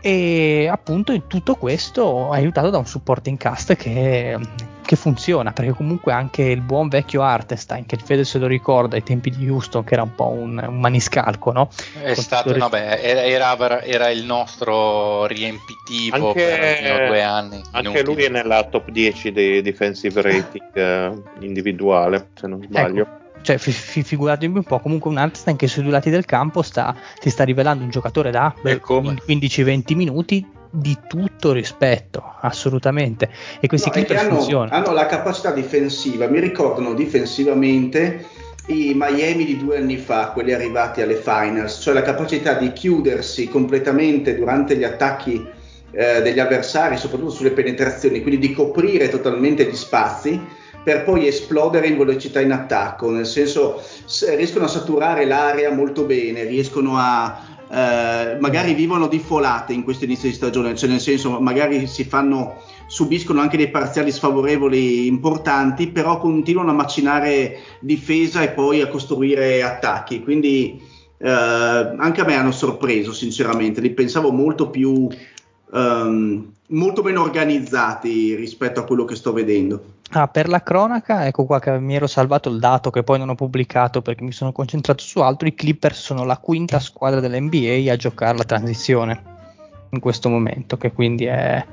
[0.08, 4.38] E appunto in tutto questo è aiutato da un supporting cast che,
[4.86, 8.96] che funziona, perché comunque anche il buon vecchio Artestein, che il Fede se lo ricorda
[8.96, 11.68] ai tempi di Houston, che era un po' un, un maniscalco, no?
[12.02, 17.62] È Con stato, il- vabbè, era, era- il nostro riempitivo Anche- per due anni.
[17.72, 23.02] Anche lui è nella top 10 dei defensive rating eh, individuale, se non sbaglio.
[23.02, 26.26] Ecco, cioè, fi- fi- figuratevi un po', comunque un Artestein che sui due lati del
[26.26, 29.16] campo sta, si sta rivelando un giocatore da E come?
[29.28, 33.30] 15-20 minuti di tutto rispetto, assolutamente.
[33.60, 34.72] E questi No, Clippers hanno, funzionano.
[34.74, 38.26] hanno la capacità difensiva, mi ricordano difensivamente
[38.68, 43.48] i Miami di due anni fa, quelli arrivati alle finals, cioè la capacità di chiudersi
[43.48, 45.48] completamente durante gli attacchi
[45.92, 50.40] eh, degli avversari, soprattutto sulle penetrazioni, quindi di coprire totalmente gli spazi
[50.88, 53.84] per poi esplodere in velocità in attacco, nel senso
[54.38, 60.06] riescono a saturare l'area molto bene, riescono a eh, magari vivono di folate in questo
[60.06, 66.20] inizio di stagione, cioè nel senso magari fanno subiscono anche dei parziali sfavorevoli importanti, però
[66.20, 70.24] continuano a macinare difesa e poi a costruire attacchi.
[70.24, 70.82] Quindi
[71.18, 75.10] eh, anche a me hanno sorpreso, sinceramente, li pensavo molto più
[75.74, 79.96] ehm, molto meno organizzati rispetto a quello che sto vedendo.
[80.12, 83.30] Ah, per la cronaca, ecco qua che mi ero salvato il dato che poi non
[83.30, 85.48] ho pubblicato perché mi sono concentrato su altro.
[85.48, 89.36] I Clippers sono la quinta squadra dell'NBA a giocare la transizione
[89.90, 91.66] in questo momento, che quindi è,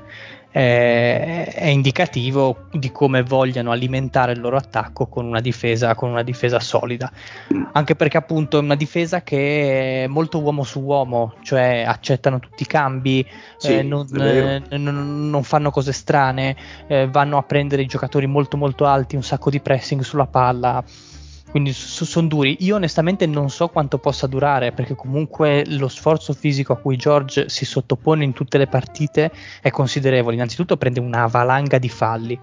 [0.61, 6.23] è- è indicativo di come vogliano alimentare il loro attacco con una difesa, con una
[6.23, 7.11] difesa solida.
[7.73, 12.63] Anche perché appunto è una difesa che è molto uomo su uomo, cioè accettano tutti
[12.63, 13.27] i cambi,
[13.57, 16.55] Sì, eh, non, eh, non- non fanno cose strane,
[16.87, 20.81] eh, vanno a prendere i giocatori molto molto alti, un sacco di pressing sulla palla.
[21.55, 22.57] Quindi sono duri.
[22.65, 27.47] Io onestamente non so quanto possa durare perché comunque lo sforzo fisico a cui George
[27.47, 29.31] si sottopone in tutte le partite
[29.61, 30.35] è considerevole.
[30.35, 32.37] Innanzitutto prende una valanga di falli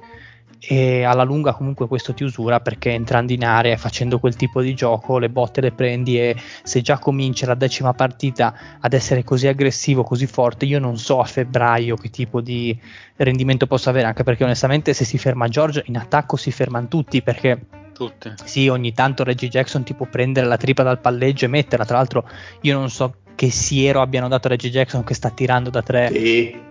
[0.59, 4.63] e alla lunga comunque questo ti usura perché entrando in area e facendo quel tipo
[4.63, 9.25] di gioco le botte le prendi e se già comincia la decima partita ad essere
[9.25, 12.75] così aggressivo, così forte, io non so a febbraio che tipo di
[13.17, 17.21] rendimento possa avere, anche perché onestamente se si ferma George in attacco si fermano tutti
[17.21, 18.33] perché Tutti.
[18.45, 21.85] sì, ogni tanto Reggie Jackson ti può prendere la tripla dal palleggio e metterla.
[21.85, 22.29] Tra l'altro,
[22.63, 26.11] io non so che siero abbiano dato a Reggie Jackson che sta tirando da tre
[26.13, 26.71] Sì.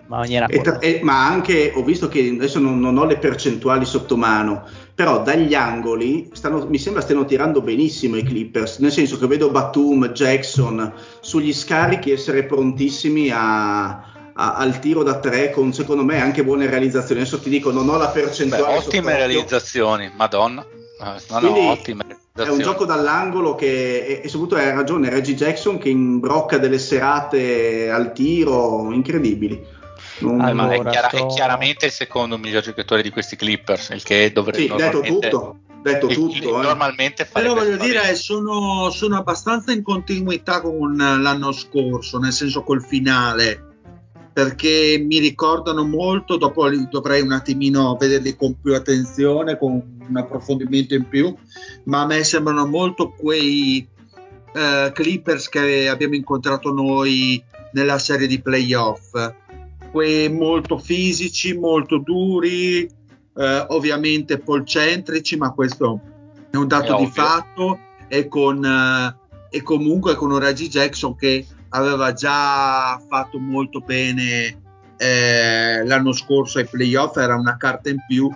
[0.50, 4.18] E tra- e- ma anche ho visto che adesso non, non ho le percentuali sotto
[4.18, 4.64] mano,
[4.94, 9.50] però dagli angoli stanno- mi sembra stiano tirando benissimo i Clippers, nel senso che vedo
[9.52, 10.92] Batum, Jackson
[11.22, 13.88] sugli scarichi essere prontissimi a,
[14.34, 17.22] a- al tiro da tre con secondo me anche buone realizzazioni.
[17.22, 19.16] Adesso ti dico, non ho la Beh, percentuale ottime sott'occhio.
[19.16, 20.66] realizzazioni, madonna.
[21.02, 22.04] Eh, No, no, Quindi- ottime.
[22.34, 27.90] è un gioco dall'angolo che, e, soprattutto hai ragione, Reggie Jackson che imbrocca delle serate
[27.90, 29.80] al tiro incredibili.
[30.20, 30.40] Non...
[30.42, 31.18] Allora, è, chiara- sto...
[31.18, 35.58] è, chiaramente il secondo miglior giocatore di questi Clippers, il che dovrebbe sì, detto tutto,
[35.82, 36.62] detto il, tutto il, eh.
[36.62, 42.86] normalmente però voglio dire sono, sono, abbastanza in continuità con l'anno scorso, nel senso col
[42.86, 43.71] finale
[44.34, 50.94] perché mi ricordano molto, dopo dovrei un attimino vederli con più attenzione, con un approfondimento
[50.94, 51.36] in più,
[51.86, 53.86] ma a me sembrano molto quei
[54.54, 59.12] uh, Clippers che abbiamo incontrato noi nella serie di playoff,
[59.92, 62.90] quei molto fisici, molto duri,
[63.34, 66.00] uh, ovviamente polcentrici, ma questo
[66.50, 71.16] è un dato è di fatto, e, con, uh, e comunque con un Reggie Jackson
[71.16, 74.60] che aveva già fatto molto bene
[74.98, 78.30] eh, l'anno scorso ai playoff, era una carta in più,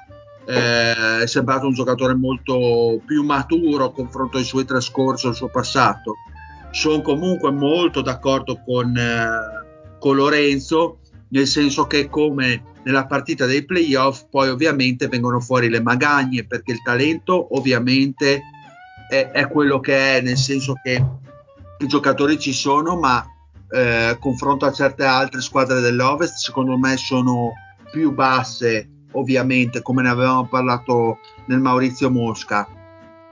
[0.48, 6.16] eh, è sembrato un giocatore molto più maturo confronto ai suoi trascorsi, al suo passato.
[6.72, 13.66] Sono comunque molto d'accordo con, eh, con Lorenzo, nel senso che come nella partita dei
[13.66, 18.42] playoff poi ovviamente vengono fuori le magagne perché il talento ovviamente
[19.10, 21.04] è, è quello che è, nel senso che
[21.80, 23.26] i giocatori ci sono, ma
[23.70, 27.54] eh, confronto a certe altre squadre dell'Ovest, secondo me sono
[27.92, 32.68] più basse, ovviamente, come ne avevamo parlato nel Maurizio Mosca.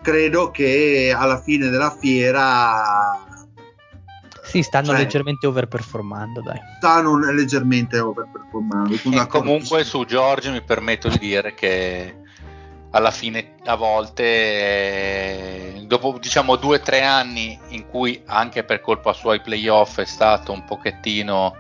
[0.02, 3.22] Credo che alla fine della fiera
[4.44, 6.60] sì, stanno cioè, leggermente overperformando, dai.
[6.78, 8.94] Stanno leggermente overperformando.
[8.94, 12.18] E comunque su Giorgio mi permetto di dire che
[12.96, 18.82] alla fine a volte eh, dopo diciamo due o tre anni in cui anche per
[18.82, 21.56] colpa sua i playoff è stato un pochettino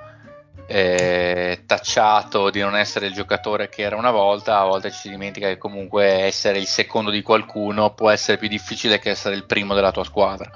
[0.68, 5.10] eh, tacciato di non essere il giocatore che era una volta a volte ci si
[5.10, 9.46] dimentica che comunque essere il secondo di qualcuno può essere più difficile che essere il
[9.46, 10.52] primo della tua squadra.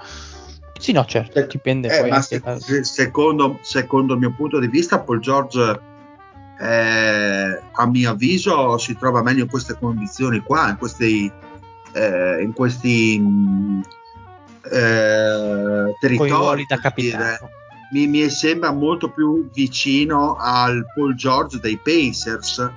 [0.80, 2.56] Sì no certo dipende eh, poi se, da...
[2.60, 5.96] secondo, secondo il mio punto di vista Paul George
[6.60, 11.32] eh, a mio avviso si trova meglio in queste condizioni qua, in questi,
[11.94, 13.82] eh, in questi mh,
[14.72, 16.66] eh, territori.
[16.68, 17.50] da capitano.
[17.92, 22.70] Mi, mi, sembra molto più vicino al Paul George dei Pacers.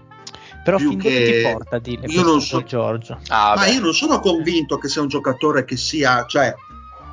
[0.62, 1.42] Però fin che...
[1.42, 3.16] ti porta io non so, George?
[3.28, 6.54] Ah, ma io non sono convinto che sia un giocatore che sia, cioè,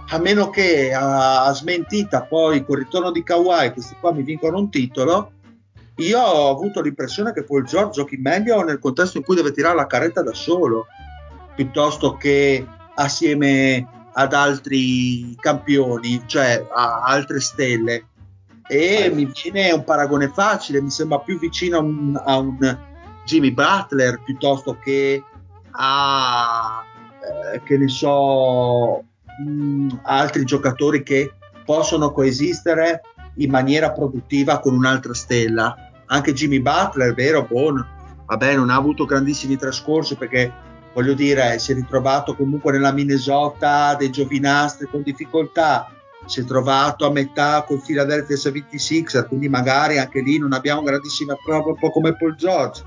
[0.10, 4.58] a meno che a, a smentita poi col ritorno di Kawhi questi qua mi vincono
[4.58, 5.32] un titolo,
[5.98, 9.76] io ho avuto l'impressione che Paul George giochi meglio nel contesto in cui deve tirare
[9.76, 10.86] la carretta da solo,
[11.56, 18.06] piuttosto che assieme ad altri campioni, cioè a altre stelle.
[18.68, 22.78] E mi viene un paragone facile, mi sembra più vicino a un, a un
[23.26, 25.24] Jimmy Butler piuttosto che
[25.72, 26.84] a,
[27.54, 29.04] eh, che ne so,
[29.40, 31.34] mh, mm, altri giocatori che
[31.66, 33.02] possono coesistere
[33.36, 37.86] in maniera produttiva con un'altra stella anche Jimmy Butler, vero, Bon,
[38.26, 40.52] vabbè, non ha avuto grandissimi trascorsi perché
[40.94, 45.92] voglio dire, si è ritrovato comunque nella Minnesota dei giovinastri con difficoltà,
[46.26, 51.36] si è trovato a metà col Philadelphia 76er, quindi magari anche lì non abbiamo grandissima
[51.36, 52.84] prova, un po' come Paul George.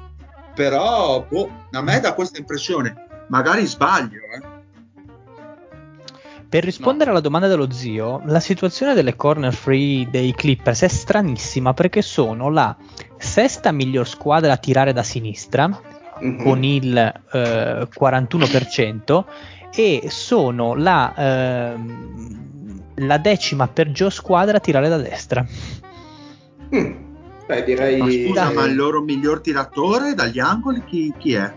[0.54, 4.58] Però boh, a me dà questa impressione, magari sbaglio, eh.
[6.50, 7.10] Per rispondere no.
[7.12, 12.50] alla domanda dello zio, la situazione delle corner free dei Clippers è stranissima perché sono
[12.50, 12.76] la
[13.20, 16.42] sesta miglior squadra a tirare da sinistra mm-hmm.
[16.42, 19.24] con il eh, 41%
[19.72, 21.74] e sono la, eh,
[22.96, 25.46] la, decima peggior squadra a tirare da destra.
[26.74, 27.08] Mm.
[27.46, 27.98] Beh, direi...
[27.98, 31.52] Ma scusa, ma il loro miglior tiratore dagli angoli chi, chi è?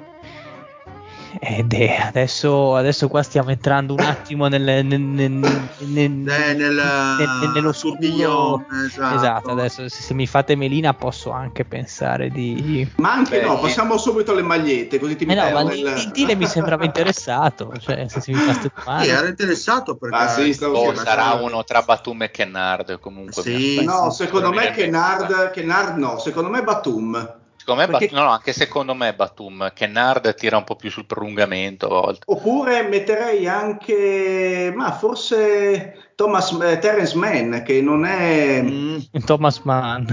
[1.40, 5.32] Ed è, adesso, adesso qua stiamo entrando un attimo nel, nel, nel,
[5.80, 8.66] nel eh, nello scuro.
[8.86, 9.16] Esatto.
[9.16, 9.50] esatto.
[9.50, 12.88] adesso se, se, mi fate melina posso anche pensare di...
[12.98, 16.36] Ma anche Beh, no, passiamo subito alle magliette, così ti eh no, ma il Tile
[16.36, 18.92] mi sembrava interessato, cioè se mi fate domande.
[19.04, 20.16] Sì, era interessato perché...
[20.16, 23.42] Ah, sì, oh, sarà uno tra Batum e Kennard comunque.
[23.42, 27.42] Sì, no, secondo me Kennard, Kennard no, secondo me Batum.
[27.64, 28.14] Secondo me, Perché...
[28.14, 32.24] no, no, anche secondo me Batum, Kennard tira un po' più sul prolungamento a volte.
[32.26, 38.62] Oppure metterei anche, ma forse Thomas, eh, Terence Mann, che non è...
[38.62, 38.98] Mm.
[39.24, 40.06] Thomas Mann.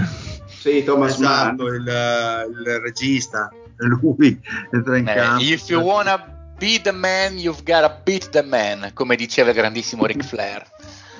[0.47, 1.75] Sì, Thomas esatto, Mann.
[1.75, 4.39] Il, il regista, lui
[4.71, 5.43] entra in eh, campo.
[5.43, 10.05] If you wanna be the man, you've gotta beat the man, come diceva il grandissimo
[10.05, 10.65] Ric Flair.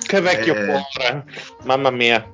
[0.06, 0.64] Che vecchio eh.
[0.64, 1.24] cuore,
[1.64, 2.26] mamma mia.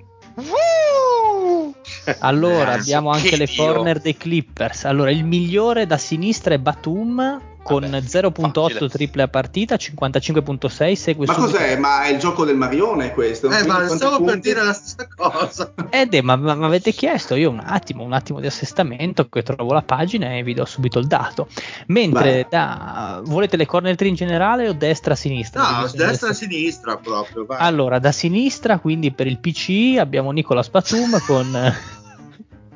[2.20, 4.85] Allora, abbiamo anche le corner dei Clippers.
[4.85, 8.89] Allora, il migliore da sinistra è Batum con Vabbè, 0.8 facile.
[8.89, 11.76] triple a partita, 55.6 segue Ma subito- cos'è?
[11.76, 13.51] Ma è il gioco del Marione questo?
[13.51, 14.48] Eh, ma stavo per punti?
[14.48, 15.74] dire la stessa cosa.
[15.90, 19.43] Ed è, ma, ma mi avete chiesto io un attimo, un attimo di assestamento che
[19.43, 21.48] trovo la pagina e vi do subito il dato.
[21.89, 25.60] Mentre da, volete le corner tree in generale o destra-sinistra?
[25.60, 27.44] No, Divisione destra e sinistra proprio.
[27.44, 27.59] vai.
[27.60, 31.74] Allora, da sinistra, quindi per il PC abbiamo Nicolas Batum con eh,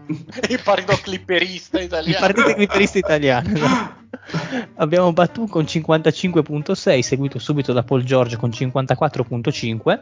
[0.49, 2.19] Il partito clipperista il italiano.
[2.21, 4.01] partito clipperista italiano.
[4.77, 10.01] abbiamo Batum con 55.6, seguito subito da Paul George con 54.5.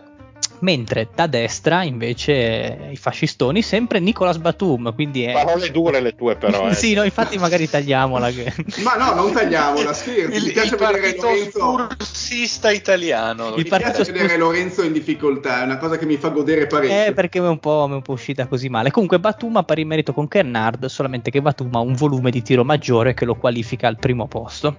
[0.60, 5.32] Mentre da destra invece i fascistoni, sempre Nicolas Batum, quindi è...
[5.32, 6.68] Parole dure le tue però.
[6.68, 6.74] Eh.
[6.76, 8.30] sì, no, infatti magari tagliamola.
[8.30, 8.52] Che...
[8.84, 10.36] Ma no, non tagliamola, scherzi.
[10.36, 11.88] Il, Mi piace il vedere Lorenzo.
[11.96, 13.54] spursista italiano.
[13.56, 17.06] Mi partito piace vedere Lorenzo in difficoltà, è una cosa che mi fa godere parecchio.
[17.06, 18.90] Eh, perché mi è, un po', mi è un po' uscita così male.
[18.90, 22.64] Comunque Batum ha pari merito con Kernard, solamente che Batum ha un volume di tiro
[22.64, 24.76] maggiore che lo qualifica al primo posto.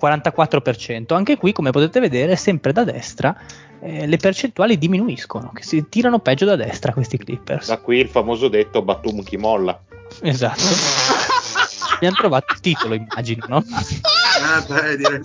[0.00, 1.14] 44%.
[1.14, 3.36] Anche qui, come potete vedere, sempre da destra
[3.82, 7.66] eh, le percentuali diminuiscono, che si tirano peggio da destra questi Clippers.
[7.66, 9.80] Da qui il famoso detto Batum chi molla.
[10.20, 10.62] Esatto.
[11.94, 13.58] Abbiamo trovato il titolo, immagino, no?
[13.58, 15.20] Eh, beh, direi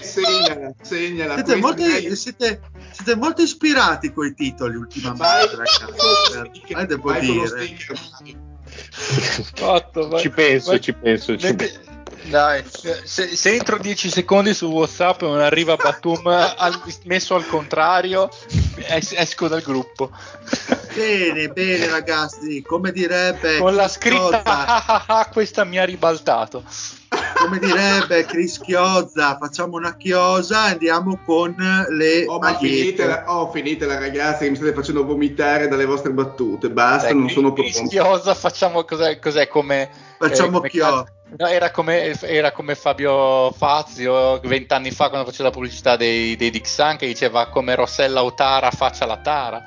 [0.00, 1.34] segnala, segnala.
[1.34, 1.82] Siete molto,
[2.14, 2.60] siete,
[2.90, 6.72] siete molto ispirati coi titoli ultimamente, ragazzi.
[6.74, 7.76] Eh, devo dire.
[10.08, 10.20] vai.
[10.20, 10.80] Ci penso, Vai.
[10.80, 11.36] ci penso.
[11.36, 11.87] Ci Metti-
[12.28, 12.62] Dai,
[13.04, 16.26] se, se entro 10 secondi su WhatsApp non arriva Batum
[16.56, 18.28] al- messo al contrario,
[18.76, 20.10] es- esco dal gruppo
[20.94, 22.62] Bene, bene, ragazzi.
[22.62, 26.64] Come direbbe con la Chris scritta Chiozza, "Ah, ah, ah, questa mi ha ribaltato.
[27.38, 31.54] come direbbe Chris Chiozza, facciamo una chiosa e andiamo con
[31.90, 36.68] le Oh, finitela, oh, finitela ragazzi, che mi state facendo vomitare dalle vostre battute.
[36.68, 37.90] Basta, Dai, non sono Chris pronto.
[37.90, 39.88] Chiosa, facciamo cos'è, cos'è come
[40.18, 41.04] Facciamo come chiosa.
[41.36, 46.50] No, era, come, era come Fabio Fazio vent'anni fa quando faceva la pubblicità dei, dei
[46.50, 49.62] Dixan che diceva come Rossella Otara faccia la tara.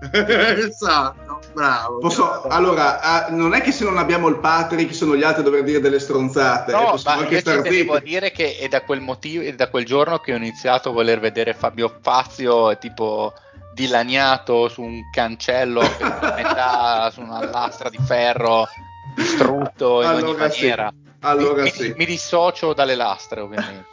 [0.58, 1.98] esatto, bravo.
[1.98, 5.44] Posso- allora, ah, non è che se non abbiamo il Patrick sono gli altri a
[5.44, 9.00] dover dire delle stronzate, eh, No, possiamo ma anche devo dire che è da quel
[9.00, 13.32] motivo, è da quel giorno che ho iniziato a voler vedere Fabio Fazio tipo
[13.74, 18.66] dilaniato su un cancello che a metà su una lastra di ferro
[19.14, 20.92] distrutto in ogni Allora sì, maniera.
[21.20, 21.94] allora mi, sì.
[21.96, 23.86] mi dissocio dalle lastre, ovviamente.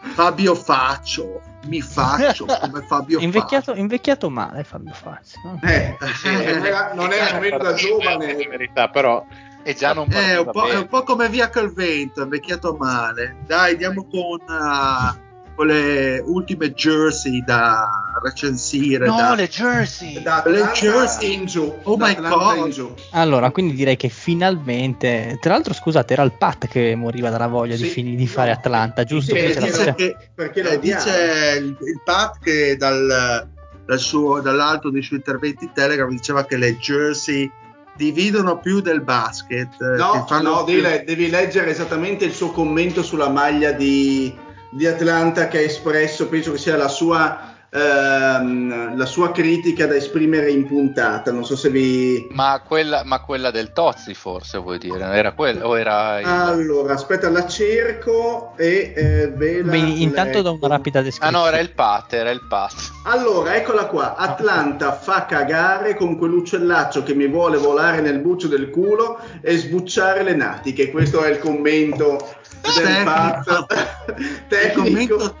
[0.14, 5.40] Fabio Faccio, mi faccio come Fabio Invecchiato, invecchiato male Fabio Fazio.
[5.44, 5.58] no?
[5.62, 6.30] Eh, Faccio.
[6.30, 8.34] non era, non era nemmeno da In giovane.
[8.34, 9.24] verità, però
[9.64, 12.22] E già non Eh, è, un po', è un po' come via col vento, è
[12.22, 13.38] invecchiato male.
[13.44, 15.16] Dai, andiamo con, ah,
[15.58, 17.84] con le ultime jersey da
[18.22, 19.06] recensire.
[19.08, 20.22] No, da- le jersey!
[20.22, 21.32] Da Le jersey.
[21.32, 21.74] in giù.
[21.82, 22.56] Oh da my God.
[22.66, 22.94] in giù.
[23.10, 25.36] Allora, quindi direi che finalmente.
[25.40, 28.52] Tra l'altro, scusate, era il Pat che moriva dalla voglia di, Sì, fini- di fare.
[28.52, 29.34] Atlanta, giusto?
[29.34, 33.48] Sì, la dice faccia- che, Perché lo eh, dice il, il Pat che dal,
[33.84, 37.50] dal suo- dall'alto dei suoi interventi in Telegram diceva che le jersey
[37.96, 39.72] dividono più del basket.
[39.80, 44.32] eh, No, no, devi, le- devi leggere esattamente il suo commento sulla maglia di,
[44.70, 49.94] di Atlanta che ha espresso, penso che sia la sua, ehm, la sua critica da
[49.94, 51.30] esprimere in puntata.
[51.32, 52.26] Non so se vi...
[52.30, 55.04] Ma quella, ma quella del Tozzi, forse vuoi dire?
[55.04, 60.42] Era quella o era il- Allora, aspetta, la cerco e eh, ve la Beh, intanto
[60.42, 60.66] da leggo.
[60.66, 61.36] una rapida Ah descrizione.
[61.44, 62.72] no, era il Pat, era il Pat.
[63.04, 64.16] Allora, eccola qua.
[64.16, 70.22] Atlanta fa cagare con quell'uccellaccio che mi vuole volare nel buccio del culo e sbucciare
[70.22, 70.90] le natiche.
[70.90, 73.04] Questo è il commento del Tecnico.
[73.04, 74.14] Pat.
[74.18, 75.34] il Tecnico.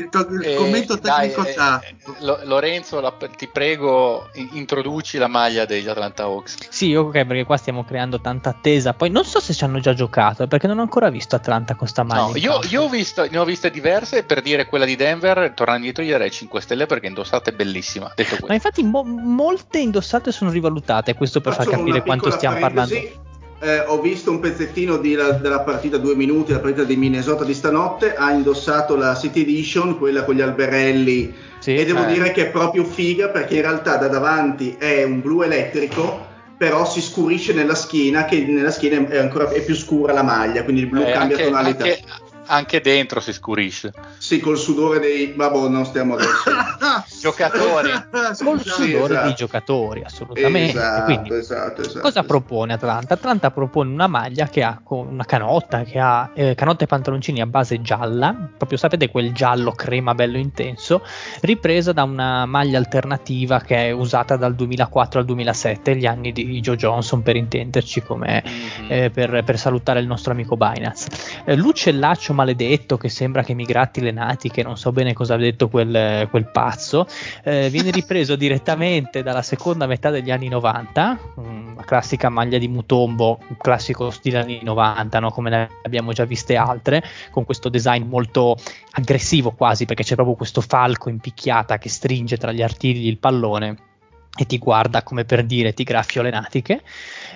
[0.00, 2.16] Il, to- il Eh, commento dai, tecnico eh, tattico.
[2.20, 6.56] Lo- Lorenzo, la- ti prego, in- introduci la maglia degli Atlanta Hawks.
[6.68, 8.92] Sì, ok, perché qua stiamo creando tanta attesa.
[8.94, 11.86] Poi non so se ci hanno già giocato, perché non ho ancora visto Atlanta con
[11.86, 12.22] sta maglia.
[12.32, 15.86] No, io, io ho visto, ne ho viste diverse per dire quella di Denver, tornando
[15.86, 18.10] indietro gli darei 5 stelle perché indossata è bellissima.
[18.14, 22.30] Detto Ma infatti mo- molte indossate sono rivalutate, questo per far Faccio capire una quanto
[22.30, 23.28] stiamo parlando.
[23.62, 27.44] Eh, ho visto un pezzettino di la- della partita due minuti, la partita di Minnesota
[27.44, 28.14] di stanotte.
[28.14, 31.34] Ha indossato la City Edition, quella con gli alberelli.
[31.58, 32.12] Sì, e devo eh.
[32.12, 36.28] dire che è proprio figa perché in realtà da davanti è un blu elettrico.
[36.56, 40.62] Però si scurisce nella schiena, che nella schiena è ancora è più scura la maglia,
[40.62, 41.84] quindi il blu Eh, cambia anche, tonalità.
[41.84, 42.00] anche-
[42.46, 43.92] anche dentro si scurisce.
[44.18, 45.32] Sì, col sudore dei.
[45.36, 46.50] Vabbè, non stiamo adesso.
[47.20, 47.90] Giocatori.
[48.10, 48.68] Col Scusate.
[48.70, 49.26] sudore esatto.
[49.26, 50.70] dei giocatori, assolutamente.
[50.78, 52.00] esatto, Quindi, esatto, esatto.
[52.00, 53.14] Cosa propone Atlanta?
[53.14, 57.40] Atlanta propone una maglia che ha con una canotta, che ha eh, canotta e pantaloncini
[57.40, 61.02] a base gialla, proprio sapete quel giallo crema bello intenso,
[61.42, 66.60] ripresa da una maglia alternativa che è usata dal 2004 al 2007, gli anni di
[66.60, 68.86] Joe Johnson per intenderci come Mhm.
[68.88, 71.08] eh, per, per salutare il nostro amico Binance.
[71.44, 75.36] Eh, l'uccellaccio maledetto che sembra che mi gratti le natiche, non so bene cosa ha
[75.36, 77.06] detto quel, quel pazzo,
[77.44, 82.68] eh, viene ripreso direttamente dalla seconda metà degli anni 90, mm, la classica maglia di
[82.68, 85.30] Mutombo, un classico stile anni 90, no?
[85.30, 88.56] come ne abbiamo già viste altre, con questo design molto
[88.92, 93.18] aggressivo quasi, perché c'è proprio questo falco in picchiata che stringe tra gli artigli il
[93.18, 93.88] pallone
[94.36, 96.82] e ti guarda come per dire ti graffio le natiche.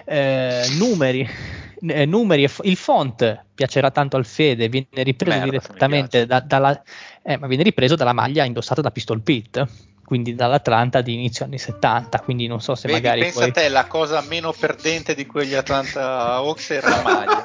[0.05, 1.29] Eh, numeri,
[1.87, 6.83] eh, numeri, il font piacerà tanto al Fede, viene ripreso Merda, direttamente da, dalla,
[7.23, 11.59] eh, ma viene ripreso dalla maglia indossata da Pistol Pete quindi dall'Atlanta di inizio anni
[11.59, 13.21] 70, quindi non so se Vedi, magari...
[13.23, 13.49] Pensa poi...
[13.49, 17.45] a te, la cosa meno perdente di quegli Atlanta Hawks era la maglia.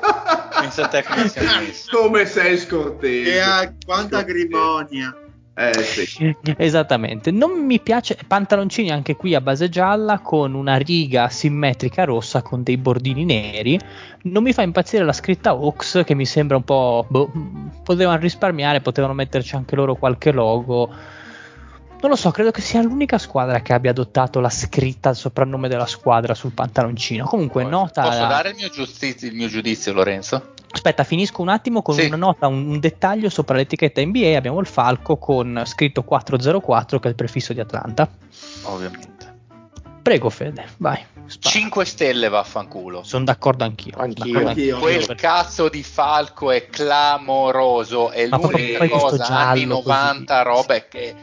[0.60, 1.98] pensa a te come sei messo.
[1.98, 3.34] Come sei scortese.
[3.34, 5.16] E a quanta agrimonia.
[5.60, 6.34] Eh, sì.
[6.56, 12.42] Esattamente, non mi piace pantaloncini anche qui a base gialla con una riga simmetrica rossa
[12.42, 13.78] con dei bordini neri.
[14.22, 17.06] Non mi fa impazzire la scritta Ox che mi sembra un po'.
[17.10, 17.30] Boh,
[17.84, 20.90] potevano risparmiare, potevano metterci anche loro qualche logo.
[22.02, 25.68] Non lo so, credo che sia l'unica squadra che abbia adottato la scritta, il soprannome
[25.68, 27.26] della squadra sul pantaloncino.
[27.26, 28.04] Comunque, nota.
[28.04, 30.54] Posso dare il mio, giudizio, il mio giudizio, Lorenzo?
[30.72, 32.06] Aspetta, finisco un attimo con sì.
[32.06, 34.38] una nota, un, un, dettaglio sopra l'etichetta NBA.
[34.38, 38.08] Abbiamo il falco con scritto 404, che è il prefisso di Atlanta.
[38.64, 39.38] Ovviamente.
[40.02, 41.04] Prego, Fede, vai.
[41.26, 41.56] Spara.
[41.56, 43.04] 5 stelle vaffanculo.
[43.04, 43.96] Sono d'accordo anch'io.
[43.98, 44.26] Anch'io.
[44.26, 44.80] D'accordo anch'io.
[44.80, 48.10] Quel cazzo di falco è clamoroso.
[48.10, 50.44] È Ma l'unica cosa anni 90 così.
[50.44, 51.16] roba che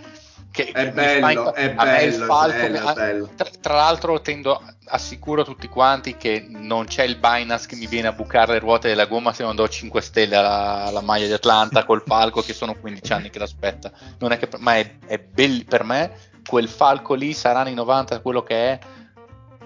[0.57, 3.31] che, è, bello, è bello, falco, bello, bello.
[3.37, 7.87] Tra, tra, l'altro tendo, assicuro a tutti quanti che non c'è il Binance che mi
[7.87, 11.27] viene a bucare le ruote della gomma se non do 5 stelle alla, alla maglia
[11.27, 13.93] di Atlanta col falco che sono 15 anni che l'aspetta.
[14.19, 16.13] Non è che, ma è, è bello per me,
[16.49, 18.79] quel falco lì sarà nei 90 quello che è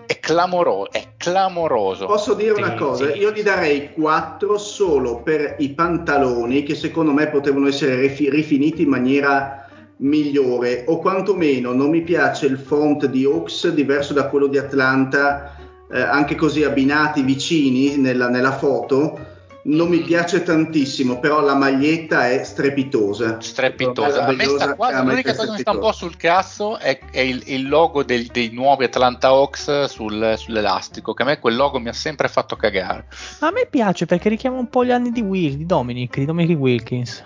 [0.07, 2.07] è clamoroso, è clamoroso.
[2.07, 3.15] Posso dire una cosa?
[3.15, 8.89] Io gli darei 4 solo per i pantaloni che secondo me potevano essere rifiniti in
[8.89, 9.60] maniera
[10.01, 15.57] migliore o quantomeno non mi piace il font di Oaks diverso da quello di Atlanta
[15.93, 19.27] eh, anche così abbinati vicini nella, nella, foto.
[19.63, 23.41] Non mi piace tantissimo però la maglietta è strepitosa.
[23.41, 24.25] Strepitosa.
[24.25, 27.21] A me sta qua, l'unica cosa che mi sta un po' sul cazzo è, è
[27.21, 31.79] il, il, logo del, dei nuovi Atlanta Hawks sul, sull'elastico che a me quel logo
[31.79, 33.05] mi ha sempre fatto cagare.
[33.41, 36.59] A me piace perché richiama un po' gli anni di Will, di Dominic di Dominic
[36.59, 37.25] Wilkins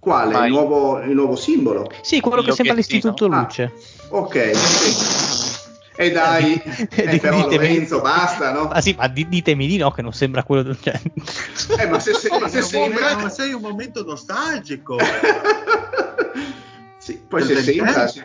[0.00, 0.46] quale?
[0.46, 1.88] Il nuovo, il nuovo, simbolo?
[2.00, 3.72] Sì, quello che sembra l'Istituto ah, Luce.
[4.08, 4.52] Ok,
[6.00, 8.68] E dai, eh, però ditemi, Lorenzo, basta, no?
[8.68, 10.74] Ah sì, ma ditemi di no, che non sembra quello...
[10.74, 10.98] Cioè...
[11.78, 13.16] Eh, ma se, se, ma se sembra...
[13.16, 14.96] Ma sei un momento nostalgico.
[16.96, 18.08] sì, poi se sembra...
[18.08, 18.22] Sì,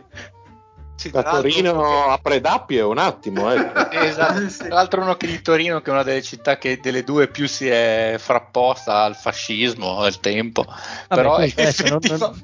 [1.09, 3.51] da Torino a Predappio è un attimo.
[3.51, 3.71] Eh.
[4.07, 4.45] esatto.
[4.57, 7.47] Tra l'altro uno che di Torino, che è una delle città che delle due più
[7.47, 10.63] si è frapposta al fascismo al tempo.
[10.63, 12.17] Vabbè, Però è effettiva...
[12.17, 12.43] non,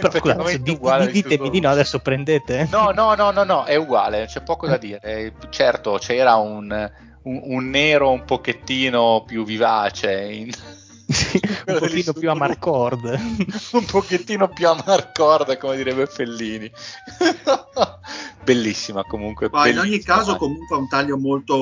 [0.00, 2.68] Però, scusa, uguale ditemi di no, adesso prendete.
[2.70, 5.32] No, no, no, no, no, è uguale, c'è poco da dire.
[5.48, 6.90] Certo, c'era un,
[7.22, 10.50] un, un nero un pochettino più vivace in,
[11.66, 13.04] un pochino più a Marcord.
[13.72, 16.70] un pochettino più a Marcord, come direbbe Fellini.
[18.42, 19.48] bellissima comunque.
[19.50, 19.84] Ma bellissima.
[19.84, 21.54] in ogni caso comunque ha un taglio molto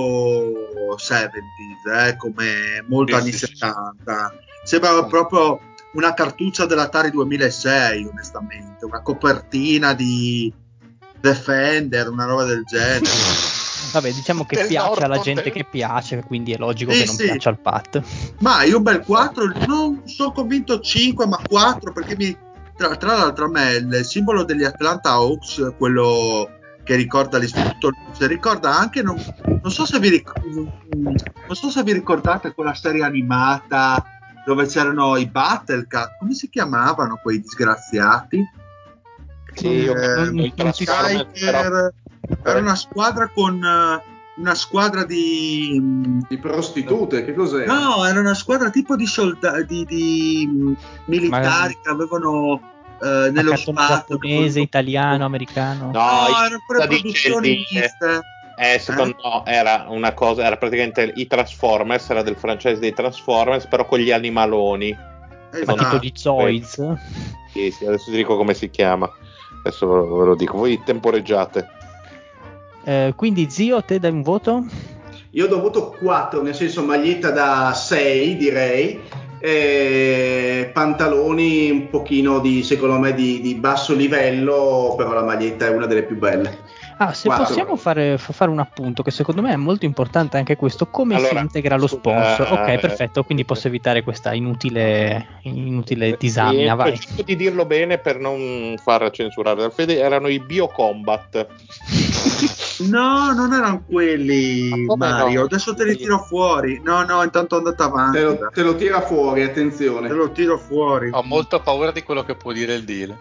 [0.96, 4.34] 70s, eh, come molto anni 70.
[4.62, 5.60] Sembra proprio
[5.92, 10.52] una cartuccia dell'Atari 2006, onestamente, una copertina di
[11.20, 13.04] Defender, una roba del genere.
[13.92, 17.24] Vabbè, diciamo che piace alla gente che piace, quindi è logico sì, che non sì.
[17.24, 18.02] piaccia al Pat.
[18.40, 22.36] Ma io un bel 4, non sono convinto 5, ma 4, perché mi,
[22.76, 26.48] tra, tra, l'altro a me il simbolo degli Atlanta Hawks, quello
[26.84, 29.16] che ricorda l'istituto Luce, ricorda anche, non,
[29.46, 31.16] non, so se vi ric- non
[31.50, 34.04] so se vi ricordate quella serie animata
[34.44, 38.44] dove c'erano i Battle Cat, come si chiamavano quei disgraziati?
[39.54, 40.72] Sì, eh, non, non
[41.32, 41.90] però
[42.44, 45.80] era una squadra con uh, una squadra di,
[46.28, 47.66] di prostitute, che cos'è?
[47.66, 50.76] No, era una squadra tipo di, soldati, di, di
[51.06, 51.80] militari Ma...
[51.82, 55.90] che avevano uh, nello spazio giapponese, italiano, americano.
[55.92, 58.20] No, no erano pure produzioni miste.
[58.56, 59.42] Eh, secondo eh?
[59.46, 63.98] me era una cosa, era praticamente i Transformers, era del franchise dei Transformers, però con
[63.98, 64.96] gli animaloni.
[65.52, 65.76] Esatto.
[65.76, 66.96] Ma tipo di Zoids?
[67.52, 69.10] Sì, sì, adesso ti dico come si chiama.
[69.60, 71.82] Adesso ve lo dico, voi temporeggiate.
[72.84, 74.64] Eh, quindi zio, te dai un voto?
[75.30, 79.00] Io do voto 4, nel senso maglietta da 6 direi,
[79.40, 85.70] eh, pantaloni un pochino di, secondo me, di, di, basso livello, però la maglietta è
[85.70, 86.58] una delle più belle.
[86.96, 87.46] Ah, se Quattro.
[87.46, 91.16] possiamo fare, fa- fare un appunto, che secondo me è molto importante anche questo, come
[91.16, 92.52] Allora, si integra lo sponsor.
[92.52, 96.98] Ok, eh, perfetto, quindi posso evitare questa inutile, inutile disamina, Sì, vai.
[97.00, 101.46] cerco di dirlo bene per non far censurare dal Fede, erano i Biocombat.
[102.88, 105.40] No, non erano quelli, Ma Mario.
[105.40, 105.44] no?
[105.46, 106.80] Adesso te li tiro fuori.
[106.84, 108.18] No, no, intanto andate avanti.
[108.18, 110.08] Te lo, te lo tira fuori, attenzione.
[110.08, 111.10] Te lo tiro fuori.
[111.12, 113.14] Ho molto paura di quello che può dire il deal.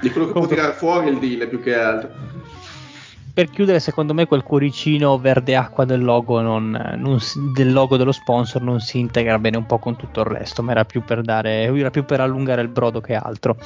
[0.00, 2.10] Di quello che può tirare fuori il deal più che altro.
[3.40, 7.18] Per chiudere, secondo me quel cuoricino verde acqua del logo, non- non
[7.54, 10.72] del logo dello sponsor non si integra bene un po' con tutto il resto, ma
[10.72, 13.56] era più per, dare, era più per allungare il brodo che altro.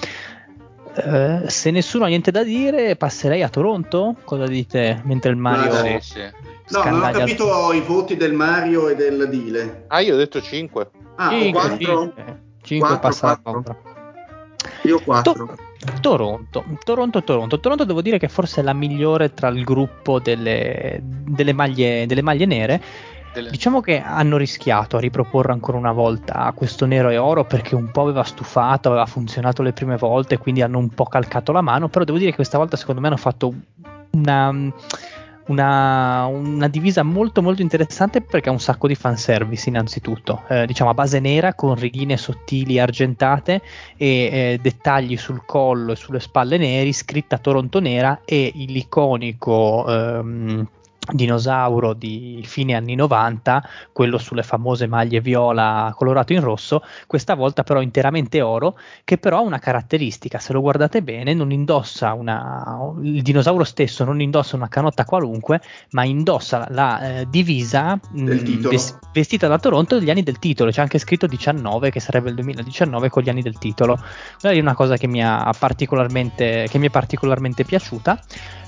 [0.95, 4.15] Eh, se nessuno ha niente da dire, passerei a Toronto.
[4.23, 5.01] Cosa dite?
[5.07, 6.21] Mentre il Mario Ma Sì, sì.
[6.69, 9.87] No, non ho capito i voti del Mario e del Dile.
[9.89, 10.89] Ah, io ho detto 5.
[11.17, 11.99] Ah, Cinque, quattro?
[12.01, 12.43] cinque.
[12.63, 13.53] Cinque Quattro, passa la quattro.
[13.53, 13.77] compra.
[14.83, 15.33] Io 4.
[15.33, 15.55] To-
[16.01, 17.61] Toronto, Toronto, Toronto.
[17.61, 22.23] Toronto devo dire che forse è la migliore tra il gruppo delle, delle maglie, delle
[22.23, 22.83] maglie nere.
[23.51, 27.91] Diciamo che hanno rischiato a riproporre ancora una volta questo nero e oro perché un
[27.91, 31.89] po' aveva stufato, aveva funzionato le prime volte, quindi hanno un po' calcato la mano,
[31.89, 33.53] però devo dire che questa volta secondo me hanno fatto
[34.13, 34.73] una,
[35.47, 40.91] una, una divisa molto molto interessante perché ha un sacco di fanservice innanzitutto, Eh, diciamo
[40.91, 43.61] a base nera con righine sottili argentate
[43.97, 50.69] e eh, dettagli sul collo e sulle spalle neri, scritta Toronto nera e l'iconico ehm,
[51.13, 57.63] dinosauro di fine anni 90, quello sulle famose maglie viola colorato in rosso, questa volta
[57.63, 62.93] però interamente oro, che però ha una caratteristica, se lo guardate bene, non indossa una
[63.03, 65.61] il dinosauro stesso non indossa una canotta qualunque,
[65.91, 68.69] ma indossa la eh, divisa mh, titolo.
[68.69, 72.35] ves- vestita da Toronto degli anni del titolo, c'è anche scritto 19 che sarebbe il
[72.37, 73.99] 2019 con gli anni del titolo.
[74.41, 78.21] Quella è una cosa che mi ha particolarmente che mi è particolarmente piaciuta.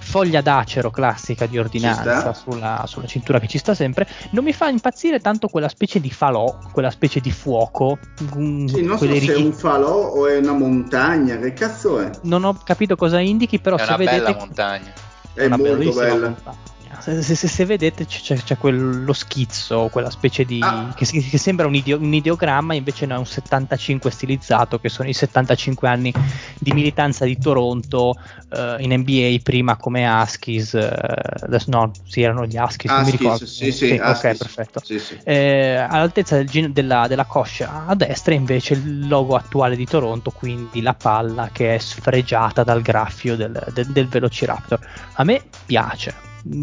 [0.06, 4.06] Foglia d'acero classica di ordinanza sulla, sulla cintura che ci sta sempre.
[4.30, 7.98] Non mi fa impazzire tanto quella specie di falò, quella specie di fuoco.
[8.36, 11.52] mm, Sì, non so quelle se è righe- un falò o è una montagna, che
[11.52, 12.10] cazzo è?
[12.22, 14.92] Non ho capito cosa indichi, però È se una vedete bella montagna.
[15.34, 16.26] È una molto bella.
[16.28, 16.74] montagna.
[17.00, 20.58] Se, se- se- vedete c'è, c'è- quello schizzo, quella specie di.
[20.62, 20.92] Ah.
[20.94, 25.08] Che, che sembra un, ideo- un ideogramma, invece no, è un 75 stilizzato, che sono
[25.08, 26.12] i 75 anni
[26.58, 28.16] di militanza di Toronto
[28.50, 30.74] eh, in NBA, prima come Huskies.
[30.74, 33.46] eh, no, sì, erano gli Huskies, non mi ricordo.
[33.46, 34.38] sì, sì, ok, Huskies.
[34.38, 34.80] perfetto.
[34.84, 35.18] Sì, sì.
[35.24, 40.80] Eh, all'altezza del della, della coscia a destra invece il logo attuale di Toronto, quindi
[40.82, 44.78] la palla che è sfregiata dal graffio del, del- del Velociraptor.
[45.14, 46.14] A me piace,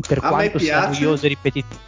[0.07, 1.01] per A me quanto sia piace.
[1.03, 1.81] noioso e ripetitivo.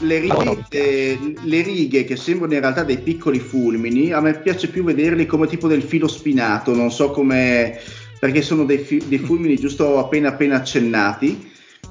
[0.00, 4.84] Le righe, le righe che sembrano in realtà dei piccoli fulmini, a me piace più
[4.84, 7.80] vederli come tipo del filo spinato, non so come,
[8.20, 11.50] perché sono dei, fi- dei fulmini giusto appena appena accennati.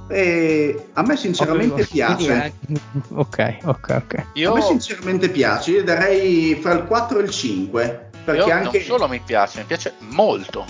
[0.09, 2.53] E a me sinceramente Quindi, piace.
[2.69, 2.79] eh,
[3.15, 4.25] Ok, ok, ok.
[4.35, 8.53] Io, A me sinceramente piace, io darei fra il 4 e il 5, perché io
[8.53, 10.65] anche non solo mi piace, mi piace molto.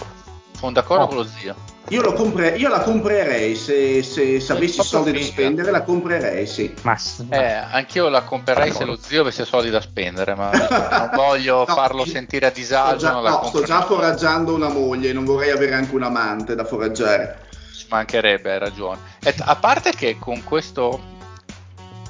[0.58, 1.08] Sono d'accordo Oh.
[1.08, 1.56] con lo zio.
[1.90, 6.46] Io, lo compre- io la comprerei, se, se, se avessi soldi da spendere la comprerei,
[6.46, 6.74] sì.
[6.82, 6.98] Ma,
[7.30, 11.74] Eh, anch'io la comprerei se lo zio avesse soldi da spendere, ma non voglio No,
[11.74, 12.98] farlo io- sentire a Sto disagio.
[12.98, 16.66] già, no, sto compro già foraggiando una moglie, non vorrei avere anche un amante da
[16.66, 17.46] foraggiare.
[17.74, 19.00] Ci mancherebbe, hai ragione.
[19.24, 21.00] E t- a parte che con questo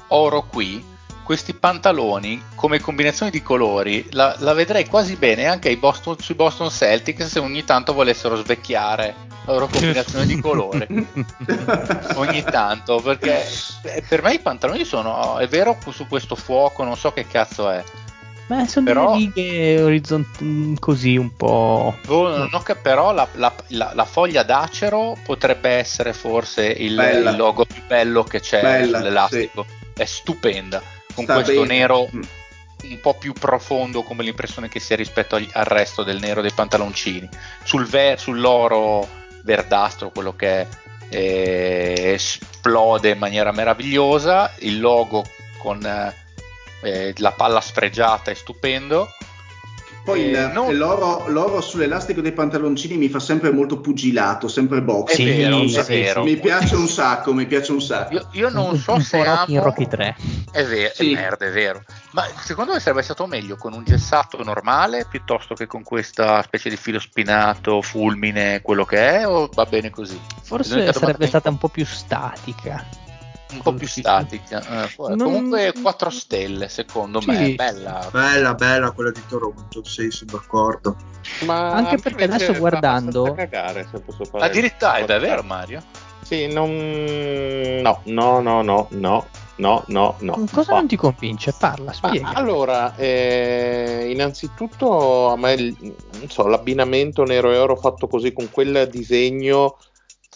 [0.08, 0.84] oro qui,
[1.28, 6.34] questi pantaloni come combinazione di colori la, la vedrei quasi bene anche ai Boston- sui
[6.34, 9.14] Boston Celtics se ogni tanto volessero svecchiare
[9.44, 10.86] la loro combinazione di colore.
[12.16, 13.44] ogni tanto perché
[13.82, 17.68] eh, per me i pantaloni sono è vero su questo fuoco non so che cazzo
[17.68, 17.84] è
[18.46, 21.94] Ma sono Però- delle righe orizzonti così un po'.
[22.06, 26.92] Oh, non ho cap- però la, la- la- la foglia d'acero potrebbe essere forse il,
[26.92, 29.66] il logo più bello che c'è Bella, sull'elastico.
[29.92, 30.80] È stupenda.
[31.26, 31.78] Con questo bene.
[31.78, 32.22] nero Mm.
[32.84, 36.52] un po' più profondo come l'impressione che sia rispetto agli- al resto del nero dei
[36.52, 37.28] pantaloncini.
[37.64, 39.06] Sul ver- sull'oro
[39.42, 40.66] verdastro, quello che
[41.10, 44.52] eh, esplode in maniera meravigliosa.
[44.58, 45.24] Il logo
[45.58, 45.84] con
[46.82, 49.08] eh, la palla sfregiata è stupendo.
[50.08, 54.80] Poi Eh, il- non- l'oro, l'oro sull'elastico dei pantaloncini mi fa sempre molto pugilato, sempre
[54.80, 55.12] box.
[55.12, 55.46] Sì.
[56.22, 58.14] Mi piace un sacco, mi piace un sacco.
[58.14, 60.16] Io, io non so un se Rocky amo- Rocky 3.
[60.50, 61.12] È vero, Sì.
[61.12, 61.82] è merda, è vero.
[62.12, 66.70] Ma secondo me sarebbe stato meglio con un gessato normale piuttosto che con questa specie
[66.70, 70.18] di filo spinato, fulmine, quello che è, o va bene così?
[70.42, 72.82] Forse sarebbe stata un po' più statica.
[73.52, 74.84] Un po' più statica.
[74.84, 77.52] eh, Non- Comunque 4 stelle secondo me, Sì.
[77.52, 78.08] è bella.
[78.10, 80.96] Bella, bella quella di Toronto, sì, sono d'accordo.
[81.44, 85.82] Ma Anche me perché adesso guardando- cagare, se posso fare Addirittura, è vero Mario?
[86.22, 86.70] Sì, non...
[87.80, 89.26] No, no, no, no, no,
[89.56, 90.44] no, no, no.
[90.52, 90.78] Cosa no.
[90.78, 91.54] non ti convince?
[91.58, 92.20] Parla, spiega.
[92.20, 98.32] Ma, allora, eh, innanzitutto a me il- non so, l'abbinamento nero e oro fatto così
[98.32, 99.87] con quel disegno mm,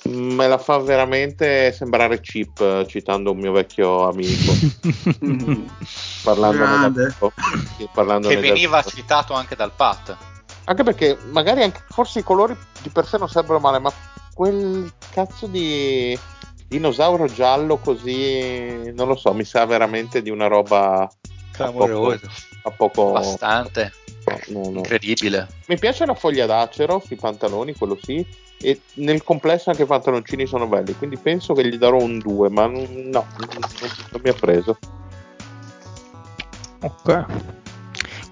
[0.05, 4.53] me la fa veramente sembrare cheap, eh, citando un mio vecchio amico.
[6.23, 7.33] Parlandone vivo.
[7.77, 8.91] Sì, parlandone Che veniva vivo.
[8.91, 10.17] citato anche dal Pat.
[10.65, 13.93] Anche perché magari anche, forse i colori di per sé non sembrano male, ma
[14.35, 16.19] quel cazzo di
[16.69, 21.09] dinosauro giallo così, non lo so, mi sa veramente di una roba
[21.53, 22.29] Clamoroso.
[22.63, 23.13] a poco...
[23.13, 23.93] Bastante.
[24.49, 24.79] no, no.
[24.79, 25.49] Incredibile.
[25.67, 28.25] Mi piace la foglia d'acero sui pantaloni, quello sì,
[28.61, 32.49] e nel complesso anche i pantaloncini sono belli, quindi penso che gli darò un 2,
[32.49, 33.27] ma no, non,
[34.11, 34.79] non mi ha preso.
[36.81, 37.62] Ok.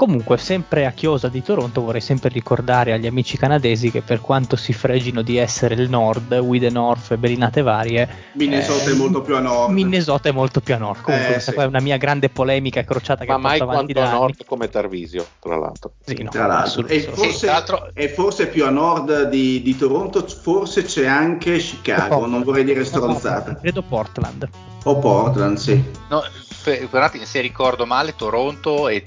[0.01, 4.57] Comunque, sempre a chiosa di Toronto, vorrei sempre ricordare agli amici canadesi che per quanto
[4.57, 8.97] si fregino di essere il nord, We the North e belinate varie, Minnesota eh, è
[8.97, 9.75] molto più a nord.
[9.75, 11.03] Minnesota è molto più a nord.
[11.03, 11.55] Comunque, Eh, questa sì.
[11.55, 14.09] qua è una mia grande polemica crociata che Ma mai porto avanti quanto a da
[14.11, 14.21] anni.
[14.33, 15.93] nord come Tarvisio, tra l'altro.
[16.03, 16.87] Sì, no, Tra l'altro.
[16.87, 21.05] E Sì, forse, tra l'altro- e forse più a nord di, di Toronto, forse c'è
[21.05, 23.55] anche Chicago, non vorrei dire stronzata.
[23.57, 24.49] Credo Portland.
[24.85, 25.75] O Portland, sì.
[26.09, 26.23] No,
[26.65, 29.03] per, attimo, se ricordo male, Toronto è-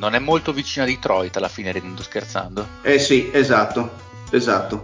[0.00, 2.66] non è molto vicino a Detroit alla fine, ridendo scherzando.
[2.80, 3.90] Eh sì, esatto,
[4.30, 4.80] esatto.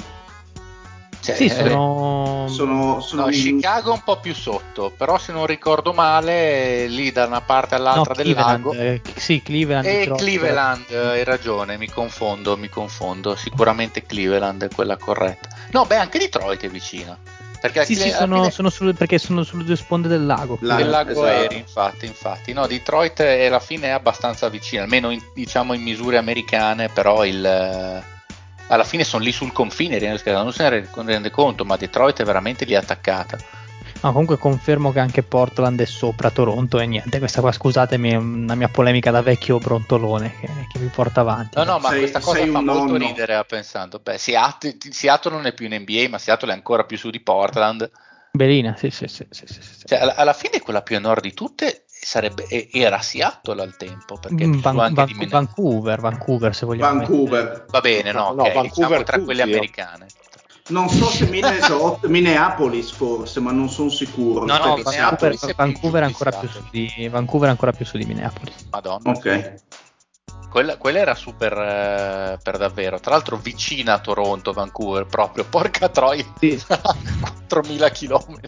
[1.20, 2.46] Cioè, Sì, eh, sono...
[2.48, 6.86] Sono, sono no, in- Chicago è un po' più sotto, però se non ricordo male,
[6.86, 8.70] lì da una parte all'altra no, del lago.
[8.70, 9.86] Cleveland, eh, sì, Cleveland.
[9.86, 13.34] E Detroit, Cleveland, eh, hai ragione, mi confondo, mi confondo.
[13.34, 15.48] Sicuramente Cleveland è quella corretta.
[15.72, 17.18] No, beh, anche Detroit è vicina.
[17.72, 20.58] Perché Sì, sì, sono, fine- sono sul- perché sono sulle due sponde del lago.
[20.60, 21.26] La- del lago esatto.
[21.26, 22.52] Erie, infatti, infatti.
[22.52, 27.24] No, Detroit è, alla fine è abbastanza vicina, almeno in, diciamo in misure americane, però
[27.24, 28.02] il, eh,
[28.68, 32.24] alla fine sono lì sul confine, non se ne re- rende conto, ma Detroit è
[32.24, 33.36] veramente lì attaccata.
[34.02, 38.16] No, comunque confermo che anche Portland è sopra Toronto e niente, questa qua scusatemi è
[38.16, 41.58] una mia polemica da vecchio brontolone che, che mi porta avanti.
[41.58, 42.98] No, no, ma Sei- questa cosa fa molto nonno.
[42.98, 43.98] ridere a pensando.
[43.98, 47.20] Beh, Seattle, Seattle non è più in NBA, ma Seattle è ancora più su di
[47.20, 47.90] Portland.
[48.30, 49.86] Belina, sì, sì, sì, sì, sì, sì.
[49.86, 53.76] Cioè, alla, alla fine quella più a nord di tutte sarebbe, e- era Seattle al
[53.76, 55.28] tempo, perché Mm, Van- anche Van-.
[55.28, 56.98] Vancouver, Vancouver se vogliamo.
[56.98, 57.64] Vancouver.
[57.70, 59.56] Va bene, no, No, ok, Vancouver diciamo tra quelle Tuzio.
[59.56, 60.06] americane.
[60.68, 64.44] Non so se Minnesota, Minneapolis forse, ma non sono sicuro.
[64.44, 67.96] No, no, Minneapolis Vancouver, Vancouver è ancora più su di, Vancouver è ancora più su
[67.96, 68.66] di Minneapolis.
[68.70, 69.10] Madonna.
[69.10, 69.54] Ok.
[70.50, 72.98] Quella, quella era super eh, per davvero.
[72.98, 75.44] Tra l'altro vicina a Toronto, Vancouver, proprio.
[75.44, 76.24] Porca troia.
[76.38, 76.58] Sì.
[77.46, 78.38] 4000 km.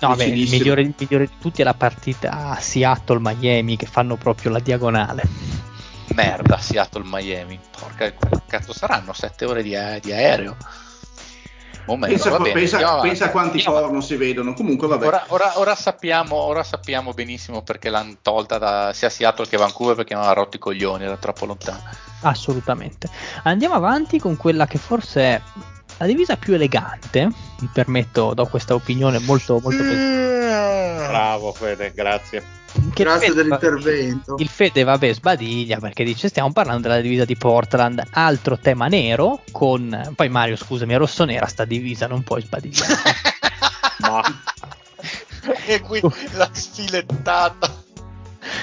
[0.00, 4.16] No, vabbè, il migliore, il migliore di tutti è la partita a Seattle-Miami che fanno
[4.16, 5.22] proprio la diagonale.
[6.14, 7.58] Merda, Seattle-Miami.
[7.78, 8.12] Porca,
[8.46, 10.56] cazzo saranno 7 ore di, di aereo.
[11.86, 14.54] Momento, Pensa, bene, pensa- pensa a quanti porno si vedono.
[14.54, 15.06] Comunque, vabbè.
[15.06, 19.94] Ora, ora- ora sappiamo, ora sappiamo benissimo perché l'hanno tolta da sia Seattle che Vancouver
[19.94, 21.82] perché aveva rotto i coglioni, era troppo lontano.
[22.22, 23.08] Assolutamente.
[23.42, 25.40] Andiamo avanti con quella che forse è
[25.98, 27.28] la divisa più elegante.
[27.60, 31.06] Mi permetto, do questa opinione molto, molto pesante.
[31.08, 32.62] Bravo Fede, grazie.
[32.92, 34.34] Che Grazie Fede- dell'intervento.
[34.38, 39.42] Il Fede, vabbè, sbadiglia perché dice stiamo parlando della divisa di Portland, altro tema nero
[39.52, 40.12] con...
[40.16, 42.94] Poi Mario, scusami, è rosso-nera sta divisa, non puoi sbadigliare.
[44.00, 44.22] Ma
[45.66, 46.00] e qui
[46.32, 47.82] la sfilettata.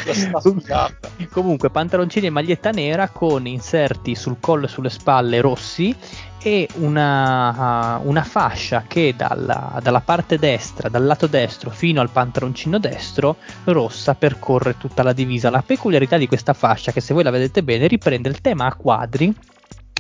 [0.06, 1.10] La sfilata.
[1.32, 5.96] Comunque, pantaloncini e maglietta nera con inserti sul collo e sulle spalle rossi
[6.42, 12.80] e una, una fascia che dalla, dalla parte destra, dal lato destro fino al pantaloncino
[12.80, 15.50] destro, rossa percorre tutta la divisa.
[15.50, 18.76] La peculiarità di questa fascia, che se voi la vedete bene, riprende il tema a
[18.76, 19.34] quadri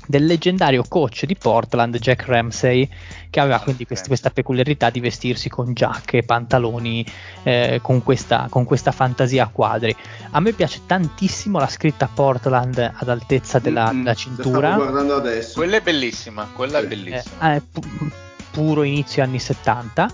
[0.07, 2.89] del leggendario coach di Portland Jack Ramsey
[3.29, 7.05] che aveva quindi quest- questa peculiarità di vestirsi con giacche e pantaloni
[7.43, 9.95] eh, con, questa, con questa fantasia a quadri
[10.31, 15.15] a me piace tantissimo la scritta Portland ad altezza della, della la cintura Stavo guardando
[15.15, 15.53] adesso.
[15.53, 16.85] Quella è bellissima, quella è Sì.
[16.85, 17.55] eh, bellissima.
[17.55, 18.09] eh, pu-
[18.51, 20.11] puro inizio anni 70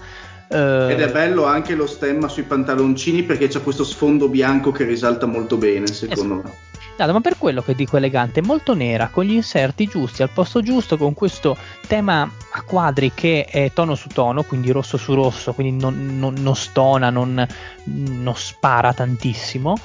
[0.49, 4.85] eh, Ed è bello anche lo stemma sui pantaloncini perché c'è questo sfondo bianco che
[4.85, 6.51] risalta molto bene, secondo me.
[6.97, 10.31] Guarda, ma per quello che dico elegante, è molto nera, con gli inserti giusti, al
[10.31, 11.55] posto giusto, con questo
[11.87, 16.33] tema a quadri che è tono su tono, quindi rosso su rosso, quindi non, non-
[16.39, 17.47] non stona, non,
[17.83, 19.77] non spara tantissimo.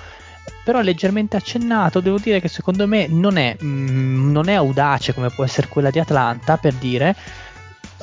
[0.64, 5.12] Però è leggermente accennato, devo dire che secondo me non è, mm, non è audace
[5.12, 7.14] come può essere quella di Atlanta, per dire.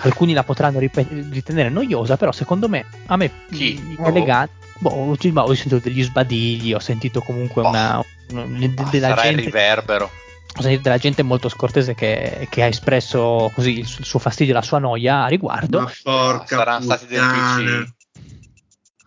[0.01, 3.81] Alcuni la potranno ripe- ritenere noiosa, però secondo me, a me Chi?
[3.99, 4.53] mm, elegante.
[4.77, 7.67] Boh, ho ho sentito degli sbadigli, ho sentito comunque Oh.
[7.69, 10.05] una, un- de- Ah, della sarà il gente riverbero.
[10.05, 14.19] ho sentito della gente molto scortese che, che ha espresso così il, su- il suo
[14.19, 15.81] fastidio e la sua noia a riguardo.
[15.81, 17.21] Ma porca Saranno stati del.
[17.21, 17.93] PC.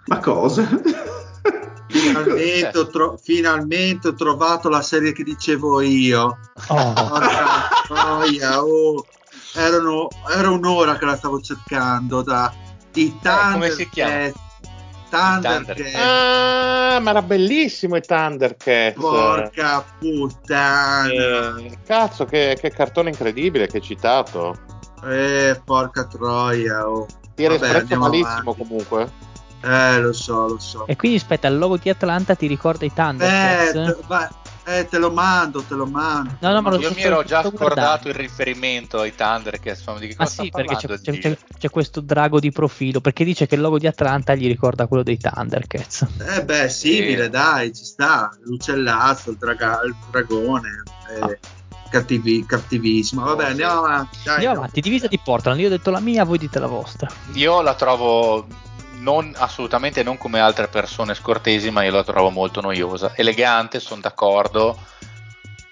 [0.07, 0.69] Ma cosa?
[1.89, 6.39] Finalmente ho, tro- finalmente ho trovato la serie che dicevo io.
[6.69, 9.07] Oh, Porca oh.
[9.55, 12.51] Erano, era un'ora che la stavo cercando da
[12.95, 13.15] i
[13.53, 14.33] come si chiama?
[15.19, 15.95] Thundercats.
[15.95, 18.99] Ah, ma era bellissimo i Thundercats.
[18.99, 21.57] Porca puttana.
[21.59, 24.57] Eh, cazzo, che, che cartone incredibile che hai citato.
[25.05, 26.89] Eh, porca troia.
[26.89, 27.07] Oh.
[27.35, 28.59] Ti Vabbè, espresso malissimo avanti.
[28.63, 29.11] comunque.
[29.65, 30.87] Eh, lo so, lo so.
[30.87, 33.73] e quindi aspetta, il logo di Atlanta ti ricorda i Eh, Thundercats?
[33.73, 34.31] te, va-
[34.65, 36.37] eh, te lo mando, te lo mando.
[36.41, 38.09] No, no, ma lo Io mi ero già scordato guardando.
[38.09, 41.71] il riferimento ai Thunder che insomma di che Ma cosa sì, perché c'è, c'è- c'è-
[41.71, 45.19] questo drago di profilo, perché dice che il logo di Atlanta gli ricorda quello dei
[45.19, 46.07] Thundercats.
[46.37, 47.31] Eh beh, simile, Sì.
[47.31, 48.31] dai, ci sta.
[48.43, 51.39] L'uccellazzo, il, draga- il dragone, eh,
[51.91, 53.25] cattivi- cattivissimo.
[53.25, 54.19] Vabbè, Oh, andiamo avanti.
[54.25, 57.11] Dai, Andiamo avanti, divisa di Portland, io ho detto la mia, voi dite la vostra.
[57.35, 58.47] Io la trovo
[59.03, 63.13] non, assolutamente non come altre persone scortesi, ma io la trovo molto noiosa.
[63.17, 64.79] Elegante, sono d'accordo,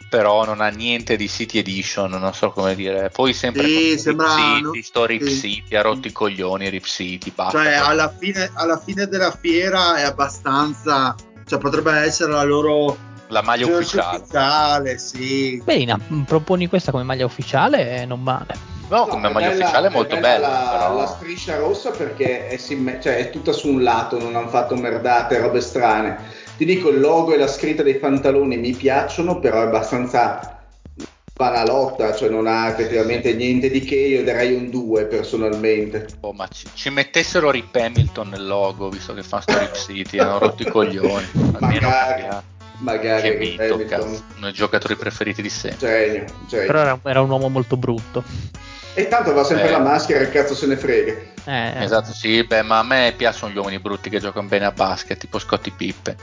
[0.09, 3.11] però non ha niente di City Edition, non so come dire.
[3.11, 5.39] Poi sempre Sì, sembra- City, sto Rip sì.
[5.39, 7.62] City, ha rotto i coglioni Rip City, basta.
[7.62, 11.15] Cioè, alla fine, alla fine della fiera è abbastanza.
[11.47, 12.97] Cioè, potrebbe essere la loro
[13.28, 14.19] la maglia ufficiale.
[14.19, 15.62] ufficiale, sì.
[15.65, 18.80] M- proponi questa come maglia ufficiale, non male.
[18.91, 20.97] No, come è maglia bella- ufficiale è molto bella bella, La, però...
[20.97, 24.75] la striscia rossa perché è, simme- cioè, è tutta su un lato, non hanno fatto
[24.75, 26.19] merdate, robe strane.
[26.57, 30.59] Ti dico, il logo e la scritta dei pantaloni mi piacciono, però è abbastanza
[31.41, 36.07] banalotta, cioè non ha effettivamente niente di che, io darei un 2 personalmente.
[36.21, 40.19] Oh, ma ci, ci mettessero Rip Hamilton nel logo, visto che fa sto Rip City,
[40.19, 41.27] hanno rotto i coglioni.
[41.59, 42.29] Almeno Magari, che,
[42.79, 43.87] magari che Hamilton.
[43.87, 45.87] cazzo, uno dei giocatori preferiti di sempre.
[45.87, 46.67] Genio, genio.
[46.67, 48.23] Però era, era un uomo molto brutto.
[48.95, 49.71] E tanto va sempre Eh.
[49.71, 51.12] la maschera, che cazzo se ne frega.
[51.45, 54.73] Eh, Esatto, sì, beh, ma a me piacciono gli uomini brutti che giocano bene a
[54.73, 56.17] basket, tipo Scotti Pippe.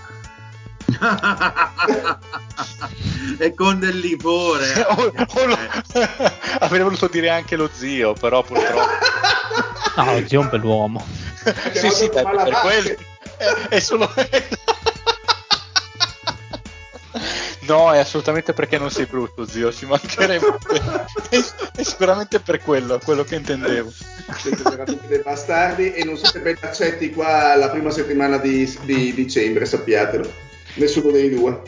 [3.40, 4.66] e con del livore.
[4.90, 5.58] O- o lo-
[6.60, 8.90] Avrei voluto dire anche lo zio, però purtroppo.
[9.96, 11.06] No, lo zio è un bell'uomo.
[11.74, 12.90] sì, sì, beh, per quello
[13.38, 14.12] è, è solo
[17.62, 20.58] No, è assolutamente perché non sei brutto, zio, ci mancherebbe.
[21.30, 21.44] è,
[21.76, 23.92] è sicuramente per quello, quello che intendevo.
[24.38, 29.14] Siete veramente dei bastardi e non siete ben accetti qua la prima settimana di, di
[29.14, 30.32] dicembre, sappiatelo.
[30.76, 31.62] Nessuno dei due.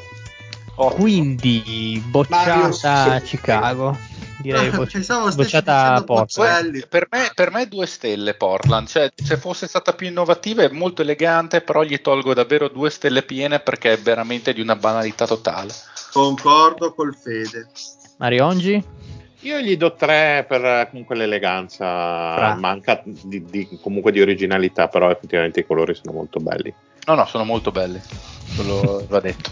[0.75, 3.25] Oh, Quindi Mario, bocciata sì.
[3.25, 3.97] Chicago.
[4.41, 6.87] Direi bocci- pensavo bocciata Portland.
[6.87, 11.01] Per, me, per me due stelle Portland, cioè se fosse stata più innovativa è molto
[11.01, 15.73] elegante, però gli tolgo davvero due stelle piene perché è veramente di una banalità totale.
[16.13, 17.67] Concordo col Fede.
[18.17, 18.83] Mariongi?
[19.43, 21.85] Io gli do tre per eh, comunque l'eleganza,
[22.35, 22.55] Fra.
[22.55, 26.73] manca di, di- comunque di originalità, però effettivamente i colori sono molto belli.
[27.05, 28.01] No, no, sono molto belli,
[28.55, 29.49] quello va detto.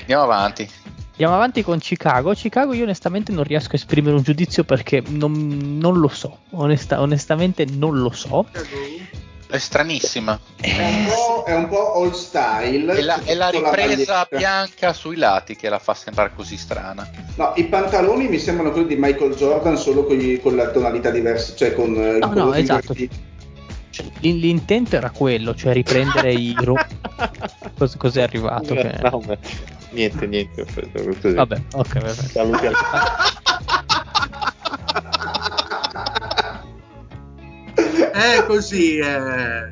[0.00, 0.70] Andiamo avanti.
[1.14, 2.32] Andiamo avanti con Chicago.
[2.34, 6.38] Chicago io onestamente non riesco a esprimere un giudizio perché non, non lo so.
[6.50, 8.46] Onesta- onestamente non lo so.
[9.46, 10.36] È stranissima.
[10.60, 12.92] È un po', è un po' old style.
[12.94, 14.28] È la, è la ripresa maglietta.
[14.36, 17.08] bianca sui lati che la fa sembrare così strana.
[17.36, 21.10] No, i pantaloni mi sembrano quelli di Michael Jordan, solo con, gli- con la tonalità
[21.10, 22.92] diversa, cioè con eh, No, no, esatto.
[22.92, 23.32] invertiti.
[23.90, 26.74] Cioè, l'in- l'intento era quello, cioè riprendere i ro-
[27.78, 28.74] Cos- cos'è arrivato?
[28.74, 28.98] Che-
[29.94, 30.64] Niente, niente.
[30.64, 31.34] Così.
[31.34, 32.12] Vabbè, ok, vabbè.
[32.12, 32.74] Saluti al
[38.12, 39.70] È così, eh.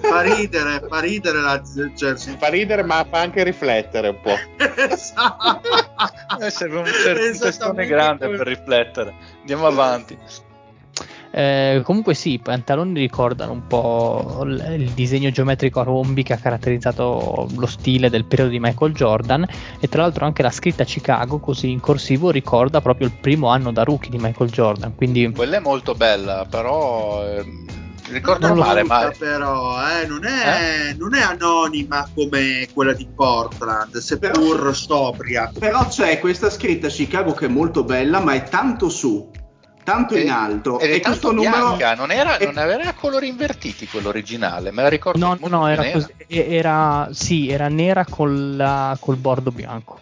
[0.00, 2.36] fa ridere, fa ridere la jersey.
[2.38, 4.36] fa ridere, ma fa anche riflettere un po'.
[4.88, 5.68] Esatto.
[6.40, 9.14] Eh, serve un, un testone grande per riflettere.
[9.40, 10.16] Andiamo avanti.
[11.36, 16.32] Eh, comunque sì, i pantaloni ricordano un po' l- il disegno geometrico a rombi che
[16.32, 19.46] ha caratterizzato lo stile del periodo di Michael Jordan.
[19.78, 23.70] E tra l'altro anche la scritta Chicago così in corsivo ricorda proprio il primo anno
[23.70, 27.66] da rookie di Michael Jordan, quindi Quella è molto bella, però ehm,
[28.12, 33.94] ricordo Non male, ma però, eh, non, è, non è anonima come quella di Portland,
[33.98, 35.52] seppur sobria.
[35.58, 39.30] Però c'è questa scritta Chicago che è molto bella, ma è tanto su,
[39.86, 40.80] tanto in alto.
[40.80, 44.72] ed è e questo numero bianca, non, era, è- non aveva colori invertiti quello originale,
[44.72, 49.16] me la ricordo no, no, era così, e- era, sì, era nera col, la- col
[49.16, 50.00] bordo bianco.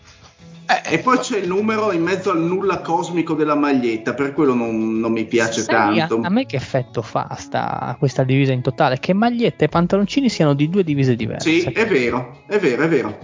[0.67, 4.55] Eh, E poi c'è il numero in mezzo al nulla cosmico della maglietta, per quello
[4.55, 6.27] non, non mi piace Sai, a, tanto.
[6.27, 8.99] a me che effetto fa sta, questa divisa in totale?
[8.99, 11.51] Che maglietta e pantaloncini siano di due divise diverse.
[11.51, 13.19] Sì, è vero, è vero, è vero.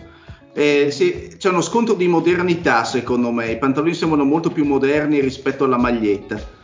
[0.52, 5.20] Eh, sì, c'è uno scontro di modernità secondo me, i pantaloni sembrano molto più moderni
[5.20, 6.58] rispetto alla maglietta.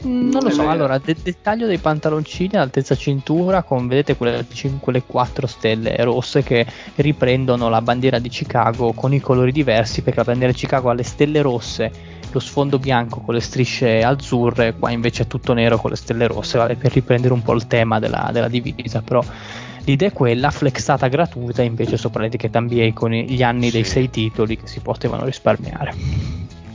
[0.00, 4.46] Non lo so, allora, del dettaglio dei pantaloncini all'altezza cintura, con vedete quelle,
[4.78, 10.20] quelle 4 stelle rosse che riprendono la bandiera di Chicago con i colori diversi, perché
[10.20, 11.90] la bandiera di Chicago ha le stelle rosse,
[12.30, 16.28] lo sfondo bianco con le strisce azzurre, qua invece è tutto nero con le stelle
[16.28, 19.22] rosse, vale per riprendere un po' il tema della, della divisa, però
[19.90, 24.58] l'idea è quella, flexata gratuita invece sopra l'etichetta NBA con gli anni dei sei titoli
[24.58, 25.94] che si potevano risparmiare.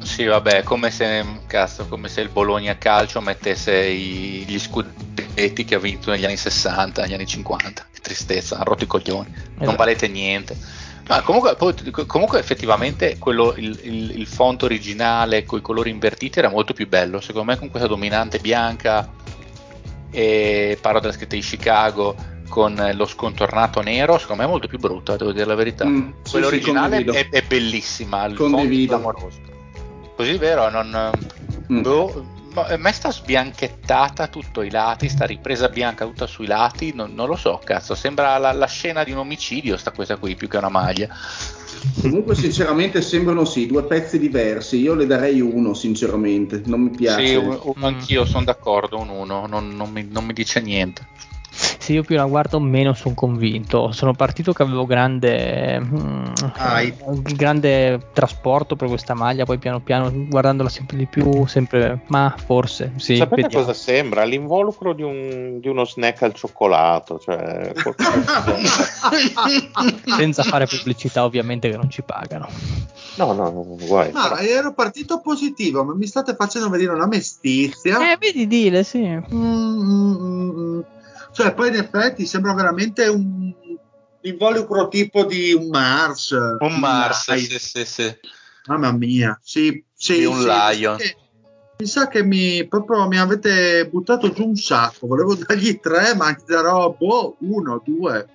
[0.02, 5.76] Sì, vabbè, come se, cazzo, come se il Bologna Calcio mettesse i, gli scudetti che
[5.76, 7.86] ha vinto negli anni 60, negli anni 50.
[7.92, 9.66] Che tristezza, hanno rotto i coglioni, esatto.
[9.66, 10.58] non valete niente.
[11.08, 11.56] Ma comunque,
[12.06, 16.88] comunque, effettivamente quello, il, il, il, font originale con i colori invertiti era molto più
[16.88, 17.20] bello.
[17.20, 19.10] Secondo me con questa dominante bianca
[20.12, 22.16] e parlo della scritta di Chicago
[22.54, 25.86] con lo scontornato nero, secondo me è molto più brutta, devo dire la verità.
[25.86, 28.94] Mm, Quella sì, originale sì, è, è, bellissima, il condivido.
[28.94, 29.40] clamoroso.
[30.16, 31.12] Così vero, non...
[31.72, 31.82] Mm.
[31.82, 37.16] Boh, a me sta sbianchettata tutto i lati, sta ripresa bianca tutta sui lati, non,
[37.16, 40.48] non lo so, cazzo, sembra la, la, scena di un omicidio sta questa qui più
[40.48, 41.10] che una maglia.
[42.02, 47.26] Comunque sinceramente sembrano sì, due pezzi diversi, io le darei uno sinceramente, non mi piace.
[47.26, 51.08] Sì, un, un, anch'io sono d'accordo, un uno, non, non, mi, non mi dice niente.
[51.84, 53.92] Se io più la guardo meno sono convinto.
[53.92, 56.26] Sono partito che avevo grande, mm,
[57.36, 62.94] grande trasporto per questa maglia, poi piano piano guardandola sempre di più, sempre, ma forse
[62.98, 63.18] sì.
[63.18, 63.66] Sapete vediamo.
[63.66, 64.24] cosa sembra?
[64.24, 67.74] L'involucro di, un, di, uno snack al cioccolato, cioè,
[70.18, 72.48] senza fare pubblicità ovviamente che non ci pagano.
[73.16, 74.12] No, no, no, guai.
[74.12, 78.12] Ma ero partito positivo, ma mi state facendo vedere una mestizia.
[78.12, 79.02] Eh, vedi, dile, sì.
[79.02, 80.82] Mm-hmm.
[81.34, 83.52] Cioè, poi in effetti sembra veramente un
[84.22, 86.32] involucro tipo di un Mars.
[86.32, 88.18] Un Mars, sì, sì, sì.
[88.68, 90.20] Mamma mia, sì, sì.
[90.20, 90.98] Di un sì, lion.
[91.80, 95.08] Mi sa che mi, proprio mi avete buttato giù un sacco.
[95.08, 98.28] Volevo dargli tre, ma ti darò boh, uno, due.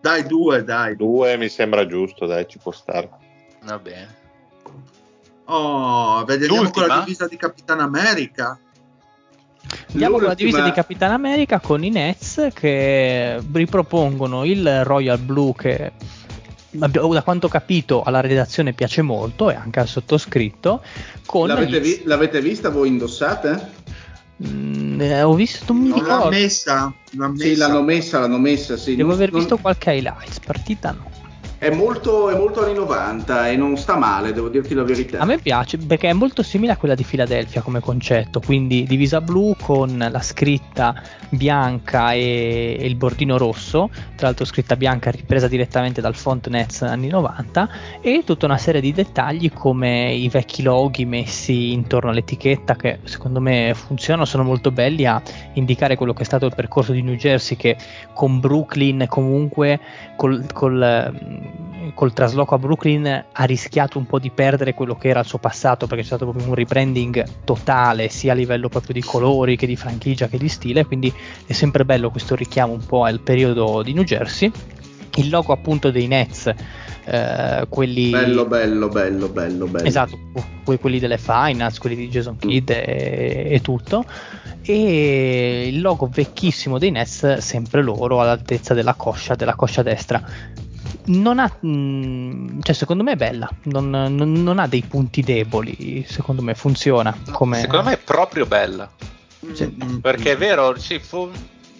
[0.00, 0.96] Dai, due, dai.
[0.96, 3.10] Due mi sembra giusto, dai, ci può stare.
[3.62, 4.22] Va bene.
[5.46, 8.58] Oh, vediamo con la divisa di Capitan America.
[9.92, 15.52] Andiamo con la divisa di Capitan America con i Nets che ripropongono il Royal Blue
[15.56, 15.92] che
[16.70, 20.82] da quanto ho capito alla redazione piace molto e anche al sottoscritto.
[21.46, 23.82] L'avete, vi- l'avete, vista voi indossate?
[24.44, 27.44] Mm, eh, ho visto un non l'ha messa, l'ha messa.
[27.44, 28.76] Sì, l'hanno messa, l'hanno messa.
[28.76, 28.96] Sì.
[28.96, 31.23] Devo aver visto qualche highlights, partita no
[31.64, 35.20] è molto, è molto anni 90 e non sta male, devo dirti la verità.
[35.20, 39.22] A me piace perché è molto simile a quella di Philadelphia come concetto, quindi divisa
[39.22, 40.94] blu con la scritta
[41.30, 46.82] bianca e, e il bordino rosso, tra l'altro scritta bianca ripresa direttamente dal font Nets
[46.82, 47.68] anni 90
[48.02, 53.40] e tutta una serie di dettagli come i vecchi loghi messi intorno all'etichetta che secondo
[53.40, 55.20] me funzionano, sono molto belli a
[55.54, 57.78] indicare quello che è stato il percorso di New Jersey che
[58.12, 59.80] con Brooklyn comunque
[60.16, 61.52] col, col
[61.94, 65.38] col trasloco a Brooklyn ha rischiato un po' di perdere quello che era il suo
[65.38, 69.66] passato perché c'è stato proprio un rebranding totale sia a livello proprio di colori che
[69.66, 71.12] di franchigia che di stile quindi
[71.46, 74.50] è sempre bello questo richiamo un po' al periodo di New Jersey.
[75.16, 76.52] Il logo appunto dei Nets
[77.04, 79.86] eh, quelli bello bello bello bello bello.
[79.86, 80.18] Esatto
[80.80, 82.74] quelli delle finance quelli di Jason Kidd mm.
[82.74, 84.04] e, e tutto.
[84.62, 90.20] E il logo vecchissimo dei Nets sempre loro all'altezza della coscia della coscia destra
[91.06, 95.22] non ha, mh, mm, cioè secondo me è bella, non, non, non, ha dei punti
[95.22, 97.16] deboli, secondo me funziona.
[97.30, 97.60] Come...
[97.60, 98.90] Secondo me è proprio bella,
[99.52, 99.68] sì.
[100.00, 101.30] Perché è vero, sì, fu,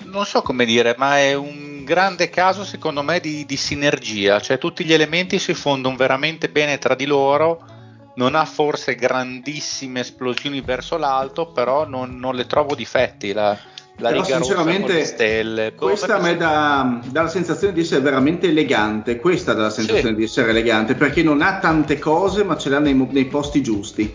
[0.05, 4.59] non so come dire, ma è un grande caso secondo me di, di sinergia, cioè
[4.59, 7.73] tutti gli elementi si fondono veramente bene tra di loro
[8.17, 13.33] non ha forse grandissime esplosioni verso l'alto, però non, non le trovo difetti.
[13.33, 13.59] La,
[13.99, 15.75] la Però riga sinceramente stelle.
[15.75, 19.19] Questa a me dà, dà, la sensazione di essere veramente elegante.
[19.19, 20.17] Questa dà la sensazione sì.
[20.17, 24.13] di essere elegante perché non ha tante cose, ma ce l'ha nei, nei posti giusti.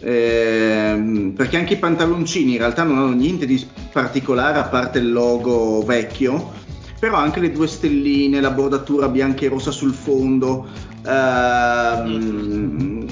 [0.00, 5.12] Eh, perché anche i pantaloncini in realtà non hanno niente di particolare a parte il
[5.12, 6.52] logo vecchio,
[6.98, 10.66] però anche le due stelline, la bordatura bianca e rossa sul fondo.
[11.06, 13.06] Ehm,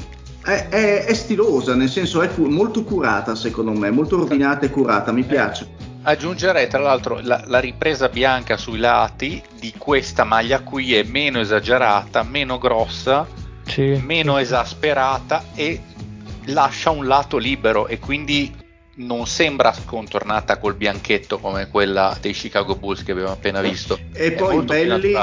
[0.45, 4.71] è, è, è, stilosa, nel senso è cu- molto curata secondo me, molto ordinata e
[4.71, 5.91] curata, mi piace.
[6.03, 11.39] Aggiungerei tra l'altro la, la, ripresa bianca sui lati di questa maglia qui è meno
[11.39, 13.25] esagerata, meno grossa,
[13.65, 14.03] sì.
[14.05, 15.81] meno esasperata e
[16.47, 18.62] lascia un lato libero e quindi
[18.95, 23.99] non sembra scontornata col bianchetto come quella dei Chicago Bulls che abbiamo appena visto.
[24.13, 25.15] E poi belli,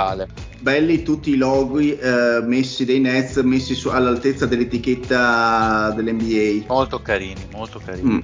[0.60, 6.66] belli tutti i loghi eh, messi dei Nets messi su, all'altezza dell'etichetta dell'NBA.
[6.68, 8.14] Molto carini, molto carini.
[8.14, 8.20] Mm.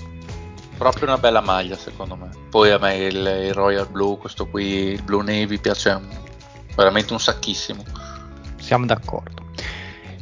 [0.78, 2.30] Proprio una bella maglia secondo me.
[2.50, 6.02] Poi a me il, il Royal Blue, questo qui, il Blue Navy, piace
[6.76, 7.84] veramente un sacchissimo.
[8.58, 9.44] Siamo d'accordo.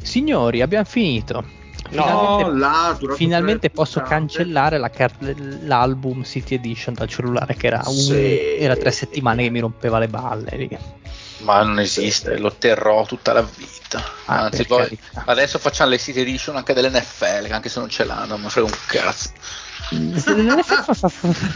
[0.02, 1.62] Signori, abbiamo finito.
[1.94, 7.94] Finalmente, là, finalmente posso cancellare la car- l'album City Edition dal cellulare che era, un,
[7.94, 8.56] sì.
[8.58, 10.78] era tre settimane che mi rompeva le balle lì.
[11.38, 14.02] Ma non esiste, lo terrò tutta la vita.
[14.24, 18.36] Ah, Anzi, poi, adesso facciamo le City Edition anche dell'NFL, anche se non ce l'hanno,
[18.38, 19.30] ma frega un cazzo.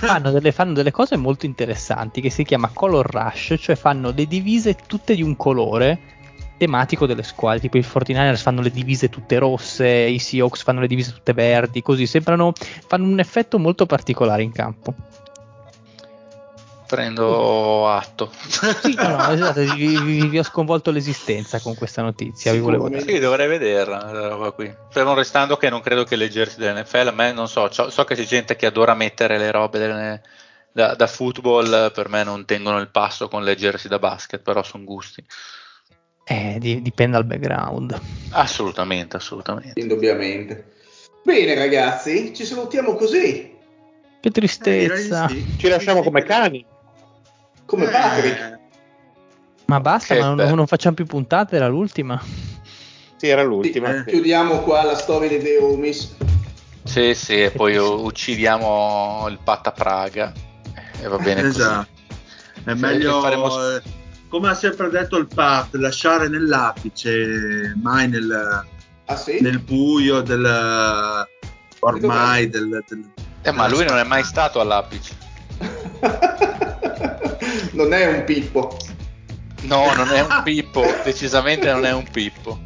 [0.01, 4.27] fanno delle, fanno delle cose molto interessanti che si chiama Color Rush, cioè fanno le
[4.27, 6.17] divise tutte di un colore
[6.59, 10.87] tematico delle squadre, tipo i 49ers fanno le divise tutte rosse, i Seahawks fanno le
[10.87, 12.53] divise tutte verdi, così sembrano
[12.87, 14.95] fanno un effetto molto particolare in campo.
[16.87, 18.31] Prendo atto.
[18.33, 22.51] Sì, no, no, esatto, vi, vi, vi, ho sconvolto l'esistenza con questa notizia.
[22.53, 23.03] Vi volevo dire.
[23.03, 24.75] Sì, dovrei vederla la roba qui.
[24.89, 28.15] Fermo restando che non credo che le jersey dell'NFL, a me non so, so che
[28.15, 30.23] c'è gente che adora mettere le robe delle,
[30.73, 34.63] da, da, football, per me non tengono il passo con le jersey da basket, però
[34.63, 35.23] sono gusti.
[36.31, 37.99] Eh, di, dipende dal background.
[38.31, 39.81] Assolutamente, assolutamente.
[39.81, 40.73] Indubbiamente.
[41.23, 43.57] Bene ragazzi, ci salutiamo così.
[44.21, 45.27] Che tristezza.
[45.29, 46.65] Eh, ci lasciamo come cani.
[47.65, 47.89] Come eh.
[47.89, 48.59] Patrick.
[49.67, 52.23] Ma basta, ma non, non, facciamo più puntate, era l'ultima.
[53.17, 54.05] Sì, era l'ultima.
[54.05, 56.15] Sì, chiudiamo qua la storia di The Homies.
[56.85, 60.33] Sì, sì, e poi uccidiamo il Patta Praga.
[61.01, 61.87] E va bene esatto.
[61.87, 62.71] così.
[62.71, 63.49] È meglio, faremo...
[64.29, 68.67] Come ha sempre detto il Pat, lasciare nell'apice, mai nel,
[69.07, 69.41] ah, sì?
[69.41, 71.27] nel buio del,
[71.81, 73.11] ormai del, del,
[73.43, 75.17] eh, ma lui non è mai stato all'apice.
[77.73, 78.77] non è un pippo.
[79.63, 82.61] No, non è un pippo, decisamente non è un pippo.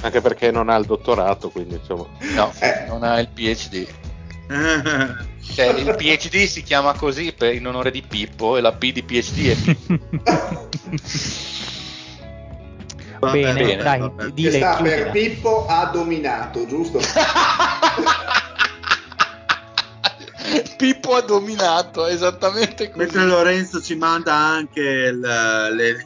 [0.00, 2.04] Anche perché non ha il dottorato, quindi insomma.
[2.34, 2.84] No, eh.
[2.88, 3.86] non ha il PhD.
[5.54, 9.02] cioè, il PhD si chiama così per, in onore di Pippo e la P di
[9.02, 10.68] PhD è Pippo.
[13.18, 17.00] Bene, bene, dai, dile, sta per Pippo ha dominato, giusto?
[20.76, 22.98] Pippo ha dominato, esattamente così.
[22.98, 25.96] Mentre Lorenzo ci manda anche il, le,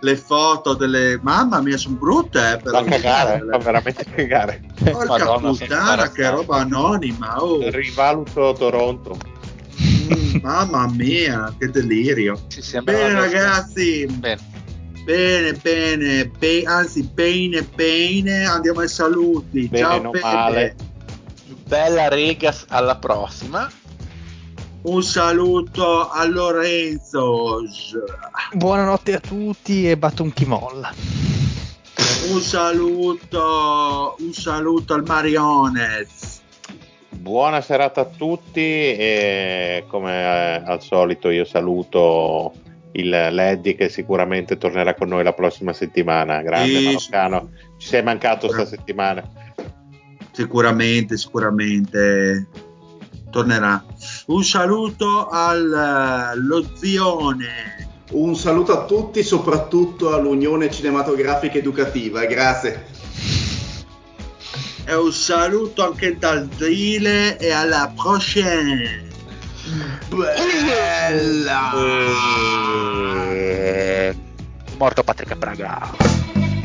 [0.00, 1.18] le, foto delle...
[1.22, 2.82] Mamma mia, sono brutte, eh, però.
[2.82, 4.60] Fa cagare, fa veramente cagare.
[4.82, 7.42] Porca Madonna, puttana, che roba anonima.
[7.42, 7.58] Oh.
[7.70, 9.16] Rivaluto Toronto.
[9.82, 12.40] Mm, mamma mia, che delirio.
[12.82, 14.06] Bene ragazzi.
[14.06, 14.50] Bene.
[15.04, 19.66] Bene, bene, be- anzi, bene, bene, andiamo ai saluti.
[19.66, 20.24] Bene, Ciao, Pepe.
[20.24, 20.76] Male.
[21.66, 23.68] Bella Regas, alla prossima.
[24.84, 27.60] Un saluto a Lorenzo.
[28.52, 30.92] Buonanotte a tutti e Baton chi molla.
[32.32, 36.42] Un saluto, un saluto al Mariones.
[37.10, 42.52] Buona serata a tutti e come eh, al solito io saluto
[42.92, 46.42] il Leddy che sicuramente tornerà con noi la prossima settimana.
[46.42, 49.22] Grande sì, Maroccano, ci sei mancato questa settimana.
[50.32, 52.48] Sicuramente, sicuramente
[53.30, 53.90] tornerà.
[54.24, 57.88] Un saluto allo zione.
[58.12, 62.24] Un saluto a tutti, soprattutto all'Unione Cinematografica Educativa.
[62.26, 62.86] Grazie.
[64.84, 69.10] E un saluto anche dal Zile e alla prossima.
[70.08, 71.72] Bella.
[74.76, 75.90] Morto Patrick Praga.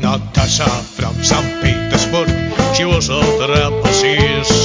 [0.00, 1.58] Natasha from St.
[1.60, 2.28] Petersburg,
[2.72, 4.57] she was a trapezist.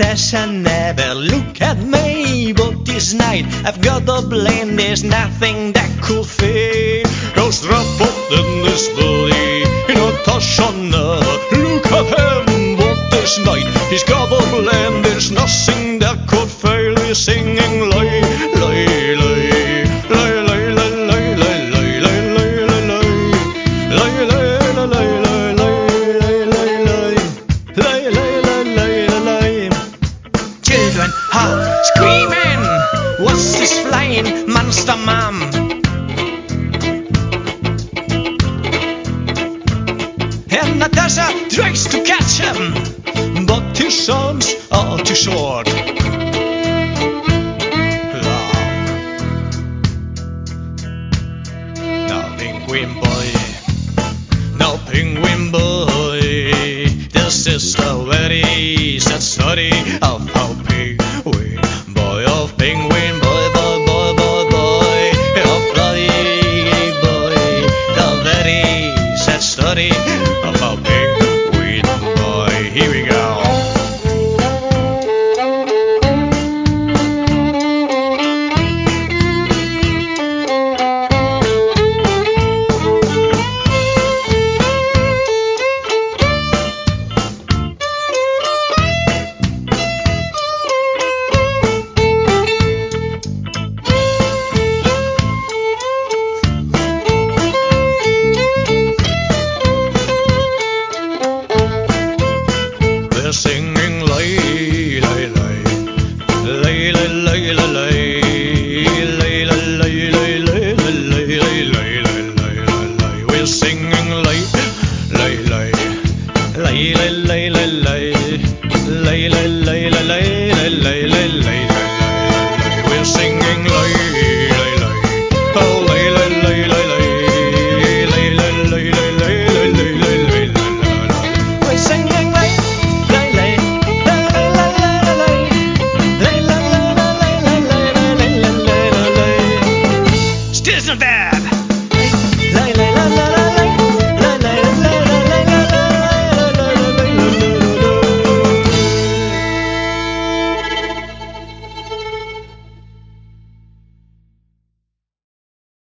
[0.00, 4.19] Natasha never look at me, but this night I've got to